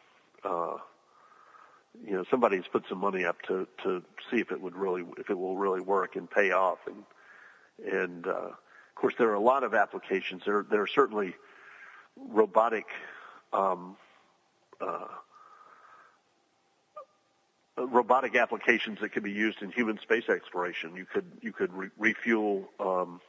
uh, 0.45 0.77
you 2.03 2.13
know 2.13 2.25
somebody's 2.31 2.65
put 2.71 2.85
some 2.89 2.99
money 2.99 3.25
up 3.25 3.41
to 3.43 3.67
to 3.83 4.03
see 4.31 4.39
if 4.39 4.51
it 4.51 4.61
would 4.61 4.77
really 4.77 5.05
if 5.19 5.31
it 5.31 5.39
will 5.39 5.57
really 5.57 5.81
work 5.81 6.17
and 6.17 6.31
pay 6.31 6.51
off. 6.51 6.79
And 6.87 7.05
and 7.93 8.27
uh, 8.27 8.31
of 8.31 8.95
course 8.95 9.15
there 9.19 9.29
are 9.31 9.35
a 9.35 9.41
lot 9.41 9.65
of 9.65 9.75
applications. 9.75 10.43
There 10.45 10.65
there 10.69 10.83
are 10.83 10.89
certainly 10.89 11.35
robotic 12.17 12.87
um, 13.53 13.97
uh, 14.81 15.07
robotic 17.77 18.37
applications 18.37 19.01
that 19.01 19.11
could 19.11 19.23
be 19.23 19.33
used 19.33 19.63
in 19.63 19.71
human 19.71 19.99
space 20.01 20.29
exploration. 20.29 20.97
You 20.97 21.07
could 21.07 21.27
you 21.41 21.53
could 21.53 21.73
re- 21.73 21.91
refuel 21.99 22.69
um, 22.81 23.21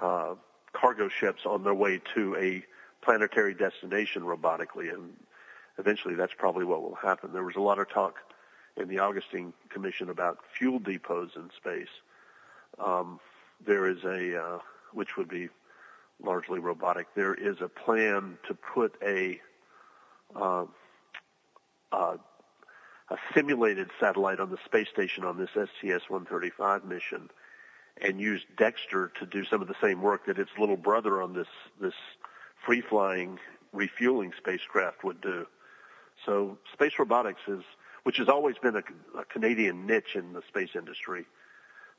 uh, 0.00 0.34
cargo 0.72 1.08
ships 1.08 1.42
on 1.46 1.62
their 1.62 1.74
way 1.74 2.00
to 2.14 2.36
a 2.36 2.64
planetary 3.02 3.54
destination 3.54 4.22
robotically. 4.22 4.92
And 4.92 5.12
eventually 5.78 6.14
that's 6.14 6.34
probably 6.36 6.64
what 6.64 6.82
will 6.82 6.96
happen. 6.96 7.32
There 7.32 7.44
was 7.44 7.56
a 7.56 7.60
lot 7.60 7.78
of 7.78 7.88
talk 7.88 8.16
in 8.76 8.88
the 8.88 8.98
Augustine 8.98 9.52
Commission 9.68 10.10
about 10.10 10.38
fuel 10.56 10.78
depots 10.78 11.36
in 11.36 11.50
space. 11.56 11.88
Um, 12.84 13.20
there 13.64 13.88
is 13.88 14.02
a, 14.04 14.40
uh, 14.40 14.58
which 14.92 15.16
would 15.16 15.28
be 15.28 15.48
largely 16.22 16.58
robotic. 16.58 17.06
There 17.14 17.34
is 17.34 17.56
a 17.60 17.68
plan 17.68 18.38
to 18.48 18.54
put 18.54 18.94
a 19.02 19.40
uh, 20.34 20.64
uh, 21.92 22.16
a 23.10 23.16
simulated 23.34 23.90
satellite 24.00 24.40
on 24.40 24.50
the 24.50 24.58
space 24.64 24.88
station 24.88 25.24
on 25.24 25.36
this 25.36 25.50
STS-135 25.50 26.84
mission, 26.84 27.30
and 28.00 28.20
use 28.20 28.42
Dexter 28.56 29.12
to 29.20 29.26
do 29.26 29.44
some 29.44 29.60
of 29.60 29.68
the 29.68 29.76
same 29.80 30.00
work 30.02 30.26
that 30.26 30.38
its 30.38 30.50
little 30.58 30.76
brother 30.76 31.22
on 31.22 31.34
this 31.34 31.48
this 31.80 31.94
free-flying 32.64 33.38
refueling 33.72 34.32
spacecraft 34.38 35.04
would 35.04 35.20
do. 35.20 35.46
So 36.24 36.58
space 36.72 36.92
robotics 36.98 37.40
is, 37.46 37.62
which 38.04 38.16
has 38.18 38.28
always 38.28 38.56
been 38.58 38.76
a, 38.76 38.82
a 39.18 39.24
Canadian 39.24 39.86
niche 39.86 40.14
in 40.14 40.32
the 40.32 40.42
space 40.48 40.70
industry, 40.74 41.26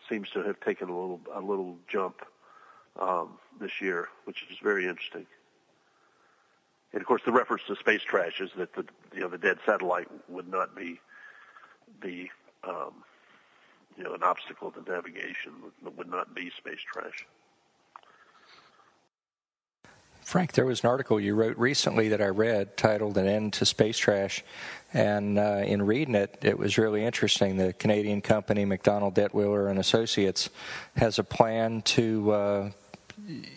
seems 0.09 0.29
to 0.31 0.43
have 0.43 0.59
taken 0.59 0.89
a 0.89 0.93
little 0.93 1.19
a 1.33 1.41
little 1.41 1.77
jump 1.87 2.21
um, 2.99 3.37
this 3.59 3.81
year, 3.81 4.07
which 4.25 4.43
is 4.51 4.57
very 4.61 4.87
interesting. 4.87 5.25
And 6.93 7.01
of 7.01 7.07
course, 7.07 7.21
the 7.25 7.31
reference 7.31 7.63
to 7.67 7.75
space 7.75 8.01
trash 8.01 8.39
is 8.39 8.51
that 8.57 8.73
the 8.73 8.85
you 9.13 9.21
know 9.21 9.29
the 9.29 9.37
dead 9.37 9.57
satellite 9.65 10.07
would 10.29 10.47
not 10.47 10.75
be 10.75 10.99
the 12.01 12.29
um, 12.63 12.93
you 13.97 14.03
know 14.03 14.13
an 14.13 14.23
obstacle 14.23 14.71
to 14.71 14.81
navigation 14.89 15.51
would 15.83 16.09
not 16.09 16.33
be 16.33 16.51
space 16.57 16.79
trash. 16.91 17.25
Frank, 20.25 20.53
there 20.53 20.65
was 20.65 20.83
an 20.83 20.89
article 20.89 21.19
you 21.19 21.35
wrote 21.35 21.55
recently 21.55 22.09
that 22.09 22.19
I 22.19 22.29
read 22.29 22.77
titled 22.77 23.15
An 23.19 23.27
End 23.27 23.53
to 23.53 23.65
Space 23.65 23.95
Trash. 23.95 24.43
And 24.91 25.37
uh, 25.37 25.61
in 25.63 25.83
reading 25.83 26.15
it, 26.15 26.39
it 26.41 26.57
was 26.57 26.79
really 26.79 27.05
interesting. 27.05 27.57
The 27.57 27.73
Canadian 27.73 28.21
company, 28.21 28.65
MacDonald 28.65 29.13
Dettwiler 29.13 29.69
and 29.69 29.77
Associates, 29.77 30.49
has 30.95 31.19
a 31.19 31.23
plan 31.23 31.83
to 31.83 32.31
uh, 32.31 32.69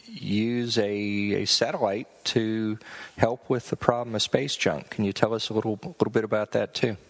use 0.05 0.77
a, 0.77 0.91
a, 0.91 1.47
satellite 1.47 2.07
to 2.25 2.79
help 3.17 3.49
with 3.49 3.71
the 3.71 3.77
problem 3.77 4.15
of 4.15 4.21
space 4.21 4.55
junk. 4.55 4.91
Can 4.91 5.07
you 5.07 5.15
tell 5.15 5.33
us 5.33 5.49
a 5.49 5.55
little, 5.55 5.81
little 5.83 6.13
bit 6.13 6.25
about 6.25 6.53
that, 6.53 6.75
too? 6.75 6.97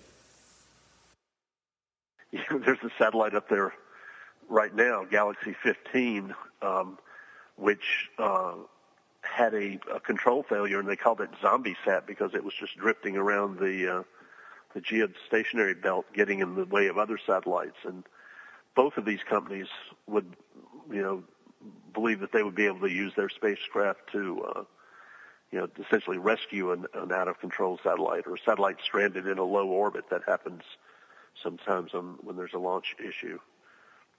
Yeah, 2.31 2.43
there's 2.65 2.79
a 2.85 2.91
satellite 2.99 3.35
up 3.35 3.49
there 3.49 3.73
right 4.51 4.75
now, 4.75 5.05
Galaxy 5.05 5.57
15, 5.65 6.33
um, 6.63 6.99
which. 7.57 8.09
Uh, 8.19 8.53
had 9.39 9.55
a, 9.55 9.79
a 9.95 10.01
control 10.01 10.43
failure, 10.43 10.81
and 10.81 10.89
they 10.89 10.97
called 10.97 11.21
it 11.21 11.31
zombie 11.41 11.77
sat 11.85 12.07
because 12.07 12.35
it 12.35 12.43
was 12.43 12.55
just 12.59 12.77
drifting 12.77 13.17
around 13.17 13.59
the 13.59 13.99
uh, 13.99 14.03
the 14.75 14.81
geostationary 14.81 15.81
belt, 15.81 16.05
getting 16.13 16.41
in 16.41 16.57
the 16.57 16.65
way 16.65 16.89
of 16.89 16.99
other 16.99 17.19
satellites. 17.25 17.77
And 17.85 18.05
both 18.75 18.97
of 18.97 19.05
these 19.05 19.21
companies 19.29 19.69
would, 20.07 20.37
you 20.93 21.01
know, 21.01 21.23
believe 21.95 22.21
that 22.21 22.33
they 22.33 22.43
would 22.43 22.57
be 22.57 22.67
able 22.67 22.81
to 22.81 22.91
use 22.91 23.13
their 23.17 23.31
spacecraft 23.31 24.01
to, 24.13 24.45
uh, 24.45 24.63
you 25.53 25.61
know, 25.61 25.69
essentially 25.87 26.19
rescue 26.19 26.73
an, 26.73 26.85
an 26.95 27.13
out 27.13 27.29
of 27.29 27.41
control 27.41 27.79
satellite 27.83 28.27
or 28.27 28.35
a 28.35 28.39
satellite 28.45 28.77
stranded 28.85 29.27
in 29.27 29.39
a 29.39 29.45
low 29.45 29.69
orbit. 29.69 30.11
That 30.11 30.23
happens 30.27 30.63
sometimes 31.43 31.95
on, 31.95 32.19
when 32.23 32.37
there's 32.37 32.55
a 32.55 32.59
launch 32.59 32.97
issue. 32.99 33.39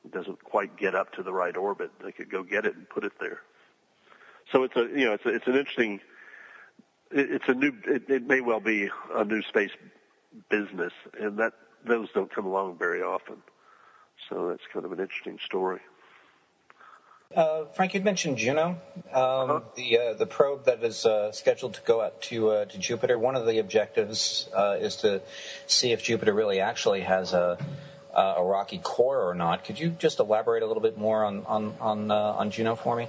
It 0.06 0.14
doesn't 0.14 0.42
quite 0.44 0.78
get 0.78 0.96
up 0.96 1.12
to 1.14 1.24
the 1.24 1.34
right 1.34 1.56
orbit. 1.58 1.92
They 2.04 2.14
could 2.14 2.32
go 2.32 2.42
get 2.42 2.66
it 2.66 2.76
and 2.76 2.90
put 2.90 3.04
it 3.04 3.14
there 3.20 3.42
so 4.52 4.64
it's 4.64 4.76
a 4.76 4.82
you 4.82 5.06
know 5.06 5.14
it's 5.14 5.26
a, 5.26 5.30
it's 5.30 5.48
an 5.48 5.56
interesting 5.56 6.00
it's 7.12 7.48
a 7.48 7.54
new 7.54 7.74
it, 7.86 8.10
it 8.10 8.28
may 8.28 8.42
well 8.42 8.60
be 8.60 8.90
a 9.16 9.24
new 9.24 9.42
space 9.44 9.72
business 10.50 10.94
and 11.20 11.40
that 11.40 11.54
those 11.86 12.08
don't 12.14 12.34
come 12.34 12.46
along 12.46 12.78
very 12.78 13.02
often 13.02 13.38
so 14.30 14.50
that's 14.50 14.64
kind 14.74 14.86
of 14.86 14.92
an 14.92 15.00
interesting 15.00 15.40
story 15.46 15.80
uh, 17.36 17.66
Frank, 17.76 17.94
you 17.94 18.02
mentioned 18.02 18.40
Juno, 18.40 18.70
um, 18.70 18.78
uh-huh. 19.14 19.60
the 19.76 20.00
uh, 20.00 20.14
the 20.16 20.26
probe 20.26 20.66
that 20.66 20.84
is 20.84 21.06
uh, 21.06 21.32
scheduled 21.32 21.76
to 21.76 21.82
go 21.82 22.02
out 22.02 22.24
to 22.24 22.50
uh, 22.50 22.66
to 22.66 22.78
Jupiter. 22.80 23.20
One 23.20 23.36
of 23.36 23.46
the 23.46 23.60
objectives 23.60 24.50
uh, 24.52 24.78
is 24.80 24.96
to 24.98 25.22
see 25.68 25.92
if 25.92 26.02
Jupiter 26.02 26.34
really 26.34 26.60
actually 26.60 27.02
has 27.02 27.34
a 27.34 27.60
a 28.16 28.44
rocky 28.44 28.80
core 28.80 29.30
or 29.30 29.36
not. 29.36 29.64
Could 29.64 29.80
you 29.80 29.90
just 29.90 30.20
elaborate 30.20 30.64
a 30.64 30.66
little 30.66 30.82
bit 30.82 30.98
more 30.98 31.24
on 31.24 31.46
on 31.46 31.76
on, 31.80 32.10
uh, 32.10 32.16
on 32.16 32.50
Juno 32.50 32.76
for 32.76 32.96
me? 32.96 33.08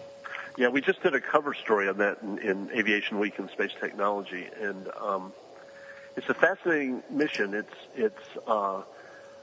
Yeah, 0.60 0.68
we 0.68 0.82
just 0.82 1.02
did 1.02 1.14
a 1.14 1.22
cover 1.22 1.54
story 1.54 1.88
on 1.88 1.96
that 1.96 2.18
in, 2.20 2.36
in 2.38 2.70
Aviation 2.78 3.18
Week 3.18 3.38
and 3.38 3.48
Space 3.48 3.70
Technology, 3.80 4.46
and 4.60 4.90
um, 5.00 5.32
it's 6.18 6.28
a 6.28 6.34
fascinating 6.34 7.02
mission. 7.08 7.54
It's 7.54 7.74
it's 7.94 8.36
uh, 8.46 8.82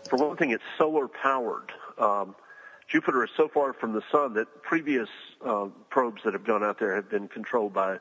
for 0.08 0.18
one 0.18 0.38
thing, 0.38 0.52
it's 0.52 0.64
solar 0.78 1.08
powered. 1.08 1.72
Um, 1.98 2.36
Jupiter 2.88 3.24
is 3.24 3.32
so 3.36 3.48
far 3.48 3.74
from 3.74 3.94
the 3.94 4.04
sun 4.12 4.36
that 4.36 4.62
previous 4.62 5.10
uh, 5.44 5.70
probes 5.90 6.22
that 6.24 6.34
have 6.34 6.46
gone 6.46 6.64
out 6.64 6.78
there 6.78 6.94
have 6.94 7.10
been 7.10 7.28
controlled 7.28 7.74
by 7.74 7.98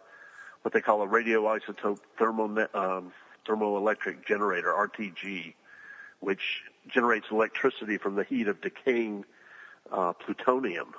what 0.60 0.74
they 0.74 0.82
call 0.82 1.00
a 1.00 1.06
radioisotope 1.06 2.00
thermo, 2.18 2.68
um, 2.74 3.14
thermoelectric 3.48 4.26
generator 4.26 4.74
(RTG), 4.74 5.54
which 6.20 6.64
generates 6.86 7.28
electricity 7.30 7.96
from 7.96 8.14
the 8.14 8.24
heat 8.24 8.46
of 8.46 8.60
decaying 8.60 9.24
uh, 9.90 10.12
plutonium 10.12 10.92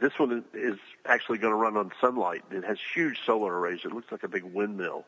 this 0.00 0.18
one 0.18 0.44
is 0.54 0.78
actually 1.06 1.38
going 1.38 1.52
to 1.52 1.56
run 1.56 1.76
on 1.76 1.90
sunlight. 2.00 2.44
It 2.50 2.64
has 2.64 2.78
huge 2.94 3.20
solar 3.24 3.58
arrays. 3.58 3.80
It 3.84 3.92
looks 3.92 4.12
like 4.12 4.22
a 4.22 4.28
big 4.28 4.44
windmill. 4.44 5.04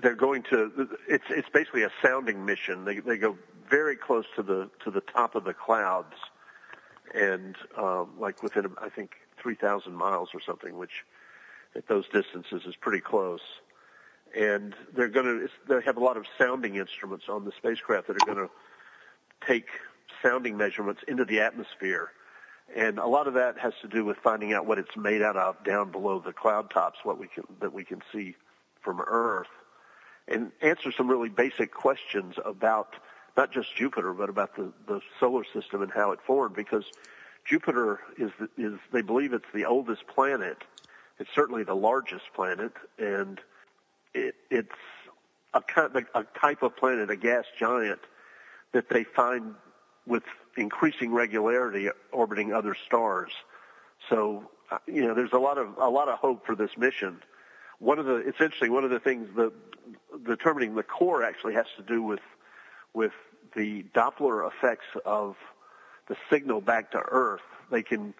They're 0.00 0.14
going 0.14 0.42
to. 0.44 0.88
It's 1.08 1.24
it's 1.30 1.48
basically 1.48 1.82
a 1.82 1.90
sounding 2.02 2.44
mission. 2.44 2.84
They 2.84 3.00
they 3.00 3.16
go 3.16 3.36
very 3.70 3.96
close 3.96 4.24
to 4.36 4.42
the 4.42 4.70
to 4.84 4.90
the 4.90 5.00
top 5.00 5.34
of 5.34 5.44
the 5.44 5.54
clouds, 5.54 6.14
and 7.14 7.56
um, 7.76 8.10
like 8.18 8.42
within 8.42 8.66
I 8.80 8.88
think 8.88 9.12
3,000 9.40 9.94
miles 9.94 10.30
or 10.34 10.40
something, 10.40 10.76
which 10.76 11.04
at 11.76 11.86
those 11.88 12.08
distances 12.08 12.62
is 12.66 12.76
pretty 12.76 13.00
close. 13.00 13.40
And 14.36 14.74
they're 14.94 15.08
going 15.08 15.26
to 15.26 15.48
they 15.68 15.82
have 15.84 15.96
a 15.96 16.04
lot 16.04 16.16
of 16.16 16.24
sounding 16.36 16.76
instruments 16.76 17.26
on 17.28 17.44
the 17.44 17.52
spacecraft 17.56 18.08
that 18.08 18.16
are 18.16 18.34
going 18.34 18.48
to 18.48 18.50
take 19.46 19.66
sounding 20.22 20.56
measurements 20.56 21.02
into 21.08 21.24
the 21.24 21.40
atmosphere. 21.40 22.10
And 22.76 22.98
a 22.98 23.06
lot 23.06 23.26
of 23.26 23.34
that 23.34 23.58
has 23.58 23.72
to 23.82 23.88
do 23.88 24.04
with 24.04 24.18
finding 24.18 24.52
out 24.52 24.66
what 24.66 24.78
it's 24.78 24.96
made 24.96 25.22
out 25.22 25.36
of 25.36 25.62
down 25.64 25.90
below 25.90 26.20
the 26.20 26.32
cloud 26.32 26.70
tops, 26.70 26.98
what 27.02 27.18
we 27.18 27.26
can 27.26 27.44
that 27.60 27.72
we 27.72 27.84
can 27.84 28.02
see 28.12 28.36
from 28.82 29.00
Earth, 29.00 29.48
and 30.26 30.52
answer 30.60 30.92
some 30.92 31.08
really 31.08 31.30
basic 31.30 31.72
questions 31.72 32.34
about 32.44 32.94
not 33.36 33.52
just 33.52 33.74
Jupiter, 33.76 34.12
but 34.12 34.28
about 34.28 34.54
the, 34.56 34.72
the 34.86 35.00
solar 35.18 35.44
system 35.54 35.82
and 35.82 35.90
how 35.90 36.12
it 36.12 36.18
formed. 36.26 36.54
Because 36.54 36.84
Jupiter 37.46 38.00
is 38.18 38.30
is 38.58 38.74
they 38.92 39.02
believe 39.02 39.32
it's 39.32 39.50
the 39.54 39.64
oldest 39.64 40.06
planet. 40.06 40.58
It's 41.18 41.30
certainly 41.34 41.64
the 41.64 41.74
largest 41.74 42.24
planet, 42.34 42.72
and 42.98 43.40
it, 44.14 44.34
it's 44.50 44.68
a, 45.54 45.60
kind 45.60 46.06
a 46.14 46.24
type 46.38 46.62
of 46.62 46.76
planet, 46.76 47.10
a 47.10 47.16
gas 47.16 47.44
giant, 47.58 48.00
that 48.72 48.88
they 48.88 49.04
find 49.04 49.54
with 50.08 50.24
increasing 50.56 51.12
regularity 51.12 51.88
orbiting 52.10 52.52
other 52.52 52.74
stars. 52.86 53.30
So, 54.08 54.50
uh, 54.70 54.78
you 54.86 55.06
know, 55.06 55.14
there's 55.14 55.32
a 55.32 55.38
lot 55.38 55.58
of 55.58 55.76
a 55.78 55.88
lot 55.88 56.08
of 56.08 56.18
hope 56.18 56.46
for 56.46 56.56
this 56.56 56.70
mission. 56.76 57.20
One 57.78 57.98
of 57.98 58.06
the 58.06 58.16
it's 58.16 58.40
interesting. 58.40 58.72
One 58.72 58.84
of 58.84 58.90
the 58.90 59.00
things 59.00 59.28
the 59.36 59.52
determining 60.26 60.74
the 60.74 60.82
core 60.82 61.22
actually 61.22 61.54
has 61.54 61.66
to 61.76 61.82
do 61.82 62.02
with 62.02 62.20
with 62.94 63.12
the 63.54 63.84
Doppler 63.94 64.48
effects 64.48 64.86
of 65.04 65.36
the 66.08 66.16
signal 66.30 66.60
back 66.60 66.90
to 66.92 66.98
Earth. 66.98 67.42
They 67.70 67.82
can 67.82 68.14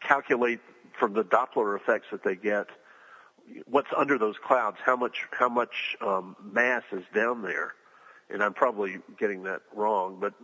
calculate 0.00 0.60
from 0.98 1.12
the 1.14 1.24
Doppler 1.24 1.76
effects 1.76 2.08
that 2.10 2.22
they 2.24 2.34
get 2.34 2.66
what's 3.66 3.88
under 3.96 4.18
those 4.18 4.36
clouds, 4.38 4.76
how 4.84 4.96
much 4.96 5.26
how 5.30 5.48
much 5.48 5.96
um, 6.00 6.36
mass 6.52 6.82
is 6.92 7.04
down 7.14 7.42
there, 7.42 7.74
and 8.28 8.42
I'm 8.42 8.54
probably 8.54 8.98
getting 9.18 9.44
that 9.44 9.62
wrong, 9.74 10.18
but 10.20 10.34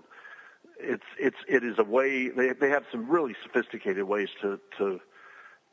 it's 0.78 1.04
it's 1.18 1.36
it 1.48 1.64
is 1.64 1.78
a 1.78 1.84
way 1.84 2.28
they 2.28 2.52
they 2.52 2.70
have 2.70 2.84
some 2.90 3.08
really 3.08 3.34
sophisticated 3.42 4.04
ways 4.04 4.28
to 4.42 4.60
to 4.78 5.00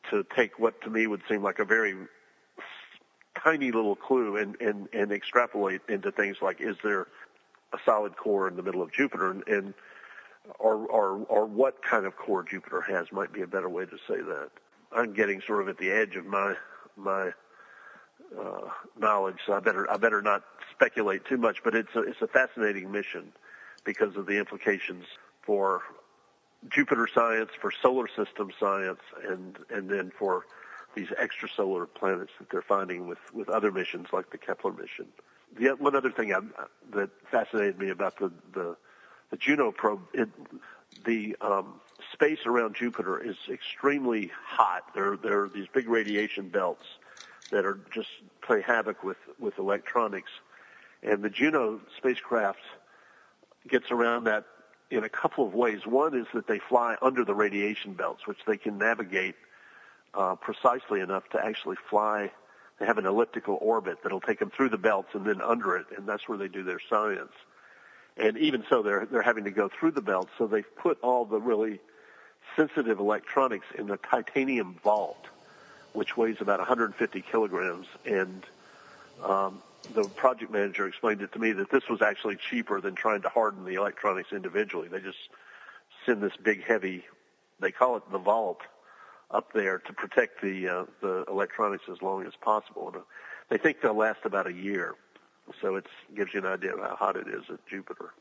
to 0.09 0.25
take 0.35 0.59
what 0.59 0.79
to 0.81 0.89
me 0.89 1.07
would 1.07 1.21
seem 1.29 1.41
like 1.43 1.59
a 1.59 1.65
very 1.65 1.95
tiny 3.43 3.71
little 3.71 3.95
clue 3.95 4.37
and 4.37 4.59
and 4.61 4.87
and 4.93 5.11
extrapolate 5.11 5.81
into 5.89 6.11
things 6.11 6.37
like 6.41 6.61
is 6.61 6.75
there 6.83 7.07
a 7.73 7.77
solid 7.85 8.15
core 8.15 8.47
in 8.47 8.55
the 8.55 8.63
middle 8.63 8.81
of 8.81 8.91
Jupiter 8.91 9.31
and, 9.31 9.43
and 9.47 9.73
or 10.59 10.75
or 10.87 11.25
or 11.27 11.45
what 11.45 11.81
kind 11.83 12.05
of 12.05 12.15
core 12.15 12.43
Jupiter 12.43 12.81
has 12.81 13.11
might 13.11 13.33
be 13.33 13.41
a 13.41 13.47
better 13.47 13.69
way 13.69 13.85
to 13.85 13.97
say 14.07 14.21
that. 14.21 14.49
I'm 14.95 15.13
getting 15.13 15.41
sort 15.45 15.61
of 15.61 15.69
at 15.69 15.77
the 15.77 15.91
edge 15.91 16.15
of 16.15 16.25
my 16.25 16.55
my 16.95 17.31
uh, 18.39 18.69
knowledge, 18.97 19.37
so 19.45 19.53
I 19.53 19.59
better 19.59 19.89
I 19.89 19.97
better 19.97 20.21
not 20.21 20.43
speculate 20.71 21.25
too 21.25 21.37
much. 21.37 21.63
But 21.63 21.75
it's 21.75 21.95
a 21.95 22.01
it's 22.01 22.21
a 22.21 22.27
fascinating 22.27 22.91
mission 22.91 23.33
because 23.83 24.15
of 24.15 24.25
the 24.25 24.37
implications 24.37 25.05
for 25.41 25.81
Jupiter 26.69 27.07
science, 27.13 27.49
for 27.59 27.71
solar 27.71 28.07
system 28.07 28.51
science, 28.59 29.01
and 29.27 29.57
and 29.69 29.89
then 29.89 30.11
for 30.17 30.45
these 30.95 31.09
extrasolar 31.09 31.87
planets 31.93 32.31
that 32.39 32.49
they're 32.49 32.61
finding 32.61 33.07
with 33.07 33.19
with 33.33 33.49
other 33.49 33.71
missions 33.71 34.07
like 34.13 34.31
the 34.31 34.37
Kepler 34.37 34.71
mission. 34.71 35.07
The 35.57 35.75
one 35.77 35.95
other 35.95 36.11
thing 36.11 36.33
I, 36.33 36.39
that 36.95 37.09
fascinated 37.29 37.79
me 37.79 37.89
about 37.89 38.17
the 38.17 38.31
the, 38.53 38.77
the 39.31 39.37
Juno 39.37 39.71
probe, 39.71 40.01
it, 40.13 40.29
the 41.05 41.35
um, 41.41 41.79
space 42.13 42.45
around 42.45 42.75
Jupiter 42.75 43.21
is 43.21 43.35
extremely 43.49 44.31
hot. 44.45 44.93
There 44.95 45.17
there 45.17 45.43
are 45.43 45.49
these 45.49 45.67
big 45.73 45.89
radiation 45.89 46.49
belts 46.49 46.85
that 47.51 47.65
are 47.65 47.79
just 47.93 48.09
play 48.41 48.61
havoc 48.61 49.03
with 49.03 49.17
with 49.39 49.59
electronics, 49.59 50.31
and 51.01 51.23
the 51.23 51.29
Juno 51.29 51.81
spacecraft 51.97 52.61
gets 53.67 53.91
around 53.91 54.25
that 54.25 54.45
in 54.89 55.03
a 55.03 55.09
couple 55.09 55.45
of 55.45 55.53
ways. 55.53 55.85
One 55.85 56.17
is 56.17 56.27
that 56.33 56.47
they 56.47 56.59
fly 56.59 56.95
under 57.01 57.25
the 57.25 57.33
radiation 57.33 57.93
belts, 57.93 58.27
which 58.27 58.39
they 58.45 58.57
can 58.57 58.77
navigate 58.77 59.35
uh, 60.13 60.35
precisely 60.35 60.99
enough 60.99 61.27
to 61.29 61.43
actually 61.43 61.77
fly. 61.89 62.31
They 62.79 62.85
have 62.85 62.97
an 62.97 63.05
elliptical 63.05 63.57
orbit 63.61 63.99
that'll 64.03 64.21
take 64.21 64.39
them 64.39 64.51
through 64.51 64.69
the 64.69 64.77
belts 64.77 65.09
and 65.13 65.25
then 65.25 65.41
under 65.41 65.75
it, 65.77 65.87
and 65.97 66.07
that's 66.07 66.27
where 66.27 66.37
they 66.37 66.47
do 66.47 66.63
their 66.63 66.79
science. 66.89 67.31
And 68.17 68.37
even 68.37 68.63
so, 68.69 68.83
they're 68.83 69.07
they're 69.07 69.23
having 69.23 69.45
to 69.45 69.51
go 69.51 69.69
through 69.69 69.91
the 69.91 70.01
belts, 70.01 70.29
so 70.37 70.45
they've 70.45 70.75
put 70.75 70.99
all 71.01 71.25
the 71.25 71.39
really 71.39 71.79
sensitive 72.55 72.99
electronics 72.99 73.65
in 73.75 73.89
a 73.89 73.97
titanium 73.97 74.75
vault, 74.83 75.25
which 75.93 76.15
weighs 76.15 76.37
about 76.39 76.59
150 76.59 77.21
kilograms, 77.21 77.87
and 78.05 78.43
um, 79.23 79.63
the 79.93 80.03
project 80.09 80.51
manager 80.51 80.87
explained 80.87 81.21
it 81.21 81.31
to 81.33 81.39
me 81.39 81.51
that 81.53 81.69
this 81.69 81.83
was 81.89 82.01
actually 82.01 82.37
cheaper 82.49 82.81
than 82.81 82.95
trying 82.95 83.21
to 83.21 83.29
harden 83.29 83.65
the 83.65 83.75
electronics 83.75 84.31
individually. 84.31 84.87
They 84.87 84.99
just 84.99 85.17
send 86.05 86.21
this 86.21 86.33
big, 86.41 86.63
heavy, 86.63 87.05
they 87.59 87.71
call 87.71 87.97
it 87.97 88.03
the 88.11 88.17
vault, 88.17 88.61
up 89.31 89.51
there 89.53 89.79
to 89.79 89.93
protect 89.93 90.41
the 90.41 90.67
uh, 90.67 90.85
the 91.01 91.25
electronics 91.27 91.83
as 91.91 92.01
long 92.01 92.25
as 92.25 92.33
possible. 92.41 92.89
And 92.89 92.97
uh, 92.97 92.99
they 93.49 93.57
think 93.57 93.81
they'll 93.81 93.95
last 93.95 94.19
about 94.25 94.47
a 94.47 94.53
year, 94.53 94.95
so 95.61 95.75
it 95.75 95.85
gives 96.15 96.33
you 96.33 96.39
an 96.41 96.45
idea 96.45 96.75
of 96.75 96.79
how 96.79 96.95
hot 96.95 97.15
it 97.15 97.27
is 97.27 97.43
at 97.49 97.65
Jupiter. 97.67 98.13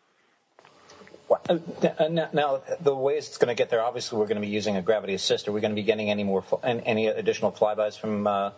Uh, 1.49 2.29
now, 2.33 2.63
the 2.81 2.95
ways 2.95 3.29
it's 3.29 3.39
going 3.39 3.49
to 3.49 3.55
get 3.55 3.71
there, 3.71 3.83
obviously, 3.83 4.19
we're 4.19 4.27
going 4.27 4.41
to 4.41 4.47
be 4.47 4.53
using 4.53 4.77
a 4.77 4.83
gravity 4.83 5.15
assist. 5.15 5.49
Are 5.49 5.53
we 5.53 5.61
going 5.61 5.71
to 5.71 5.77
be 5.77 5.83
getting 5.83 6.11
any 6.11 6.25
more, 6.25 6.45
any 6.63 7.07
additional 7.07 7.53
flybys 7.53 7.99
from 7.99 8.27
uh, 8.27 8.51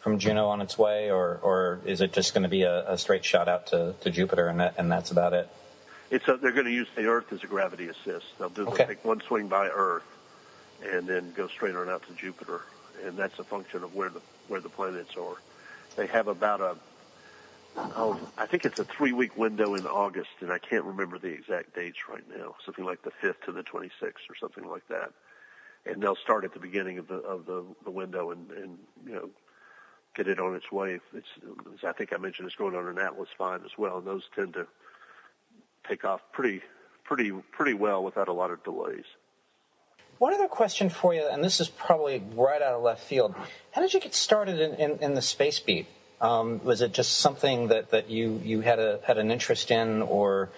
from 0.00 0.18
Juno 0.18 0.48
on 0.48 0.60
its 0.60 0.76
way, 0.76 1.10
or 1.10 1.38
or 1.42 1.80
is 1.84 2.00
it 2.00 2.12
just 2.12 2.34
going 2.34 2.42
to 2.42 2.48
be 2.48 2.62
a, 2.62 2.92
a 2.92 2.98
straight 2.98 3.24
shot 3.24 3.48
out 3.48 3.68
to, 3.68 3.94
to 4.00 4.10
Jupiter 4.10 4.48
and 4.48 4.60
that, 4.60 4.74
and 4.78 4.90
that's 4.90 5.10
about 5.10 5.32
it? 5.32 5.48
It's 6.10 6.26
a, 6.26 6.36
they're 6.36 6.52
going 6.52 6.66
to 6.66 6.72
use 6.72 6.88
the 6.96 7.06
Earth 7.06 7.32
as 7.32 7.44
a 7.44 7.46
gravity 7.46 7.88
assist. 7.88 8.26
They'll 8.38 8.48
do 8.48 8.66
okay. 8.68 8.86
take 8.86 9.04
one 9.04 9.20
swing 9.20 9.48
by 9.48 9.68
Earth, 9.68 10.06
and 10.82 11.06
then 11.06 11.32
go 11.36 11.48
straight 11.48 11.76
on 11.76 11.88
out 11.88 12.02
to 12.08 12.14
Jupiter, 12.14 12.62
and 13.04 13.16
that's 13.16 13.38
a 13.38 13.44
function 13.44 13.84
of 13.84 13.94
where 13.94 14.08
the 14.10 14.20
where 14.48 14.60
the 14.60 14.68
planets 14.68 15.16
are. 15.16 15.36
They 15.96 16.06
have 16.06 16.28
about 16.28 16.60
a 16.60 16.76
oh, 17.76 18.18
I 18.36 18.46
think 18.46 18.64
it's 18.64 18.78
a 18.78 18.84
three 18.84 19.12
week 19.12 19.36
window 19.36 19.74
in 19.74 19.86
August, 19.86 20.30
and 20.40 20.50
I 20.50 20.58
can't 20.58 20.84
remember 20.84 21.18
the 21.18 21.28
exact 21.28 21.74
dates 21.74 22.08
right 22.08 22.24
now. 22.36 22.56
Something 22.64 22.84
like 22.84 23.02
the 23.02 23.10
fifth 23.10 23.42
to 23.44 23.52
the 23.52 23.62
twenty 23.62 23.90
sixth, 24.00 24.24
or 24.28 24.34
something 24.36 24.68
like 24.68 24.86
that. 24.88 25.12
And 25.86 26.02
they'll 26.02 26.16
start 26.16 26.44
at 26.44 26.52
the 26.52 26.60
beginning 26.60 26.98
of 26.98 27.08
the 27.08 27.16
of 27.16 27.46
the, 27.46 27.64
the 27.84 27.90
window 27.90 28.32
and, 28.32 28.50
and 28.50 28.78
you 29.06 29.14
know 29.14 29.30
get 30.14 30.28
it 30.28 30.38
on 30.40 30.54
its 30.54 30.70
way. 30.70 31.00
It's, 31.14 31.26
as 31.74 31.84
I 31.84 31.92
think 31.92 32.12
I 32.12 32.16
mentioned, 32.16 32.46
it's 32.46 32.56
going 32.56 32.74
on 32.74 32.86
an 32.88 32.98
Atlas 32.98 33.28
V 33.38 33.44
as 33.64 33.78
well, 33.78 33.98
and 33.98 34.06
those 34.06 34.22
tend 34.34 34.54
to 34.54 34.66
take 35.88 36.04
off 36.04 36.20
pretty, 36.32 36.62
pretty, 37.04 37.30
pretty 37.30 37.74
well 37.74 38.02
without 38.02 38.28
a 38.28 38.32
lot 38.32 38.50
of 38.50 38.62
delays. 38.64 39.04
One 40.18 40.34
other 40.34 40.48
question 40.48 40.90
for 40.90 41.14
you, 41.14 41.26
and 41.26 41.42
this 41.42 41.60
is 41.60 41.68
probably 41.68 42.22
right 42.34 42.60
out 42.60 42.74
of 42.74 42.82
left 42.82 43.04
field. 43.04 43.34
How 43.72 43.80
did 43.80 43.94
you 43.94 44.00
get 44.00 44.14
started 44.14 44.60
in, 44.60 44.74
in, 44.74 44.98
in 44.98 45.14
the 45.14 45.22
space 45.22 45.60
beat? 45.60 45.86
Um, 46.20 46.62
was 46.62 46.82
it 46.82 46.92
just 46.92 47.12
something 47.12 47.68
that, 47.68 47.92
that 47.92 48.10
you, 48.10 48.38
you 48.44 48.60
had 48.60 48.78
a 48.78 49.00
had 49.02 49.16
an 49.16 49.30
interest 49.30 49.70
in, 49.70 50.02
or 50.02 50.50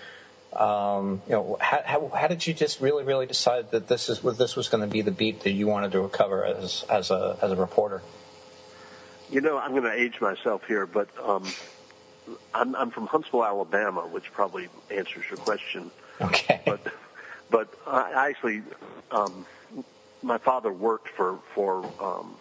um, 0.53 1.23
you 1.29 1.35
know, 1.35 1.57
how, 1.61 1.81
how, 1.85 2.09
how, 2.09 2.27
did 2.27 2.45
you 2.45 2.53
just 2.53 2.81
really 2.81 3.05
really 3.05 3.27
decide 3.27 3.71
that 3.71 3.87
this 3.87 4.09
is 4.09 4.21
this 4.21 4.57
was 4.57 4.69
going 4.69 4.83
to 4.83 4.91
be 4.91 5.03
the 5.03 5.13
beat 5.13 5.43
that 5.43 5.53
you 5.53 5.69
wanted 5.69 5.93
to 5.93 6.09
cover 6.09 6.45
as 6.45 6.85
as 6.91 7.13
a 7.13 7.39
as 7.41 7.53
a 7.53 7.57
reporter? 7.57 8.03
You 9.33 9.41
know, 9.41 9.59
I'm 9.59 9.71
going 9.71 9.85
to 9.85 9.93
age 9.95 10.21
myself 10.21 10.61
here, 10.69 10.87
but 10.87 11.09
um, 11.19 11.57
I'm, 12.53 12.77
I'm 12.77 12.91
from 12.91 13.07
Huntsville, 13.07 13.45
Alabama, 13.47 14.07
which 14.07 14.27
probably 14.35 14.69
answers 14.91 15.25
your 15.31 15.39
question. 15.39 15.91
Okay. 16.23 16.61
But 16.67 16.83
but 17.51 17.71
I 17.87 18.29
actually, 18.29 18.63
um, 19.11 19.47
my 20.23 20.37
father 20.37 20.71
worked 20.71 21.09
for 21.17 21.41
for 21.55 21.89
um, 21.99 22.37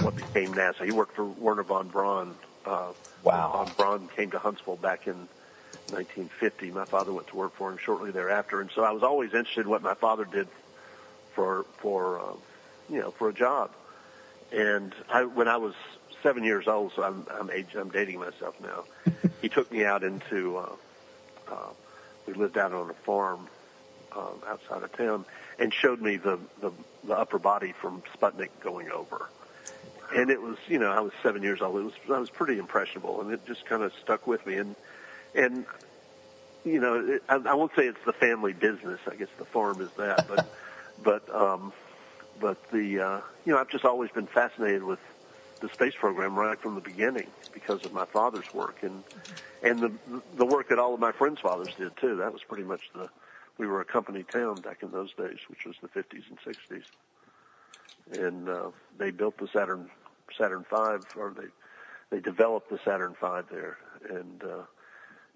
what 0.00 0.16
became 0.16 0.52
NASA. 0.52 0.84
He 0.84 0.90
worked 0.90 1.14
for 1.14 1.24
Wernher 1.24 1.62
von 1.62 1.88
Braun. 1.90 2.34
Uh, 2.66 2.92
wow. 3.22 3.52
Von 3.52 3.72
Braun 3.76 4.10
came 4.16 4.32
to 4.32 4.40
Huntsville 4.40 4.78
back 4.78 5.06
in 5.06 5.28
1950. 5.90 6.72
My 6.72 6.86
father 6.86 7.12
went 7.12 7.28
to 7.28 7.36
work 7.36 7.54
for 7.56 7.70
him 7.70 7.78
shortly 7.78 8.10
thereafter, 8.10 8.60
and 8.60 8.70
so 8.74 8.82
I 8.82 8.90
was 8.90 9.04
always 9.04 9.30
interested 9.32 9.60
in 9.62 9.70
what 9.70 9.82
my 9.82 9.94
father 9.94 10.24
did 10.24 10.48
for 11.36 11.66
for 11.80 12.20
uh, 12.20 12.34
you 12.88 12.98
know 12.98 13.12
for 13.16 13.28
a 13.28 13.34
job. 13.34 13.70
And 14.52 14.92
I, 15.08 15.24
when 15.24 15.46
I 15.48 15.58
was 15.58 15.74
seven 16.22 16.44
years 16.44 16.66
old, 16.68 16.92
so 16.94 17.02
I'm 17.02 17.26
I'm 17.30 17.50
age 17.50 17.74
I'm 17.76 17.90
dating 17.90 18.18
myself 18.18 18.54
now. 18.60 18.84
he 19.42 19.48
took 19.48 19.70
me 19.72 19.84
out 19.84 20.02
into 20.02 20.56
uh, 20.58 20.72
uh, 21.50 21.70
we 22.26 22.34
lived 22.34 22.58
out 22.58 22.72
on 22.72 22.90
a 22.90 22.94
farm 22.94 23.48
um, 24.16 24.42
outside 24.46 24.82
of 24.82 24.92
town 24.96 25.24
and 25.58 25.72
showed 25.72 26.00
me 26.00 26.16
the, 26.16 26.38
the 26.60 26.72
the 27.04 27.14
upper 27.14 27.38
body 27.38 27.74
from 27.80 28.02
Sputnik 28.14 28.50
going 28.62 28.90
over. 28.90 29.28
And 30.14 30.30
it 30.30 30.42
was, 30.42 30.56
you 30.66 30.78
know, 30.78 30.90
I 30.90 31.00
was 31.00 31.12
seven 31.22 31.42
years 31.42 31.60
old. 31.62 31.78
It 31.78 31.84
was 31.84 31.92
I 32.12 32.18
was 32.18 32.30
pretty 32.30 32.58
impressionable, 32.58 33.20
and 33.20 33.32
it 33.32 33.46
just 33.46 33.64
kind 33.66 33.82
of 33.82 33.92
stuck 34.02 34.26
with 34.26 34.44
me. 34.46 34.56
And 34.56 34.76
and 35.34 35.64
you 36.64 36.80
know, 36.80 36.94
it, 37.06 37.22
I, 37.28 37.36
I 37.36 37.54
won't 37.54 37.72
say 37.76 37.86
it's 37.86 38.04
the 38.04 38.12
family 38.12 38.52
business. 38.52 39.00
I 39.10 39.14
guess 39.14 39.28
the 39.38 39.44
farm 39.44 39.80
is 39.80 39.90
that, 39.98 40.26
but 40.28 40.44
but 41.02 41.34
um, 41.34 41.72
but 42.40 42.58
the 42.72 43.00
uh, 43.00 43.20
you 43.44 43.52
know, 43.52 43.58
I've 43.58 43.70
just 43.70 43.84
always 43.84 44.10
been 44.10 44.26
fascinated 44.26 44.82
with 44.82 44.98
the 45.60 45.68
space 45.68 45.94
program 45.98 46.38
right 46.38 46.60
from 46.60 46.74
the 46.74 46.80
beginning 46.80 47.30
because 47.52 47.84
of 47.84 47.92
my 47.92 48.06
father's 48.06 48.46
work 48.52 48.82
and 48.82 49.04
and 49.62 49.82
the 49.82 50.22
the 50.36 50.46
work 50.46 50.68
that 50.68 50.78
all 50.78 50.94
of 50.94 51.00
my 51.00 51.12
friends' 51.12 51.40
fathers 51.40 51.72
did 51.76 51.96
too. 51.96 52.16
That 52.16 52.32
was 52.32 52.42
pretty 52.42 52.64
much 52.64 52.80
the 52.94 53.08
we 53.58 53.66
were 53.66 53.80
a 53.80 53.84
company 53.84 54.24
town 54.24 54.60
back 54.60 54.82
in 54.82 54.90
those 54.90 55.12
days, 55.14 55.38
which 55.48 55.66
was 55.66 55.76
the 55.82 55.88
50s 55.88 56.22
and 56.30 56.38
60s, 56.40 56.82
and 58.10 58.48
uh, 58.48 58.70
they 58.98 59.10
built 59.10 59.36
the 59.38 59.48
Saturn 59.52 59.90
Saturn 60.36 60.64
V, 60.70 60.76
or 61.16 61.34
they 61.36 61.48
they 62.10 62.20
developed 62.20 62.70
the 62.70 62.78
Saturn 62.84 63.14
V 63.20 63.42
there, 63.50 63.76
and 64.08 64.42
uh, 64.42 64.62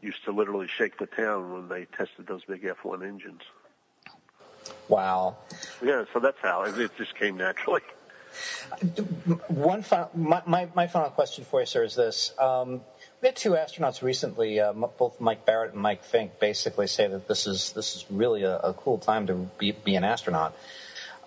used 0.01 0.25
to 0.25 0.33
literally 0.33 0.69
shake 0.69 0.99
the 0.99 1.07
town 1.07 1.53
when 1.53 1.69
they 1.69 1.85
tested 1.85 2.27
those 2.27 2.45
big 2.45 2.63
F1 2.63 3.07
engines. 3.07 3.43
Wow. 4.89 5.37
Yeah, 5.83 6.05
so 6.13 6.21
that's 6.21 6.39
how 6.43 6.65
it, 6.65 6.79
it 6.79 6.91
just 6.97 7.17
came 7.19 7.37
naturally. 7.37 7.83
One 9.49 9.83
final, 9.83 10.11
my, 10.15 10.43
my, 10.47 10.69
my, 10.75 10.87
final 10.87 11.11
question 11.11 11.45
for 11.45 11.61
you, 11.61 11.67
sir, 11.67 11.85
is 11.85 11.95
this. 11.95 12.33
Um, 12.39 12.81
we 13.21 13.29
had 13.29 13.37
two 13.37 13.51
astronauts 13.51 14.03
recently, 14.03 14.61
uh, 14.61 14.73
both 14.73 15.21
Mike 15.21 15.47
Barratt 15.47 15.73
and 15.73 15.81
Mike 15.81 16.05
Fincke, 16.05 16.39
basically 16.39 16.87
say 16.87 17.07
that 17.07 17.29
this 17.29 17.47
is 17.47 17.73
this 17.73 17.97
is 17.97 18.05
really 18.11 18.43
a, 18.43 18.57
a 18.57 18.75
cool 18.75 18.99
time 18.99 19.27
to 19.29 19.35
be, 19.59 19.73
be 19.73 19.95
an 19.97 20.05
astronaut. 20.05 20.55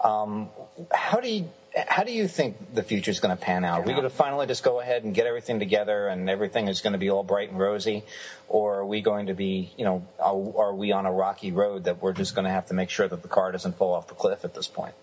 Um, 0.02 0.50
how 0.92 1.20
do 1.20 1.30
you 1.30 1.50
how 1.88 2.04
do 2.04 2.12
you 2.12 2.28
think 2.28 2.74
the 2.74 2.84
future 2.84 3.12
is 3.12 3.20
going 3.20 3.36
to 3.36 3.42
pan 3.42 3.64
out? 3.64 3.82
Are 3.82 3.84
we 3.84 3.92
going 3.92 4.04
to 4.04 4.10
finally 4.10 4.48
just 4.48 4.64
go 4.64 4.80
ahead 4.80 5.04
and 5.04 5.14
get 5.14 5.28
everything 5.28 5.60
together 5.60 6.08
and 6.08 6.30
everything 6.30 6.68
is 6.68 6.82
going 6.82 6.94
to 6.94 7.00
be 7.00 7.10
all 7.10 7.24
bright 7.24 7.50
and 7.50 7.60
rosy? 7.60 8.04
Or 8.48 8.80
are 8.80 8.86
we 8.86 9.02
going 9.02 9.28
to 9.28 9.34
be, 9.34 9.74
you 9.78 9.86
know, 9.86 10.08
are, 10.20 10.68
are 10.68 10.76
we 10.76 10.92
on 10.92 11.06
a 11.06 11.12
rocky 11.12 11.52
road 11.52 11.84
that 11.84 12.02
we're 12.02 12.14
just 12.14 12.36
going 12.36 12.46
to 12.46 12.52
have 12.52 12.68
to 12.68 12.74
make 12.74 12.90
sure 12.90 13.08
that 13.08 13.22
the 13.22 13.28
car 13.28 13.52
doesn't 13.52 13.78
fall 13.78 13.94
off 13.94 14.08
the 14.08 14.16
cliff 14.16 14.44
at 14.44 14.54
this 14.54 14.68
point? 14.68 14.96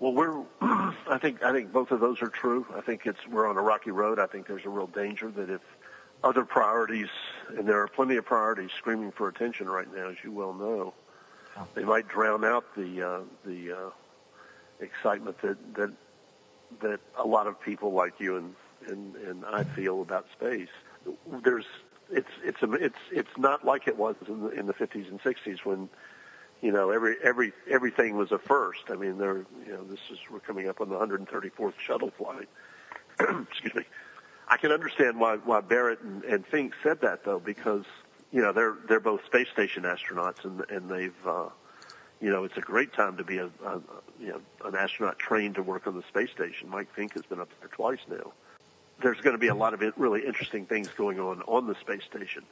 Well, 0.00 0.12
we're, 0.12 0.42
I 0.60 1.18
think, 1.20 1.42
I 1.42 1.52
think 1.52 1.72
both 1.72 1.92
of 1.92 2.00
those 2.00 2.20
are 2.22 2.28
true. 2.28 2.66
I 2.74 2.80
think 2.80 3.06
it's, 3.06 3.20
we're 3.28 3.48
on 3.48 3.56
a 3.56 3.62
rocky 3.62 3.92
road. 3.92 4.18
I 4.18 4.26
think 4.26 4.48
there's 4.48 4.64
a 4.64 4.70
real 4.70 4.88
danger 4.88 5.30
that 5.30 5.50
if 5.50 5.60
other 6.24 6.44
priorities, 6.44 7.08
and 7.56 7.68
there 7.68 7.80
are 7.80 7.88
plenty 7.88 8.16
of 8.16 8.24
priorities 8.24 8.70
screaming 8.76 9.12
for 9.12 9.28
attention 9.28 9.68
right 9.68 9.86
now, 9.94 10.08
as 10.08 10.16
you 10.24 10.32
well 10.32 10.52
know, 10.52 10.94
they 11.74 11.84
might 11.84 12.08
drown 12.08 12.44
out 12.44 12.64
the, 12.74 13.02
uh, 13.02 13.20
the, 13.44 13.72
uh, 13.72 13.90
excitement 14.80 15.40
that 15.42 15.58
that 15.74 15.92
that 16.80 17.00
a 17.18 17.26
lot 17.26 17.46
of 17.46 17.60
people 17.60 17.92
like 17.92 18.18
you 18.18 18.36
and 18.36 18.54
and, 18.88 19.16
and 19.16 19.44
I 19.44 19.64
feel 19.64 20.02
about 20.02 20.26
space. 20.32 20.68
There's 21.44 21.66
it's 22.10 22.30
it's 22.42 22.62
a, 22.62 22.72
it's 22.72 22.98
it's 23.12 23.36
not 23.36 23.64
like 23.64 23.86
it 23.86 23.96
was 23.96 24.16
in 24.26 24.40
the 24.42 24.48
in 24.48 24.66
the 24.66 24.74
50s 24.74 25.08
and 25.08 25.20
60s 25.20 25.64
when 25.64 25.88
you 26.62 26.72
know 26.72 26.90
every 26.90 27.16
every 27.22 27.52
everything 27.68 28.16
was 28.16 28.32
a 28.32 28.38
first. 28.38 28.82
I 28.88 28.96
mean, 28.96 29.18
there 29.18 29.38
you 29.66 29.72
know 29.72 29.84
this 29.84 30.00
is 30.10 30.18
we're 30.30 30.40
coming 30.40 30.68
up 30.68 30.80
on 30.80 30.88
the 30.88 30.96
134th 30.96 31.74
shuttle 31.78 32.10
flight. 32.10 32.48
Excuse 33.20 33.74
me. 33.74 33.84
I 34.48 34.56
can 34.56 34.72
understand 34.72 35.20
why 35.20 35.36
why 35.36 35.60
Barratt 35.60 36.02
and, 36.02 36.24
and 36.24 36.46
Fincke 36.46 36.72
said 36.82 37.00
that 37.02 37.24
though 37.24 37.38
because 37.38 37.84
you 38.32 38.42
know 38.42 38.52
they're 38.52 38.76
they're 38.88 39.00
both 39.00 39.24
space 39.24 39.48
station 39.52 39.84
astronauts 39.84 40.44
and 40.44 40.64
and 40.70 40.90
they've 40.90 41.26
uh, 41.26 41.48
you 42.20 42.30
know, 42.30 42.44
it's 42.44 42.56
a 42.56 42.62
great 42.62 42.92
time 42.92 43.16
to 43.16 43.24
be 43.24 43.38
a, 43.38 43.46
a 43.46 43.80
you 44.20 44.28
know 44.28 44.40
an 44.64 44.74
astronaut 44.74 45.18
trained 45.18 45.54
to 45.54 45.62
work 45.62 45.86
on 45.86 45.96
the 45.96 46.02
space 46.08 46.30
station. 46.30 46.68
Mike 46.68 46.88
Fincke 46.94 47.14
has 47.14 47.24
been 47.24 47.40
up 47.40 47.48
there 47.60 47.68
twice 47.68 48.00
now. 48.08 48.32
There's 49.02 49.20
going 49.20 49.34
to 49.34 49.38
be 49.38 49.48
a 49.48 49.54
lot 49.54 49.72
of 49.72 49.82
really 49.96 50.26
interesting 50.26 50.66
things 50.66 50.88
going 50.88 51.18
on 51.18 51.40
on 51.42 51.66
the 51.66 51.74
space 51.76 52.04
station. 52.04 52.44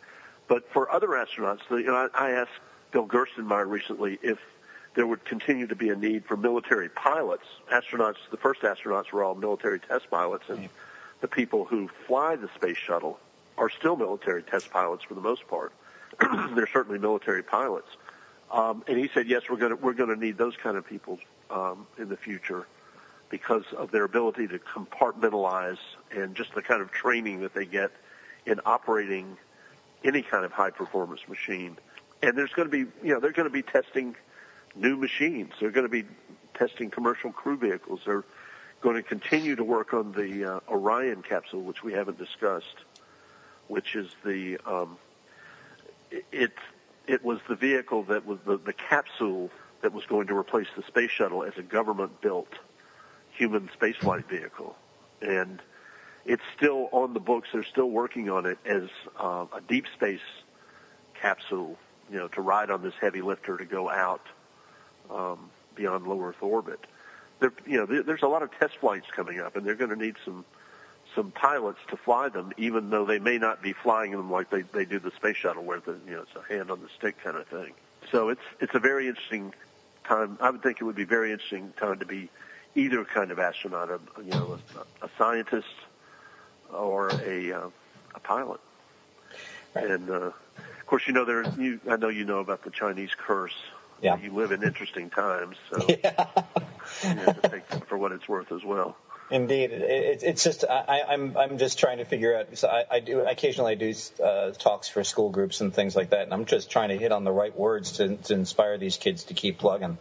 But 0.48 0.72
for 0.72 0.90
other 0.90 1.08
astronauts, 1.08 1.60
you 1.70 1.82
know, 1.82 2.08
I, 2.14 2.28
I 2.28 2.30
asked 2.30 2.58
Bill 2.90 3.06
Gerstenmaier 3.06 3.68
recently 3.68 4.18
if 4.22 4.38
there 4.94 5.06
would 5.06 5.24
continue 5.24 5.66
to 5.66 5.76
be 5.76 5.90
a 5.90 5.96
need 5.96 6.24
for 6.24 6.36
military 6.36 6.88
pilots. 6.88 7.44
Astronauts, 7.70 8.16
the 8.30 8.36
first 8.36 8.62
astronauts 8.62 9.12
were 9.12 9.22
all 9.22 9.34
military 9.34 9.78
test 9.78 10.10
pilots, 10.10 10.44
and 10.48 10.68
the 11.20 11.28
people 11.28 11.64
who 11.64 11.88
fly 12.06 12.36
the 12.36 12.48
space 12.54 12.76
shuttle 12.76 13.18
are 13.56 13.70
still 13.70 13.96
military 13.96 14.42
test 14.42 14.70
pilots 14.70 15.04
for 15.04 15.14
the 15.14 15.20
most 15.20 15.46
part. 15.48 15.72
They're 16.20 16.68
certainly 16.72 16.98
military 16.98 17.42
pilots. 17.42 17.88
Um, 18.50 18.82
and 18.88 18.98
he 18.98 19.08
said, 19.12 19.28
yes, 19.28 19.42
we're 19.48 19.58
going 19.58 19.70
to 19.70 19.76
we're 19.76 19.92
going 19.92 20.08
to 20.08 20.16
need 20.16 20.38
those 20.38 20.56
kind 20.56 20.76
of 20.76 20.86
people 20.86 21.18
um, 21.50 21.86
in 21.98 22.08
the 22.08 22.16
future 22.16 22.66
because 23.30 23.64
of 23.76 23.90
their 23.90 24.04
ability 24.04 24.48
to 24.48 24.58
compartmentalize 24.58 25.78
and 26.10 26.34
just 26.34 26.54
the 26.54 26.62
kind 26.62 26.80
of 26.80 26.90
training 26.90 27.40
that 27.40 27.52
they 27.52 27.66
get 27.66 27.90
in 28.46 28.60
operating 28.64 29.36
any 30.02 30.22
kind 30.22 30.44
of 30.44 30.52
high 30.52 30.70
performance 30.70 31.20
machine. 31.28 31.76
And 32.22 32.36
there's 32.36 32.52
going 32.52 32.70
to 32.70 32.72
be, 32.72 32.90
you 33.02 33.14
know, 33.14 33.20
they're 33.20 33.32
going 33.32 33.48
to 33.48 33.52
be 33.52 33.62
testing 33.62 34.16
new 34.74 34.96
machines. 34.96 35.52
They're 35.60 35.70
going 35.70 35.86
to 35.86 35.90
be 35.90 36.04
testing 36.54 36.90
commercial 36.90 37.32
crew 37.32 37.56
vehicles. 37.56 38.00
They're 38.04 38.24
going 38.80 38.96
to 38.96 39.02
continue 39.02 39.56
to 39.56 39.64
work 39.64 39.94
on 39.94 40.12
the 40.12 40.56
uh, 40.56 40.60
Orion 40.68 41.22
capsule, 41.22 41.62
which 41.62 41.82
we 41.82 41.92
haven't 41.92 42.18
discussed, 42.18 42.76
which 43.68 43.94
is 43.94 44.10
the 44.24 44.58
um, 44.66 44.96
it's 46.10 46.52
it 47.06 47.24
was 47.24 47.38
the 47.48 47.54
vehicle 47.54 48.04
that 48.04 48.26
was 48.26 48.38
the, 48.46 48.58
the 48.58 48.72
capsule 48.72 49.50
that 49.82 49.92
was 49.92 50.04
going 50.06 50.26
to 50.26 50.36
replace 50.36 50.66
the 50.76 50.82
space 50.82 51.10
shuttle 51.10 51.44
as 51.44 51.56
a 51.56 51.62
government 51.62 52.20
built 52.20 52.52
human 53.30 53.70
spaceflight 53.80 54.26
vehicle. 54.26 54.76
And 55.22 55.60
it's 56.26 56.42
still 56.56 56.88
on 56.92 57.14
the 57.14 57.20
books. 57.20 57.48
They're 57.52 57.64
still 57.64 57.90
working 57.90 58.28
on 58.28 58.44
it 58.46 58.58
as 58.66 58.88
uh, 59.18 59.46
a 59.52 59.60
deep 59.60 59.86
space 59.94 60.20
capsule, 61.20 61.78
you 62.10 62.18
know, 62.18 62.28
to 62.28 62.40
ride 62.40 62.70
on 62.70 62.82
this 62.82 62.94
heavy 63.00 63.22
lifter 63.22 63.56
to 63.56 63.64
go 63.64 63.88
out 63.90 64.22
um, 65.10 65.50
beyond 65.74 66.06
low 66.06 66.20
Earth 66.22 66.42
orbit. 66.42 66.80
There, 67.40 67.52
you 67.66 67.78
know, 67.78 67.86
there, 67.86 68.02
there's 68.02 68.22
a 68.22 68.28
lot 68.28 68.42
of 68.42 68.50
test 68.58 68.76
flights 68.78 69.06
coming 69.14 69.40
up, 69.40 69.56
and 69.56 69.64
they're 69.64 69.74
going 69.74 69.90
to 69.90 69.96
need 69.96 70.16
some 70.24 70.44
some 71.14 71.30
pilots 71.30 71.78
to 71.88 71.96
fly 71.96 72.28
them, 72.28 72.52
even 72.58 72.90
though 72.90 73.06
they 73.06 73.18
may 73.18 73.38
not 73.38 73.62
be 73.62 73.72
flying 73.72 74.10
them 74.10 74.30
like 74.30 74.50
they, 74.50 74.62
they 74.62 74.84
do 74.84 74.98
the 74.98 75.10
space 75.12 75.36
shuttle, 75.36 75.64
where 75.64 75.80
the 75.80 75.98
you 76.06 76.12
know 76.12 76.22
it's 76.22 76.36
a 76.36 76.52
hand 76.52 76.70
on 76.70 76.80
the 76.80 76.88
stick 76.98 77.16
kind 77.22 77.36
of 77.36 77.46
thing. 77.46 77.72
So 78.12 78.28
it's 78.28 78.42
it's 78.60 78.74
a 78.74 78.78
very 78.78 79.08
interesting 79.08 79.54
time. 80.04 80.38
I 80.40 80.50
would 80.50 80.62
think 80.62 80.80
it 80.80 80.84
would 80.84 80.96
be 80.96 81.04
very 81.04 81.32
interesting 81.32 81.72
time 81.78 81.98
to 82.00 82.06
be 82.06 82.28
either 82.74 83.04
kind 83.04 83.30
of 83.30 83.38
astronaut, 83.38 83.90
a, 83.90 84.00
you 84.22 84.30
know, 84.30 84.58
a, 85.02 85.06
a 85.06 85.10
scientist 85.16 85.66
or 86.72 87.08
a 87.08 87.52
uh, 87.52 87.70
a 88.14 88.20
pilot. 88.20 88.60
Right. 89.74 89.90
And 89.90 90.10
uh, 90.10 90.30
course, 90.88 91.06
you 91.06 91.12
know 91.12 91.24
there. 91.24 91.44
You, 91.58 91.80
I 91.88 91.96
know 91.96 92.08
you 92.08 92.24
know 92.24 92.40
about 92.40 92.64
the 92.64 92.70
Chinese 92.70 93.10
curse. 93.16 93.54
Yeah. 94.00 94.16
You 94.18 94.32
live 94.32 94.52
in 94.52 94.62
interesting 94.62 95.10
times, 95.10 95.56
so 95.70 95.84
yeah. 95.88 96.26
you 97.02 97.08
have 97.08 97.42
to 97.42 97.48
take 97.48 97.68
that 97.68 97.88
for 97.88 97.98
what 97.98 98.12
it's 98.12 98.28
worth 98.28 98.52
as 98.52 98.64
well. 98.64 98.96
Indeed, 99.30 99.72
it, 99.72 100.22
it's 100.22 100.42
just 100.42 100.64
I, 100.64 101.00
am 101.08 101.36
I'm, 101.36 101.36
I'm 101.36 101.58
just 101.58 101.78
trying 101.78 101.98
to 101.98 102.04
figure 102.04 102.36
out. 102.36 102.56
So 102.56 102.68
I, 102.68 102.84
I 102.90 103.00
do 103.00 103.20
occasionally 103.20 103.72
I 103.72 103.74
do 103.74 103.92
uh, 104.22 104.50
talks 104.52 104.88
for 104.88 105.04
school 105.04 105.30
groups 105.30 105.60
and 105.60 105.74
things 105.74 105.94
like 105.94 106.10
that, 106.10 106.22
and 106.22 106.32
I'm 106.32 106.46
just 106.46 106.70
trying 106.70 106.90
to 106.90 106.96
hit 106.96 107.12
on 107.12 107.24
the 107.24 107.32
right 107.32 107.54
words 107.54 107.92
to, 107.92 108.16
to 108.16 108.34
inspire 108.34 108.78
these 108.78 108.96
kids 108.96 109.24
to 109.24 109.34
keep 109.34 109.58
plugging. 109.58 109.98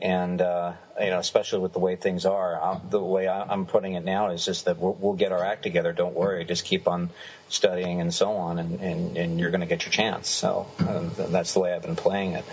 And 0.00 0.40
uh, 0.42 0.72
you 1.00 1.10
know, 1.10 1.18
especially 1.18 1.60
with 1.60 1.72
the 1.72 1.78
way 1.78 1.96
things 1.96 2.26
are, 2.26 2.60
I'm, 2.60 2.90
the 2.90 3.00
way 3.00 3.26
I, 3.26 3.52
am 3.52 3.64
putting 3.64 3.94
it 3.94 4.04
now 4.04 4.30
is 4.30 4.44
just 4.44 4.66
that 4.66 4.78
we'll, 4.78 4.92
we'll, 4.92 5.14
get 5.14 5.32
our 5.32 5.42
act 5.42 5.62
together. 5.62 5.92
Don't 5.92 6.14
worry, 6.14 6.44
just 6.44 6.64
keep 6.64 6.86
on 6.86 7.10
studying 7.48 8.00
and 8.00 8.12
so 8.12 8.32
on, 8.32 8.58
and, 8.58 8.80
and, 8.80 9.16
and 9.16 9.40
you're 9.40 9.50
going 9.50 9.62
to 9.62 9.66
get 9.66 9.84
your 9.84 9.92
chance. 9.92 10.28
So 10.28 10.66
uh, 10.80 11.08
that's 11.28 11.54
the 11.54 11.60
way 11.60 11.72
I've 11.72 11.82
been 11.82 11.96
playing 11.96 12.32
it. 12.32 12.44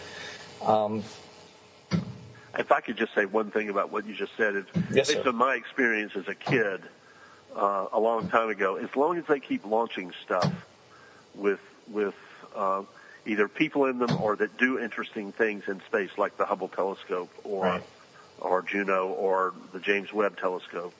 Um, 0.63 1.03
if 2.57 2.71
I 2.71 2.81
could 2.81 2.97
just 2.97 3.13
say 3.13 3.25
one 3.25 3.51
thing 3.51 3.69
about 3.69 3.91
what 3.91 4.05
you 4.05 4.13
just 4.13 4.35
said, 4.37 4.55
it's 4.55 4.69
yes, 4.91 5.07
based 5.09 5.23
sir. 5.23 5.29
on 5.29 5.35
my 5.35 5.55
experience 5.55 6.13
as 6.15 6.27
a 6.27 6.35
kid 6.35 6.81
uh, 7.55 7.87
a 7.91 7.99
long 7.99 8.29
time 8.29 8.49
ago. 8.49 8.75
As 8.75 8.95
long 8.95 9.17
as 9.17 9.25
they 9.25 9.39
keep 9.39 9.65
launching 9.65 10.13
stuff 10.23 10.53
with 11.35 11.59
with 11.89 12.15
uh, 12.55 12.83
either 13.25 13.47
people 13.47 13.85
in 13.85 13.99
them 13.99 14.21
or 14.21 14.35
that 14.35 14.57
do 14.57 14.79
interesting 14.79 15.31
things 15.31 15.63
in 15.67 15.81
space, 15.81 16.09
like 16.17 16.37
the 16.37 16.45
Hubble 16.45 16.67
telescope 16.67 17.29
or 17.43 17.65
right. 17.65 17.83
or 18.39 18.61
Juno 18.61 19.07
or 19.09 19.53
the 19.73 19.79
James 19.79 20.11
Webb 20.11 20.37
telescope, 20.37 20.95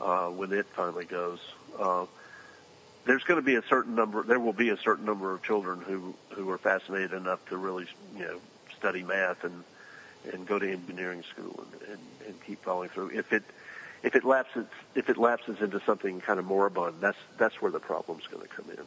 uh, 0.00 0.28
when 0.28 0.52
it 0.52 0.66
finally 0.66 1.04
goes. 1.04 1.40
Uh, 1.78 2.06
there's 3.06 3.24
going 3.24 3.40
to 3.40 3.44
be 3.44 3.56
a 3.56 3.62
certain 3.68 3.94
number. 3.94 4.22
There 4.22 4.38
will 4.38 4.52
be 4.52 4.68
a 4.68 4.76
certain 4.76 5.04
number 5.04 5.32
of 5.32 5.42
children 5.42 5.80
who 5.80 6.14
who 6.30 6.48
are 6.50 6.58
fascinated 6.58 7.12
enough 7.12 7.44
to 7.48 7.56
really, 7.56 7.86
you 8.16 8.24
know, 8.24 8.40
study 8.76 9.02
math 9.02 9.44
and 9.44 9.64
and 10.32 10.46
go 10.46 10.58
to 10.58 10.70
engineering 10.70 11.24
school 11.32 11.64
and, 11.72 11.90
and, 11.90 12.00
and 12.26 12.44
keep 12.44 12.62
following 12.62 12.90
through. 12.90 13.10
If 13.10 13.32
it 13.32 13.42
if 14.02 14.14
it 14.14 14.24
lapses 14.24 14.66
if 14.94 15.08
it 15.08 15.16
lapses 15.16 15.60
into 15.60 15.80
something 15.84 16.20
kind 16.20 16.38
of 16.38 16.44
moribund, 16.44 16.96
that's 17.00 17.18
that's 17.38 17.60
where 17.60 17.72
the 17.72 17.80
problem's 17.80 18.26
going 18.26 18.46
to 18.46 18.48
come 18.48 18.66
in. 18.70 18.84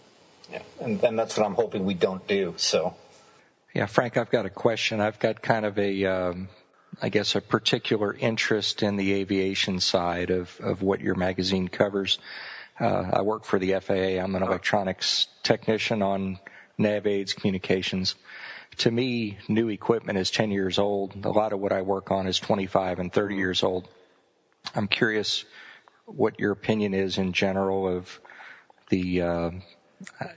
Yeah, 0.51 0.61
and, 0.81 1.03
and 1.03 1.17
that's 1.17 1.37
what 1.37 1.45
I'm 1.45 1.55
hoping 1.55 1.85
we 1.85 1.93
don't 1.93 2.25
do. 2.27 2.55
So. 2.57 2.95
Yeah, 3.73 3.87
Frank, 3.87 4.17
I've 4.17 4.29
got 4.29 4.45
a 4.45 4.49
question. 4.49 5.01
I've 5.01 5.19
got 5.19 5.41
kind 5.41 5.65
of 5.65 5.79
a, 5.79 6.05
um, 6.05 6.49
I 7.01 7.09
guess, 7.09 7.35
a 7.35 7.41
particular 7.41 8.13
interest 8.13 8.83
in 8.83 8.97
the 8.97 9.13
aviation 9.13 9.79
side 9.79 10.29
of, 10.29 10.55
of 10.59 10.81
what 10.83 11.01
your 11.01 11.15
magazine 11.15 11.67
covers. 11.67 12.19
Uh, 12.79 13.09
I 13.13 13.21
work 13.21 13.45
for 13.45 13.57
the 13.57 13.79
FAA. 13.79 14.21
I'm 14.21 14.35
an 14.35 14.43
electronics 14.43 15.27
technician 15.41 16.01
on 16.01 16.39
nav 16.77 17.07
aids 17.07 17.33
communications 17.33 18.15
to 18.77 18.91
me, 18.91 19.37
new 19.47 19.69
equipment 19.69 20.17
is 20.17 20.31
10 20.31 20.51
years 20.51 20.79
old. 20.79 21.25
A 21.25 21.29
lot 21.29 21.53
of 21.53 21.59
what 21.59 21.71
I 21.71 21.81
work 21.81 22.11
on 22.11 22.27
is 22.27 22.39
25 22.39 22.99
and 22.99 23.11
30 23.11 23.35
years 23.35 23.63
old. 23.63 23.87
I'm 24.75 24.87
curious 24.87 25.45
what 26.05 26.39
your 26.39 26.51
opinion 26.51 26.93
is 26.93 27.17
in 27.17 27.33
general 27.33 27.87
of 27.87 28.19
the, 28.89 29.21
uh, 29.21 29.51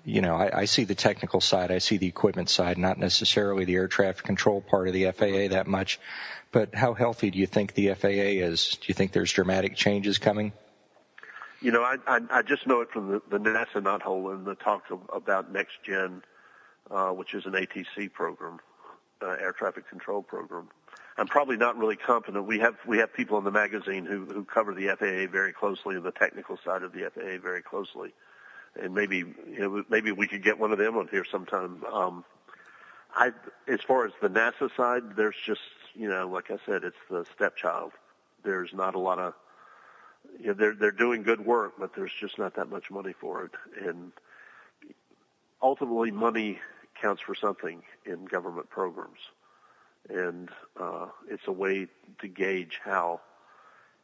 you 0.05 0.21
know, 0.21 0.35
I, 0.35 0.61
I 0.61 0.65
see 0.65 0.85
the 0.85 0.95
technical 0.95 1.41
side, 1.41 1.71
I 1.71 1.79
see 1.79 1.97
the 1.97 2.07
equipment 2.07 2.49
side, 2.49 2.79
not 2.79 2.99
necessarily 2.99 3.65
the 3.65 3.75
air 3.75 3.89
traffic 3.89 4.25
control 4.25 4.61
part 4.61 4.89
of 4.89 4.95
the 4.95 5.11
FAA 5.11 5.55
that 5.55 5.67
much. 5.67 5.99
But 6.53 6.75
how 6.75 6.95
healthy 6.95 7.31
do 7.31 7.39
you 7.39 7.47
think 7.47 7.75
the 7.75 7.93
FAA 7.95 8.09
is? 8.09 8.79
Do 8.81 8.87
you 8.87 8.95
think 8.95 9.13
there's 9.13 9.33
dramatic 9.33 9.77
changes 9.77 10.19
coming? 10.19 10.53
You 11.61 11.73
know, 11.73 11.83
I 11.83 11.97
I, 12.07 12.21
I 12.31 12.43
just 12.43 12.67
know 12.67 12.81
it 12.81 12.91
from 12.91 13.11
the, 13.11 13.23
the 13.29 13.39
NASA 13.39 13.83
knothole 13.83 14.33
and 14.35 14.47
the 14.47 14.55
talk 14.55 14.85
of, 14.91 15.01
about 15.13 15.53
next 15.53 15.83
gen, 15.85 16.23
uh, 16.91 17.11
which 17.11 17.35
is 17.35 17.47
an 17.47 17.53
ATC 17.53 18.13
program, 18.13 18.61
uh, 19.23 19.29
air 19.29 19.53
traffic 19.53 19.89
control 19.89 20.23
program. 20.23 20.69
I'm 21.19 21.27
probably 21.27 21.57
not 21.57 21.79
really 21.79 21.97
confident. 21.97 22.47
We 22.47 22.59
have 22.59 22.77
we 22.87 22.99
have 22.99 23.13
people 23.13 23.39
in 23.39 23.45
the 23.45 23.51
magazine 23.51 24.05
who 24.05 24.27
who 24.27 24.45
cover 24.45 24.75
the 24.75 24.89
FAA 24.89 25.31
very 25.31 25.53
closely 25.53 25.97
and 25.97 26.05
the 26.05 26.13
technical 26.13 26.59
side 26.65 26.83
of 26.83 26.93
the 26.93 27.11
FAA 27.15 27.39
very 27.43 27.63
closely, 27.63 28.13
and 28.81 28.95
maybe 28.95 29.19
you 29.19 29.59
know 29.59 29.85
maybe 29.89 30.13
we 30.13 30.27
could 30.27 30.43
get 30.43 30.59
one 30.59 30.73
of 30.73 30.79
them 30.79 30.97
on 30.97 31.09
here 31.09 31.25
sometime. 31.25 31.85
Um, 31.93 32.25
I 33.15 33.33
as 33.69 33.81
far 33.87 34.07
as 34.07 34.13
the 34.21 34.29
NASA 34.29 34.75
side, 34.77 35.17
there's 35.17 35.37
just 35.45 35.61
you 35.95 36.09
know 36.09 36.29
like 36.29 36.51
I 36.51 36.59
said, 36.67 36.85
it's 36.85 36.97
the 37.11 37.25
stepchild. 37.35 37.93
There's 38.45 38.73
not 38.73 38.95
a 38.95 38.99
lot 38.99 39.19
of 39.19 39.35
you 40.41 40.49
know, 40.49 40.55
they're 40.55 40.75
they're 40.75 40.91
doing 40.91 41.23
good 41.23 41.45
work, 41.45 41.75
but 41.79 41.95
there's 41.95 42.13
just 42.21 42.39
not 42.39 42.55
that 42.57 42.69
much 42.69 42.91
money 42.91 43.15
for 43.21 43.45
it, 43.45 43.53
and 43.87 44.13
ultimately 45.63 46.11
money 46.11 46.59
counts 47.01 47.23
for 47.23 47.35
something 47.35 47.83
in 48.05 48.25
government 48.25 48.71
programs 48.71 49.19
and 50.09 50.51
uh, 50.81 51.07
it's 51.29 51.47
a 51.47 51.53
way 51.53 51.87
to 52.21 52.29
gauge 52.29 52.81
how 52.85 53.21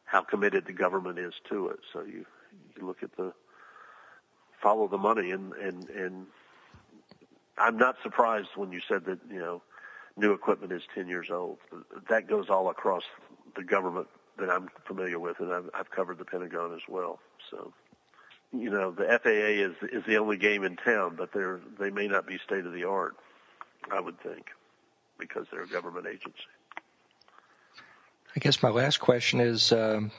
how 0.05 0.21
committed 0.21 0.65
the 0.65 0.73
government 0.73 1.17
is 1.17 1.33
to 1.49 1.69
it. 1.69 1.79
So 1.91 2.01
you 2.01 2.25
you 2.77 2.85
look 2.85 3.03
at 3.03 3.15
the 3.15 3.33
follow 4.63 4.87
the 4.87 4.97
money, 4.97 5.29
and 5.31 5.53
and 5.53 5.89
and 5.89 6.25
I'm 7.57 7.77
not 7.77 7.97
surprised 8.01 8.49
when 8.55 8.71
you 8.71 8.79
said 8.87 9.05
that 9.05 9.19
you 9.29 9.39
know 9.39 9.61
new 10.17 10.31
equipment 10.31 10.71
is 10.71 10.81
10 10.95 11.07
years 11.07 11.29
old. 11.29 11.57
That 12.09 12.27
goes 12.27 12.49
all 12.49 12.69
across 12.69 13.03
the 13.55 13.63
government 13.63 14.07
that 14.37 14.49
I'm 14.49 14.69
familiar 14.85 15.19
with, 15.19 15.39
and 15.39 15.53
I've, 15.53 15.69
I've 15.73 15.91
covered 15.91 16.17
the 16.17 16.25
Pentagon 16.25 16.73
as 16.73 16.81
well. 16.87 17.19
So 17.51 17.73
you 18.51 18.69
know 18.69 18.91
the 18.91 19.05
FAA 19.21 19.29
is 19.29 19.75
is 19.91 20.03
the 20.07 20.17
only 20.17 20.37
game 20.37 20.63
in 20.63 20.77
town, 20.77 21.15
but 21.17 21.31
they're 21.33 21.59
they 21.79 21.89
may 21.89 22.07
not 22.07 22.25
be 22.25 22.39
state 22.45 22.65
of 22.65 22.73
the 22.73 22.85
art. 22.85 23.15
I 23.91 23.99
would 23.99 24.19
think 24.21 24.47
because 25.19 25.45
they're 25.51 25.63
a 25.63 25.67
government 25.67 26.07
agency. 26.07 26.39
I 28.35 28.39
guess 28.39 28.63
my 28.63 28.69
last 28.69 28.99
question 28.99 29.39
is 29.41 29.71
um, 29.71 30.11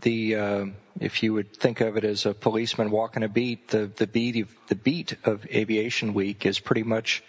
the 0.00 0.36
uh, 0.36 0.66
if 1.00 1.22
you 1.22 1.34
would 1.34 1.54
think 1.56 1.80
of 1.80 1.96
it 1.96 2.04
as 2.04 2.26
a 2.26 2.34
policeman 2.34 2.90
walking 2.90 3.22
a 3.22 3.28
beat, 3.28 3.68
the 3.68 3.86
the 3.86 4.06
beat 4.06 4.42
of, 4.42 4.54
the 4.68 4.74
beat 4.74 5.16
of 5.24 5.46
Aviation 5.46 6.14
Week 6.14 6.46
is 6.46 6.58
pretty 6.58 6.82
much 6.82 7.22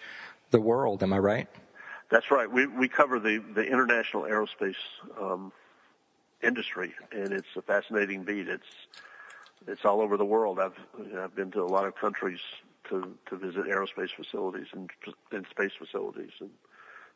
the 0.52 0.60
world. 0.60 1.04
Am 1.04 1.14
I 1.14 1.20
right? 1.20 1.48
That's 2.10 2.30
right. 2.32 2.50
We 2.52 2.68
we 2.68 2.88
cover 2.88 3.20
the 3.20 3.38
the 3.38 3.64
international 3.64 4.24
aerospace 4.24 4.76
um, 5.20 5.52
industry, 6.42 6.94
and 7.12 7.32
it's 7.32 7.48
a 7.56 7.62
fascinating 7.62 8.24
beat. 8.24 8.48
It's 8.48 8.68
it's 9.68 9.86
all 9.86 10.02
over 10.02 10.18
the 10.18 10.26
world. 10.26 10.60
I've 10.60 10.80
I've 11.18 11.36
been 11.36 11.52
to 11.52 11.62
a 11.62 11.66
lot 11.66 11.86
of 11.86 11.96
countries 11.96 12.40
to 12.90 13.16
to 13.30 13.38
visit 13.38 13.66
aerospace 13.66 14.10
facilities 14.16 14.68
and 14.74 14.90
and 15.32 15.46
space 15.50 15.72
facilities 15.78 16.32
and 16.40 16.50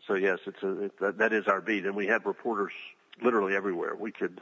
so 0.07 0.13
yes 0.13 0.39
it's 0.45 0.61
a 0.63 0.83
it, 0.83 0.99
that, 0.99 1.17
that 1.17 1.33
is 1.33 1.47
our 1.47 1.61
beat 1.61 1.85
and 1.85 1.95
we 1.95 2.07
have 2.07 2.25
reporters 2.25 2.71
literally 3.21 3.55
everywhere 3.55 3.95
we 3.95 4.11
could 4.11 4.41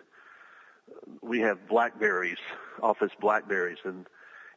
we 1.21 1.39
have 1.39 1.67
blackberries 1.67 2.37
office 2.81 3.11
blackberries 3.19 3.77
and 3.83 4.05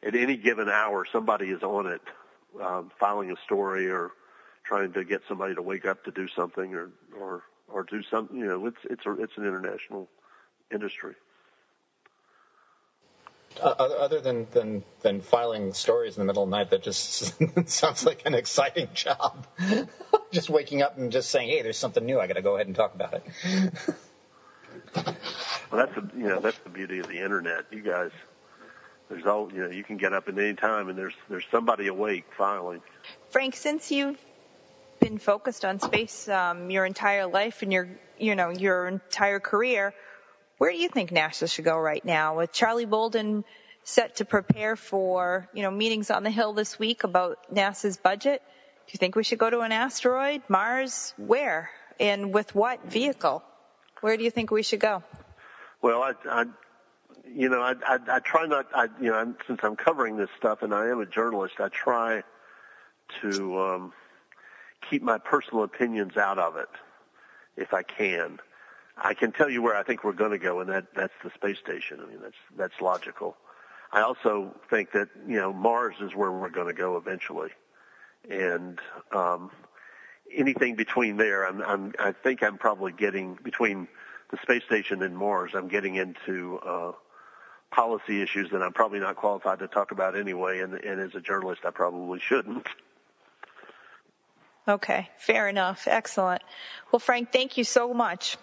at 0.03 0.15
any 0.15 0.37
given 0.37 0.69
hour 0.69 1.05
somebody 1.11 1.47
is 1.47 1.63
on 1.63 1.87
it 1.87 2.01
um, 2.61 2.91
filing 2.99 3.31
a 3.31 3.35
story 3.45 3.89
or 3.89 4.11
trying 4.63 4.91
to 4.93 5.03
get 5.03 5.21
somebody 5.27 5.55
to 5.55 5.61
wake 5.61 5.85
up 5.85 6.03
to 6.03 6.11
do 6.11 6.27
something 6.35 6.73
or 6.73 6.89
or 7.19 7.43
or 7.67 7.83
do 7.83 8.01
something 8.09 8.37
you 8.37 8.45
know 8.45 8.65
it's 8.65 8.77
it's 8.89 9.05
a, 9.05 9.11
it's 9.21 9.33
an 9.37 9.45
international 9.45 10.07
industry 10.71 11.15
uh, 13.61 13.69
other 13.69 14.21
than, 14.21 14.45
than 14.51 14.83
than 15.01 15.21
filing 15.21 15.73
stories 15.73 16.15
in 16.15 16.21
the 16.21 16.25
middle 16.25 16.43
of 16.43 16.49
the 16.49 16.55
night, 16.55 16.69
that 16.69 16.83
just 16.83 17.33
sounds 17.69 18.05
like 18.05 18.23
an 18.25 18.35
exciting 18.35 18.87
job. 18.93 19.47
just 20.31 20.49
waking 20.49 20.83
up 20.83 20.97
and 20.97 21.11
just 21.11 21.31
saying, 21.31 21.49
"Hey, 21.49 21.63
there's 21.63 21.77
something 21.77 22.05
new. 22.05 22.19
I 22.19 22.27
got 22.27 22.35
to 22.35 22.43
go 22.43 22.55
ahead 22.55 22.67
and 22.67 22.75
talk 22.75 22.93
about 22.93 23.15
it." 23.15 23.23
well, 25.71 25.85
that's 25.85 25.95
the 25.95 26.17
you 26.17 26.27
know 26.27 26.39
that's 26.39 26.57
the 26.59 26.69
beauty 26.69 26.99
of 26.99 27.07
the 27.07 27.19
internet. 27.19 27.65
You 27.71 27.81
guys, 27.81 28.11
there's 29.09 29.25
all 29.25 29.51
you 29.53 29.63
know. 29.63 29.69
You 29.69 29.83
can 29.83 29.97
get 29.97 30.13
up 30.13 30.27
at 30.27 30.37
any 30.37 30.53
time, 30.53 30.89
and 30.89 30.97
there's 30.97 31.15
there's 31.29 31.45
somebody 31.51 31.87
awake 31.87 32.25
filing. 32.37 32.81
Frank, 33.29 33.55
since 33.55 33.91
you've 33.91 34.19
been 34.99 35.17
focused 35.17 35.63
on 35.63 35.79
space 35.79 36.27
um, 36.27 36.69
your 36.71 36.85
entire 36.85 37.27
life 37.27 37.61
and 37.61 37.71
your 37.71 37.87
you 38.17 38.35
know 38.35 38.49
your 38.49 38.87
entire 38.87 39.39
career 39.39 39.93
where 40.57 40.71
do 40.71 40.77
you 40.77 40.89
think 40.89 41.11
NASA 41.11 41.51
should 41.51 41.65
go 41.65 41.77
right 41.77 42.03
now? 42.03 42.37
With 42.37 42.51
Charlie 42.51 42.85
Bolden 42.85 43.43
set 43.83 44.17
to 44.17 44.25
prepare 44.25 44.75
for, 44.75 45.47
you 45.53 45.61
know, 45.61 45.71
meetings 45.71 46.09
on 46.09 46.23
the 46.23 46.31
Hill 46.31 46.53
this 46.53 46.79
week 46.79 47.03
about 47.03 47.37
NASA's 47.53 47.97
budget, 47.97 48.41
do 48.87 48.91
you 48.91 48.97
think 48.97 49.15
we 49.15 49.23
should 49.23 49.37
go 49.37 49.49
to 49.49 49.59
an 49.59 49.71
asteroid, 49.71 50.41
Mars? 50.49 51.13
Where? 51.17 51.69
And 51.99 52.33
with 52.33 52.55
what 52.55 52.83
vehicle? 52.85 53.43
Where 54.01 54.17
do 54.17 54.23
you 54.23 54.31
think 54.31 54.49
we 54.49 54.63
should 54.63 54.79
go? 54.79 55.03
Well, 55.81 56.01
I, 56.03 56.13
I 56.29 56.45
you 57.25 57.49
know, 57.49 57.61
I, 57.61 57.73
I, 57.85 57.99
I 58.09 58.19
try 58.19 58.45
not, 58.45 58.67
I, 58.73 58.87
you 59.01 59.11
know, 59.11 59.35
since 59.45 59.59
I'm 59.63 59.75
covering 59.75 60.17
this 60.17 60.29
stuff 60.37 60.61
and 60.61 60.73
I 60.73 60.87
am 60.87 60.99
a 60.99 61.05
journalist, 61.05 61.55
I 61.59 61.69
try 61.69 62.23
to 63.21 63.59
um, 63.59 63.93
keep 64.89 65.01
my 65.01 65.17
personal 65.17 65.63
opinions 65.63 66.17
out 66.17 66.39
of 66.39 66.55
it 66.57 66.69
if 67.55 67.73
I 67.73 67.83
can. 67.83 68.39
I 68.97 69.13
can 69.13 69.31
tell 69.31 69.49
you 69.49 69.61
where 69.61 69.75
I 69.75 69.83
think 69.83 70.03
we're 70.03 70.13
going 70.13 70.31
to 70.31 70.39
go, 70.39 70.59
and 70.59 70.69
that 70.69 70.87
that's 70.95 71.13
the 71.23 71.29
space 71.35 71.59
station. 71.59 71.99
I 72.01 72.07
mean, 72.07 72.19
that's 72.21 72.35
that's 72.57 72.81
logical. 72.81 73.37
I 73.91 74.01
also 74.01 74.55
think 74.69 74.91
that 74.93 75.09
you 75.27 75.35
know 75.35 75.53
Mars 75.53 75.95
is 76.01 76.15
where 76.15 76.31
we're 76.31 76.49
going 76.49 76.67
to 76.67 76.73
go 76.73 76.97
eventually, 76.97 77.51
and 78.27 78.79
um, 79.11 79.51
anything 80.33 80.75
between 80.75 81.17
there, 81.17 81.45
I'm, 81.45 81.61
I'm 81.61 81.93
I 81.99 82.11
think 82.11 82.41
I'm 82.41 82.57
probably 82.57 82.91
getting 82.91 83.35
between 83.43 83.87
the 84.31 84.37
space 84.41 84.63
station 84.65 85.03
and 85.03 85.17
Mars. 85.17 85.51
I'm 85.53 85.67
getting 85.67 85.95
into 85.95 86.59
uh, 86.59 86.91
policy 87.71 88.21
issues 88.21 88.49
that 88.51 88.61
I'm 88.61 88.73
probably 88.73 88.99
not 88.99 89.15
qualified 89.15 89.59
to 89.59 89.67
talk 89.67 89.91
about 89.91 90.17
anyway, 90.17 90.59
and, 90.59 90.73
and 90.73 91.01
as 91.01 91.15
a 91.15 91.21
journalist, 91.21 91.61
I 91.65 91.71
probably 91.71 92.19
shouldn't. 92.19 92.67
Okay, 94.67 95.09
fair 95.17 95.47
enough. 95.47 95.87
Excellent. 95.87 96.41
Well, 96.91 96.99
Frank, 96.99 97.31
thank 97.31 97.57
you 97.57 97.63
so 97.63 97.93
much. 97.93 98.37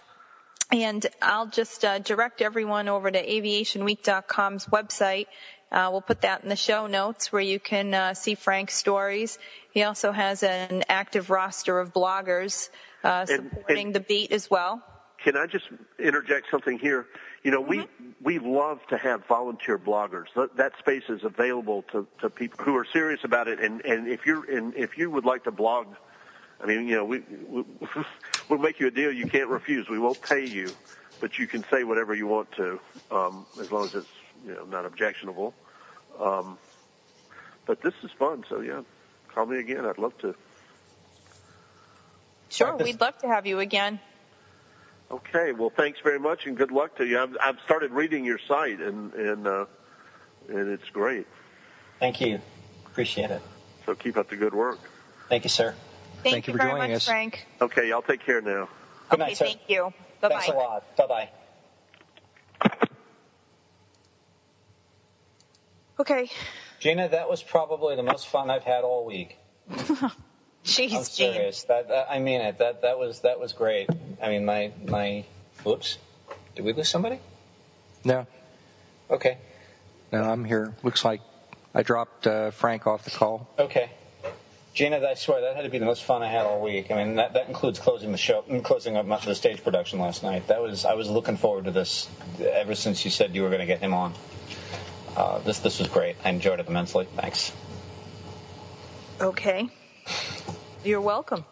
And 0.72 1.04
I'll 1.20 1.48
just 1.48 1.84
uh, 1.84 1.98
direct 1.98 2.40
everyone 2.40 2.88
over 2.88 3.10
to 3.10 3.22
aviationweek.com's 3.22 4.66
website. 4.66 5.26
Uh, 5.70 5.88
we'll 5.92 6.00
put 6.00 6.22
that 6.22 6.42
in 6.42 6.48
the 6.48 6.56
show 6.56 6.86
notes 6.86 7.30
where 7.30 7.42
you 7.42 7.60
can 7.60 7.92
uh, 7.92 8.14
see 8.14 8.34
Frank's 8.34 8.74
stories. 8.74 9.38
He 9.72 9.82
also 9.82 10.12
has 10.12 10.42
an 10.42 10.84
active 10.88 11.28
roster 11.28 11.78
of 11.78 11.92
bloggers 11.92 12.70
uh, 13.02 13.26
supporting 13.26 13.64
and, 13.68 13.78
and 13.78 13.94
the 13.94 14.00
beat 14.00 14.32
as 14.32 14.48
well. 14.48 14.82
Can 15.24 15.36
I 15.36 15.46
just 15.46 15.64
interject 15.98 16.50
something 16.50 16.78
here? 16.78 17.06
You 17.42 17.50
know, 17.50 17.60
we 17.60 17.78
mm-hmm. 17.78 18.04
we 18.22 18.38
love 18.38 18.78
to 18.90 18.96
have 18.96 19.26
volunteer 19.26 19.78
bloggers. 19.78 20.26
That, 20.36 20.56
that 20.58 20.72
space 20.78 21.04
is 21.08 21.24
available 21.24 21.82
to, 21.92 22.06
to 22.20 22.30
people 22.30 22.64
who 22.64 22.76
are 22.76 22.86
serious 22.92 23.24
about 23.24 23.48
it. 23.48 23.58
And, 23.58 23.84
and 23.84 24.06
if 24.06 24.26
you're 24.26 24.48
and 24.48 24.74
if 24.76 24.96
you 24.96 25.10
would 25.10 25.24
like 25.24 25.44
to 25.44 25.50
blog 25.50 25.86
I 26.64 26.66
mean, 26.66 26.88
you 26.88 26.96
know, 26.96 27.04
we, 27.04 27.20
we 27.48 27.64
we'll 28.48 28.58
make 28.58 28.80
you 28.80 28.86
a 28.86 28.90
deal 28.90 29.12
you 29.12 29.26
can't 29.26 29.48
refuse. 29.48 29.88
We 29.88 29.98
won't 29.98 30.20
pay 30.22 30.46
you, 30.46 30.70
but 31.20 31.38
you 31.38 31.46
can 31.46 31.64
say 31.70 31.84
whatever 31.84 32.14
you 32.14 32.26
want 32.26 32.52
to, 32.52 32.80
um, 33.10 33.46
as 33.60 33.70
long 33.70 33.84
as 33.84 33.94
it's 33.94 34.08
you 34.46 34.54
know 34.54 34.64
not 34.64 34.86
objectionable. 34.86 35.54
Um, 36.18 36.58
but 37.66 37.82
this 37.82 37.94
is 38.02 38.10
fun, 38.18 38.44
so 38.48 38.60
yeah, 38.60 38.82
call 39.34 39.46
me 39.46 39.58
again. 39.58 39.84
I'd 39.84 39.98
love 39.98 40.16
to. 40.18 40.34
Sure, 42.48 42.76
we'd 42.76 43.00
love 43.00 43.18
to 43.18 43.26
have 43.26 43.46
you 43.46 43.58
again. 43.58 44.00
Okay, 45.10 45.52
well, 45.52 45.70
thanks 45.70 46.00
very 46.02 46.18
much, 46.18 46.46
and 46.46 46.56
good 46.56 46.72
luck 46.72 46.96
to 46.96 47.06
you. 47.06 47.20
I've, 47.20 47.36
I've 47.40 47.60
started 47.64 47.92
reading 47.92 48.24
your 48.24 48.38
site, 48.48 48.80
and 48.80 49.12
and 49.14 49.46
uh, 49.46 49.66
and 50.48 50.70
it's 50.70 50.88
great. 50.90 51.26
Thank 52.00 52.20
you. 52.20 52.40
Appreciate 52.86 53.30
it. 53.30 53.42
So 53.86 53.94
keep 53.94 54.16
up 54.16 54.30
the 54.30 54.36
good 54.36 54.54
work. 54.54 54.78
Thank 55.28 55.44
you, 55.44 55.50
sir. 55.50 55.74
Thank, 56.22 56.34
thank 56.34 56.46
you, 56.46 56.52
you 56.52 56.58
for 56.58 56.64
very 56.64 56.72
joining 56.72 56.90
much, 56.92 56.96
us. 56.96 57.06
Frank. 57.06 57.46
Okay, 57.60 57.92
I'll 57.92 58.02
take 58.02 58.24
care 58.24 58.40
now. 58.40 58.68
Good 59.10 59.20
okay, 59.20 59.28
night, 59.30 59.36
sir. 59.36 59.44
Thank 59.44 59.60
you. 59.68 59.92
Bye 60.20 60.28
bye. 60.28 60.34
Thanks 60.34 60.48
a 60.48 60.52
lot. 60.52 60.96
Bye 60.96 61.06
bye. 61.06 61.28
Okay. 66.00 66.28
Gina, 66.80 67.08
that 67.08 67.30
was 67.30 67.42
probably 67.42 67.94
the 67.96 68.02
most 68.02 68.26
fun 68.26 68.50
I've 68.50 68.64
had 68.64 68.84
all 68.84 69.06
week. 69.06 69.38
Jeez, 70.64 70.94
I'm 70.96 71.04
serious. 71.04 71.64
That, 71.64 71.88
that, 71.88 72.06
I 72.10 72.18
mean 72.18 72.40
it. 72.40 72.58
That 72.58 72.82
that 72.82 72.98
was 72.98 73.20
that 73.20 73.38
was 73.38 73.52
great. 73.52 73.88
I 74.22 74.28
mean 74.28 74.44
my 74.44 74.72
my. 74.86 75.24
Whoops. 75.62 75.98
Did 76.56 76.64
we 76.64 76.72
lose 76.72 76.88
somebody? 76.88 77.18
No, 78.04 78.26
Okay. 79.10 79.38
no, 80.12 80.22
I'm 80.22 80.44
here. 80.44 80.74
Looks 80.82 81.04
like 81.04 81.20
I 81.74 81.82
dropped 81.82 82.26
uh, 82.26 82.50
Frank 82.50 82.86
off 82.86 83.04
the 83.04 83.10
call. 83.10 83.48
Okay. 83.58 83.90
Gina, 84.74 84.98
I 85.06 85.14
swear 85.14 85.40
that 85.42 85.56
had 85.56 85.62
to 85.62 85.68
be 85.70 85.78
the 85.78 85.84
most 85.86 86.02
fun 86.02 86.22
I 86.22 86.28
had 86.28 86.44
all 86.46 86.60
week. 86.60 86.90
I 86.90 86.96
mean, 86.96 87.16
that, 87.16 87.34
that 87.34 87.46
includes 87.48 87.78
closing 87.78 88.10
the 88.12 88.18
show, 88.18 88.42
closing 88.64 88.96
up 88.96 89.06
much 89.06 89.22
of 89.22 89.28
the 89.28 89.34
stage 89.36 89.62
production 89.62 90.00
last 90.00 90.22
night. 90.22 90.48
That 90.48 90.60
was 90.60 90.84
I 90.84 90.94
was 90.94 91.08
looking 91.08 91.36
forward 91.36 91.64
to 91.66 91.70
this 91.70 92.08
ever 92.40 92.74
since 92.74 93.04
you 93.04 93.10
said 93.10 93.34
you 93.34 93.42
were 93.42 93.48
going 93.50 93.60
to 93.60 93.66
get 93.66 93.80
him 93.80 93.94
on. 93.94 94.14
Uh, 95.16 95.38
this 95.38 95.60
this 95.60 95.78
was 95.78 95.88
great. 95.88 96.16
I 96.24 96.30
enjoyed 96.30 96.60
it 96.60 96.66
immensely. 96.68 97.06
Thanks. 97.16 97.52
Okay. 99.20 99.68
You're 100.84 101.00
welcome. 101.00 101.44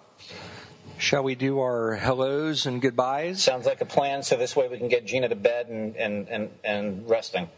Shall 0.98 1.22
we 1.24 1.34
do 1.34 1.60
our 1.60 1.94
hellos 1.94 2.66
and 2.66 2.80
goodbyes? 2.80 3.42
Sounds 3.42 3.66
like 3.66 3.80
a 3.80 3.86
plan. 3.86 4.22
So 4.22 4.36
this 4.36 4.54
way 4.54 4.68
we 4.68 4.78
can 4.78 4.88
get 4.88 5.04
Gina 5.06 5.28
to 5.28 5.34
bed 5.36 5.68
and 5.68 5.96
and 5.96 6.28
and, 6.28 6.50
and 6.62 7.08
resting. 7.08 7.48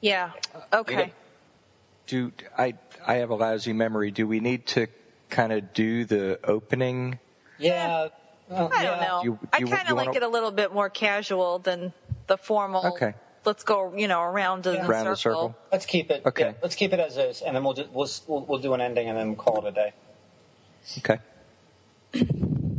Yeah. 0.00 0.32
Okay. 0.72 1.12
Do 2.06 2.32
I? 2.56 2.74
I 3.06 3.14
have 3.16 3.30
a 3.30 3.34
lousy 3.34 3.72
memory. 3.72 4.10
Do 4.10 4.26
we 4.26 4.40
need 4.40 4.66
to 4.68 4.86
kind 5.28 5.52
of 5.52 5.72
do 5.72 6.04
the 6.04 6.38
opening? 6.44 7.18
Yeah. 7.58 8.08
well, 8.48 8.70
I 8.72 8.84
don't 8.84 9.00
know. 9.00 9.20
You- 9.24 9.38
I 9.52 9.58
you- 9.58 9.66
kind 9.66 9.88
of 9.88 9.96
like 9.96 10.06
wanna- 10.08 10.18
it 10.18 10.22
a 10.22 10.28
little 10.28 10.50
bit 10.50 10.72
more 10.72 10.90
casual 10.90 11.58
than 11.58 11.92
the 12.26 12.36
formal. 12.36 12.86
Okay. 12.94 13.14
Let's 13.44 13.64
go, 13.64 13.94
you 13.96 14.06
know, 14.06 14.20
around 14.20 14.66
in 14.66 14.74
the 14.74 14.86
Around 14.86 14.88
circle. 14.88 15.10
the 15.10 15.16
circle. 15.16 15.56
Let's 15.72 15.86
keep 15.86 16.10
it. 16.10 16.26
Okay. 16.26 16.42
yeah, 16.42 16.52
let's 16.62 16.74
keep 16.74 16.92
it 16.92 17.00
as 17.00 17.16
is, 17.16 17.40
and 17.40 17.56
then 17.56 17.64
we'll, 17.64 17.72
just, 17.72 17.90
we'll 17.90 18.08
we'll 18.26 18.44
we'll 18.44 18.58
do 18.58 18.74
an 18.74 18.80
ending, 18.80 19.08
and 19.08 19.16
then 19.16 19.36
call 19.36 19.64
it 19.64 19.68
a 19.68 19.72
day. 19.72 19.92
Okay. 20.98 21.18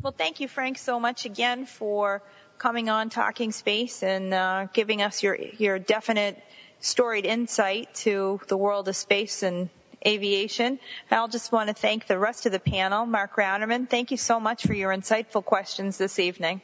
Well, 0.01 0.14
thank 0.16 0.39
you, 0.39 0.47
Frank, 0.47 0.78
so 0.78 0.99
much 0.99 1.26
again 1.26 1.66
for 1.66 2.22
coming 2.57 2.89
on 2.89 3.09
Talking 3.09 3.51
Space 3.51 4.03
and 4.03 4.34
uh, 4.34 4.68
giving 4.74 5.01
us 5.01 5.24
your 5.24 5.36
your 5.36 5.80
definite, 5.80 6.41
storied 6.80 7.26
insight 7.26 7.93
to 7.95 8.39
the 8.47 8.57
world 8.57 8.88
of 8.88 8.95
space 8.95 9.43
and 9.43 9.70
aviation. 10.05 10.80
I'll 11.09 11.28
just 11.28 11.51
want 11.51 11.70
to 11.70 11.74
thank 11.74 12.07
the 12.07 12.18
rest 12.18 12.45
of 12.45 12.51
the 12.51 12.59
panel. 12.59 13.05
Mark 13.05 13.36
Ratterman, 13.36 13.89
thank 13.89 14.12
you 14.12 14.18
so 14.18 14.39
much 14.39 14.66
for 14.66 14.74
your 14.74 14.91
insightful 14.91 15.43
questions 15.43 15.97
this 15.97 16.20
evening. 16.20 16.62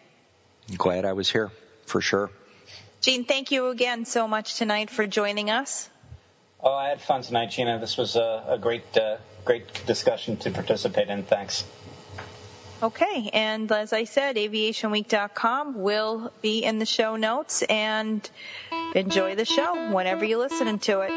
Glad 0.75 1.05
I 1.05 1.13
was 1.13 1.29
here 1.31 1.51
for 1.85 2.01
sure. 2.01 2.29
Gene, 3.01 3.25
thank 3.25 3.51
you 3.51 3.67
again 3.67 4.05
so 4.05 4.27
much 4.27 4.55
tonight 4.55 4.89
for 4.89 5.05
joining 5.07 5.49
us. 5.49 5.89
Oh, 6.59 6.73
I 6.73 6.89
had 6.89 7.01
fun 7.01 7.21
tonight, 7.21 7.51
Gina. 7.51 7.79
This 7.79 7.97
was 7.97 8.15
a, 8.15 8.43
a 8.47 8.57
great 8.57 8.97
uh, 8.97 9.17
great 9.45 9.85
discussion 9.85 10.37
to 10.37 10.51
participate 10.51 11.07
in. 11.07 11.23
Thanks. 11.23 11.63
Okay, 12.81 13.29
and 13.33 13.71
as 13.71 13.91
I 13.93 14.03
said, 14.03 14.35
aviationweek.com 14.35 15.81
will 15.81 16.31
be 16.41 16.63
in 16.63 16.77
the 16.77 16.85
show 16.85 17.15
notes 17.15 17.63
and 17.63 18.29
enjoy 18.93 19.33
the 19.35 19.45
show 19.45 19.91
whenever 19.91 20.25
you're 20.25 20.37
listening 20.39 20.77
to 20.79 21.01
it. 21.01 21.13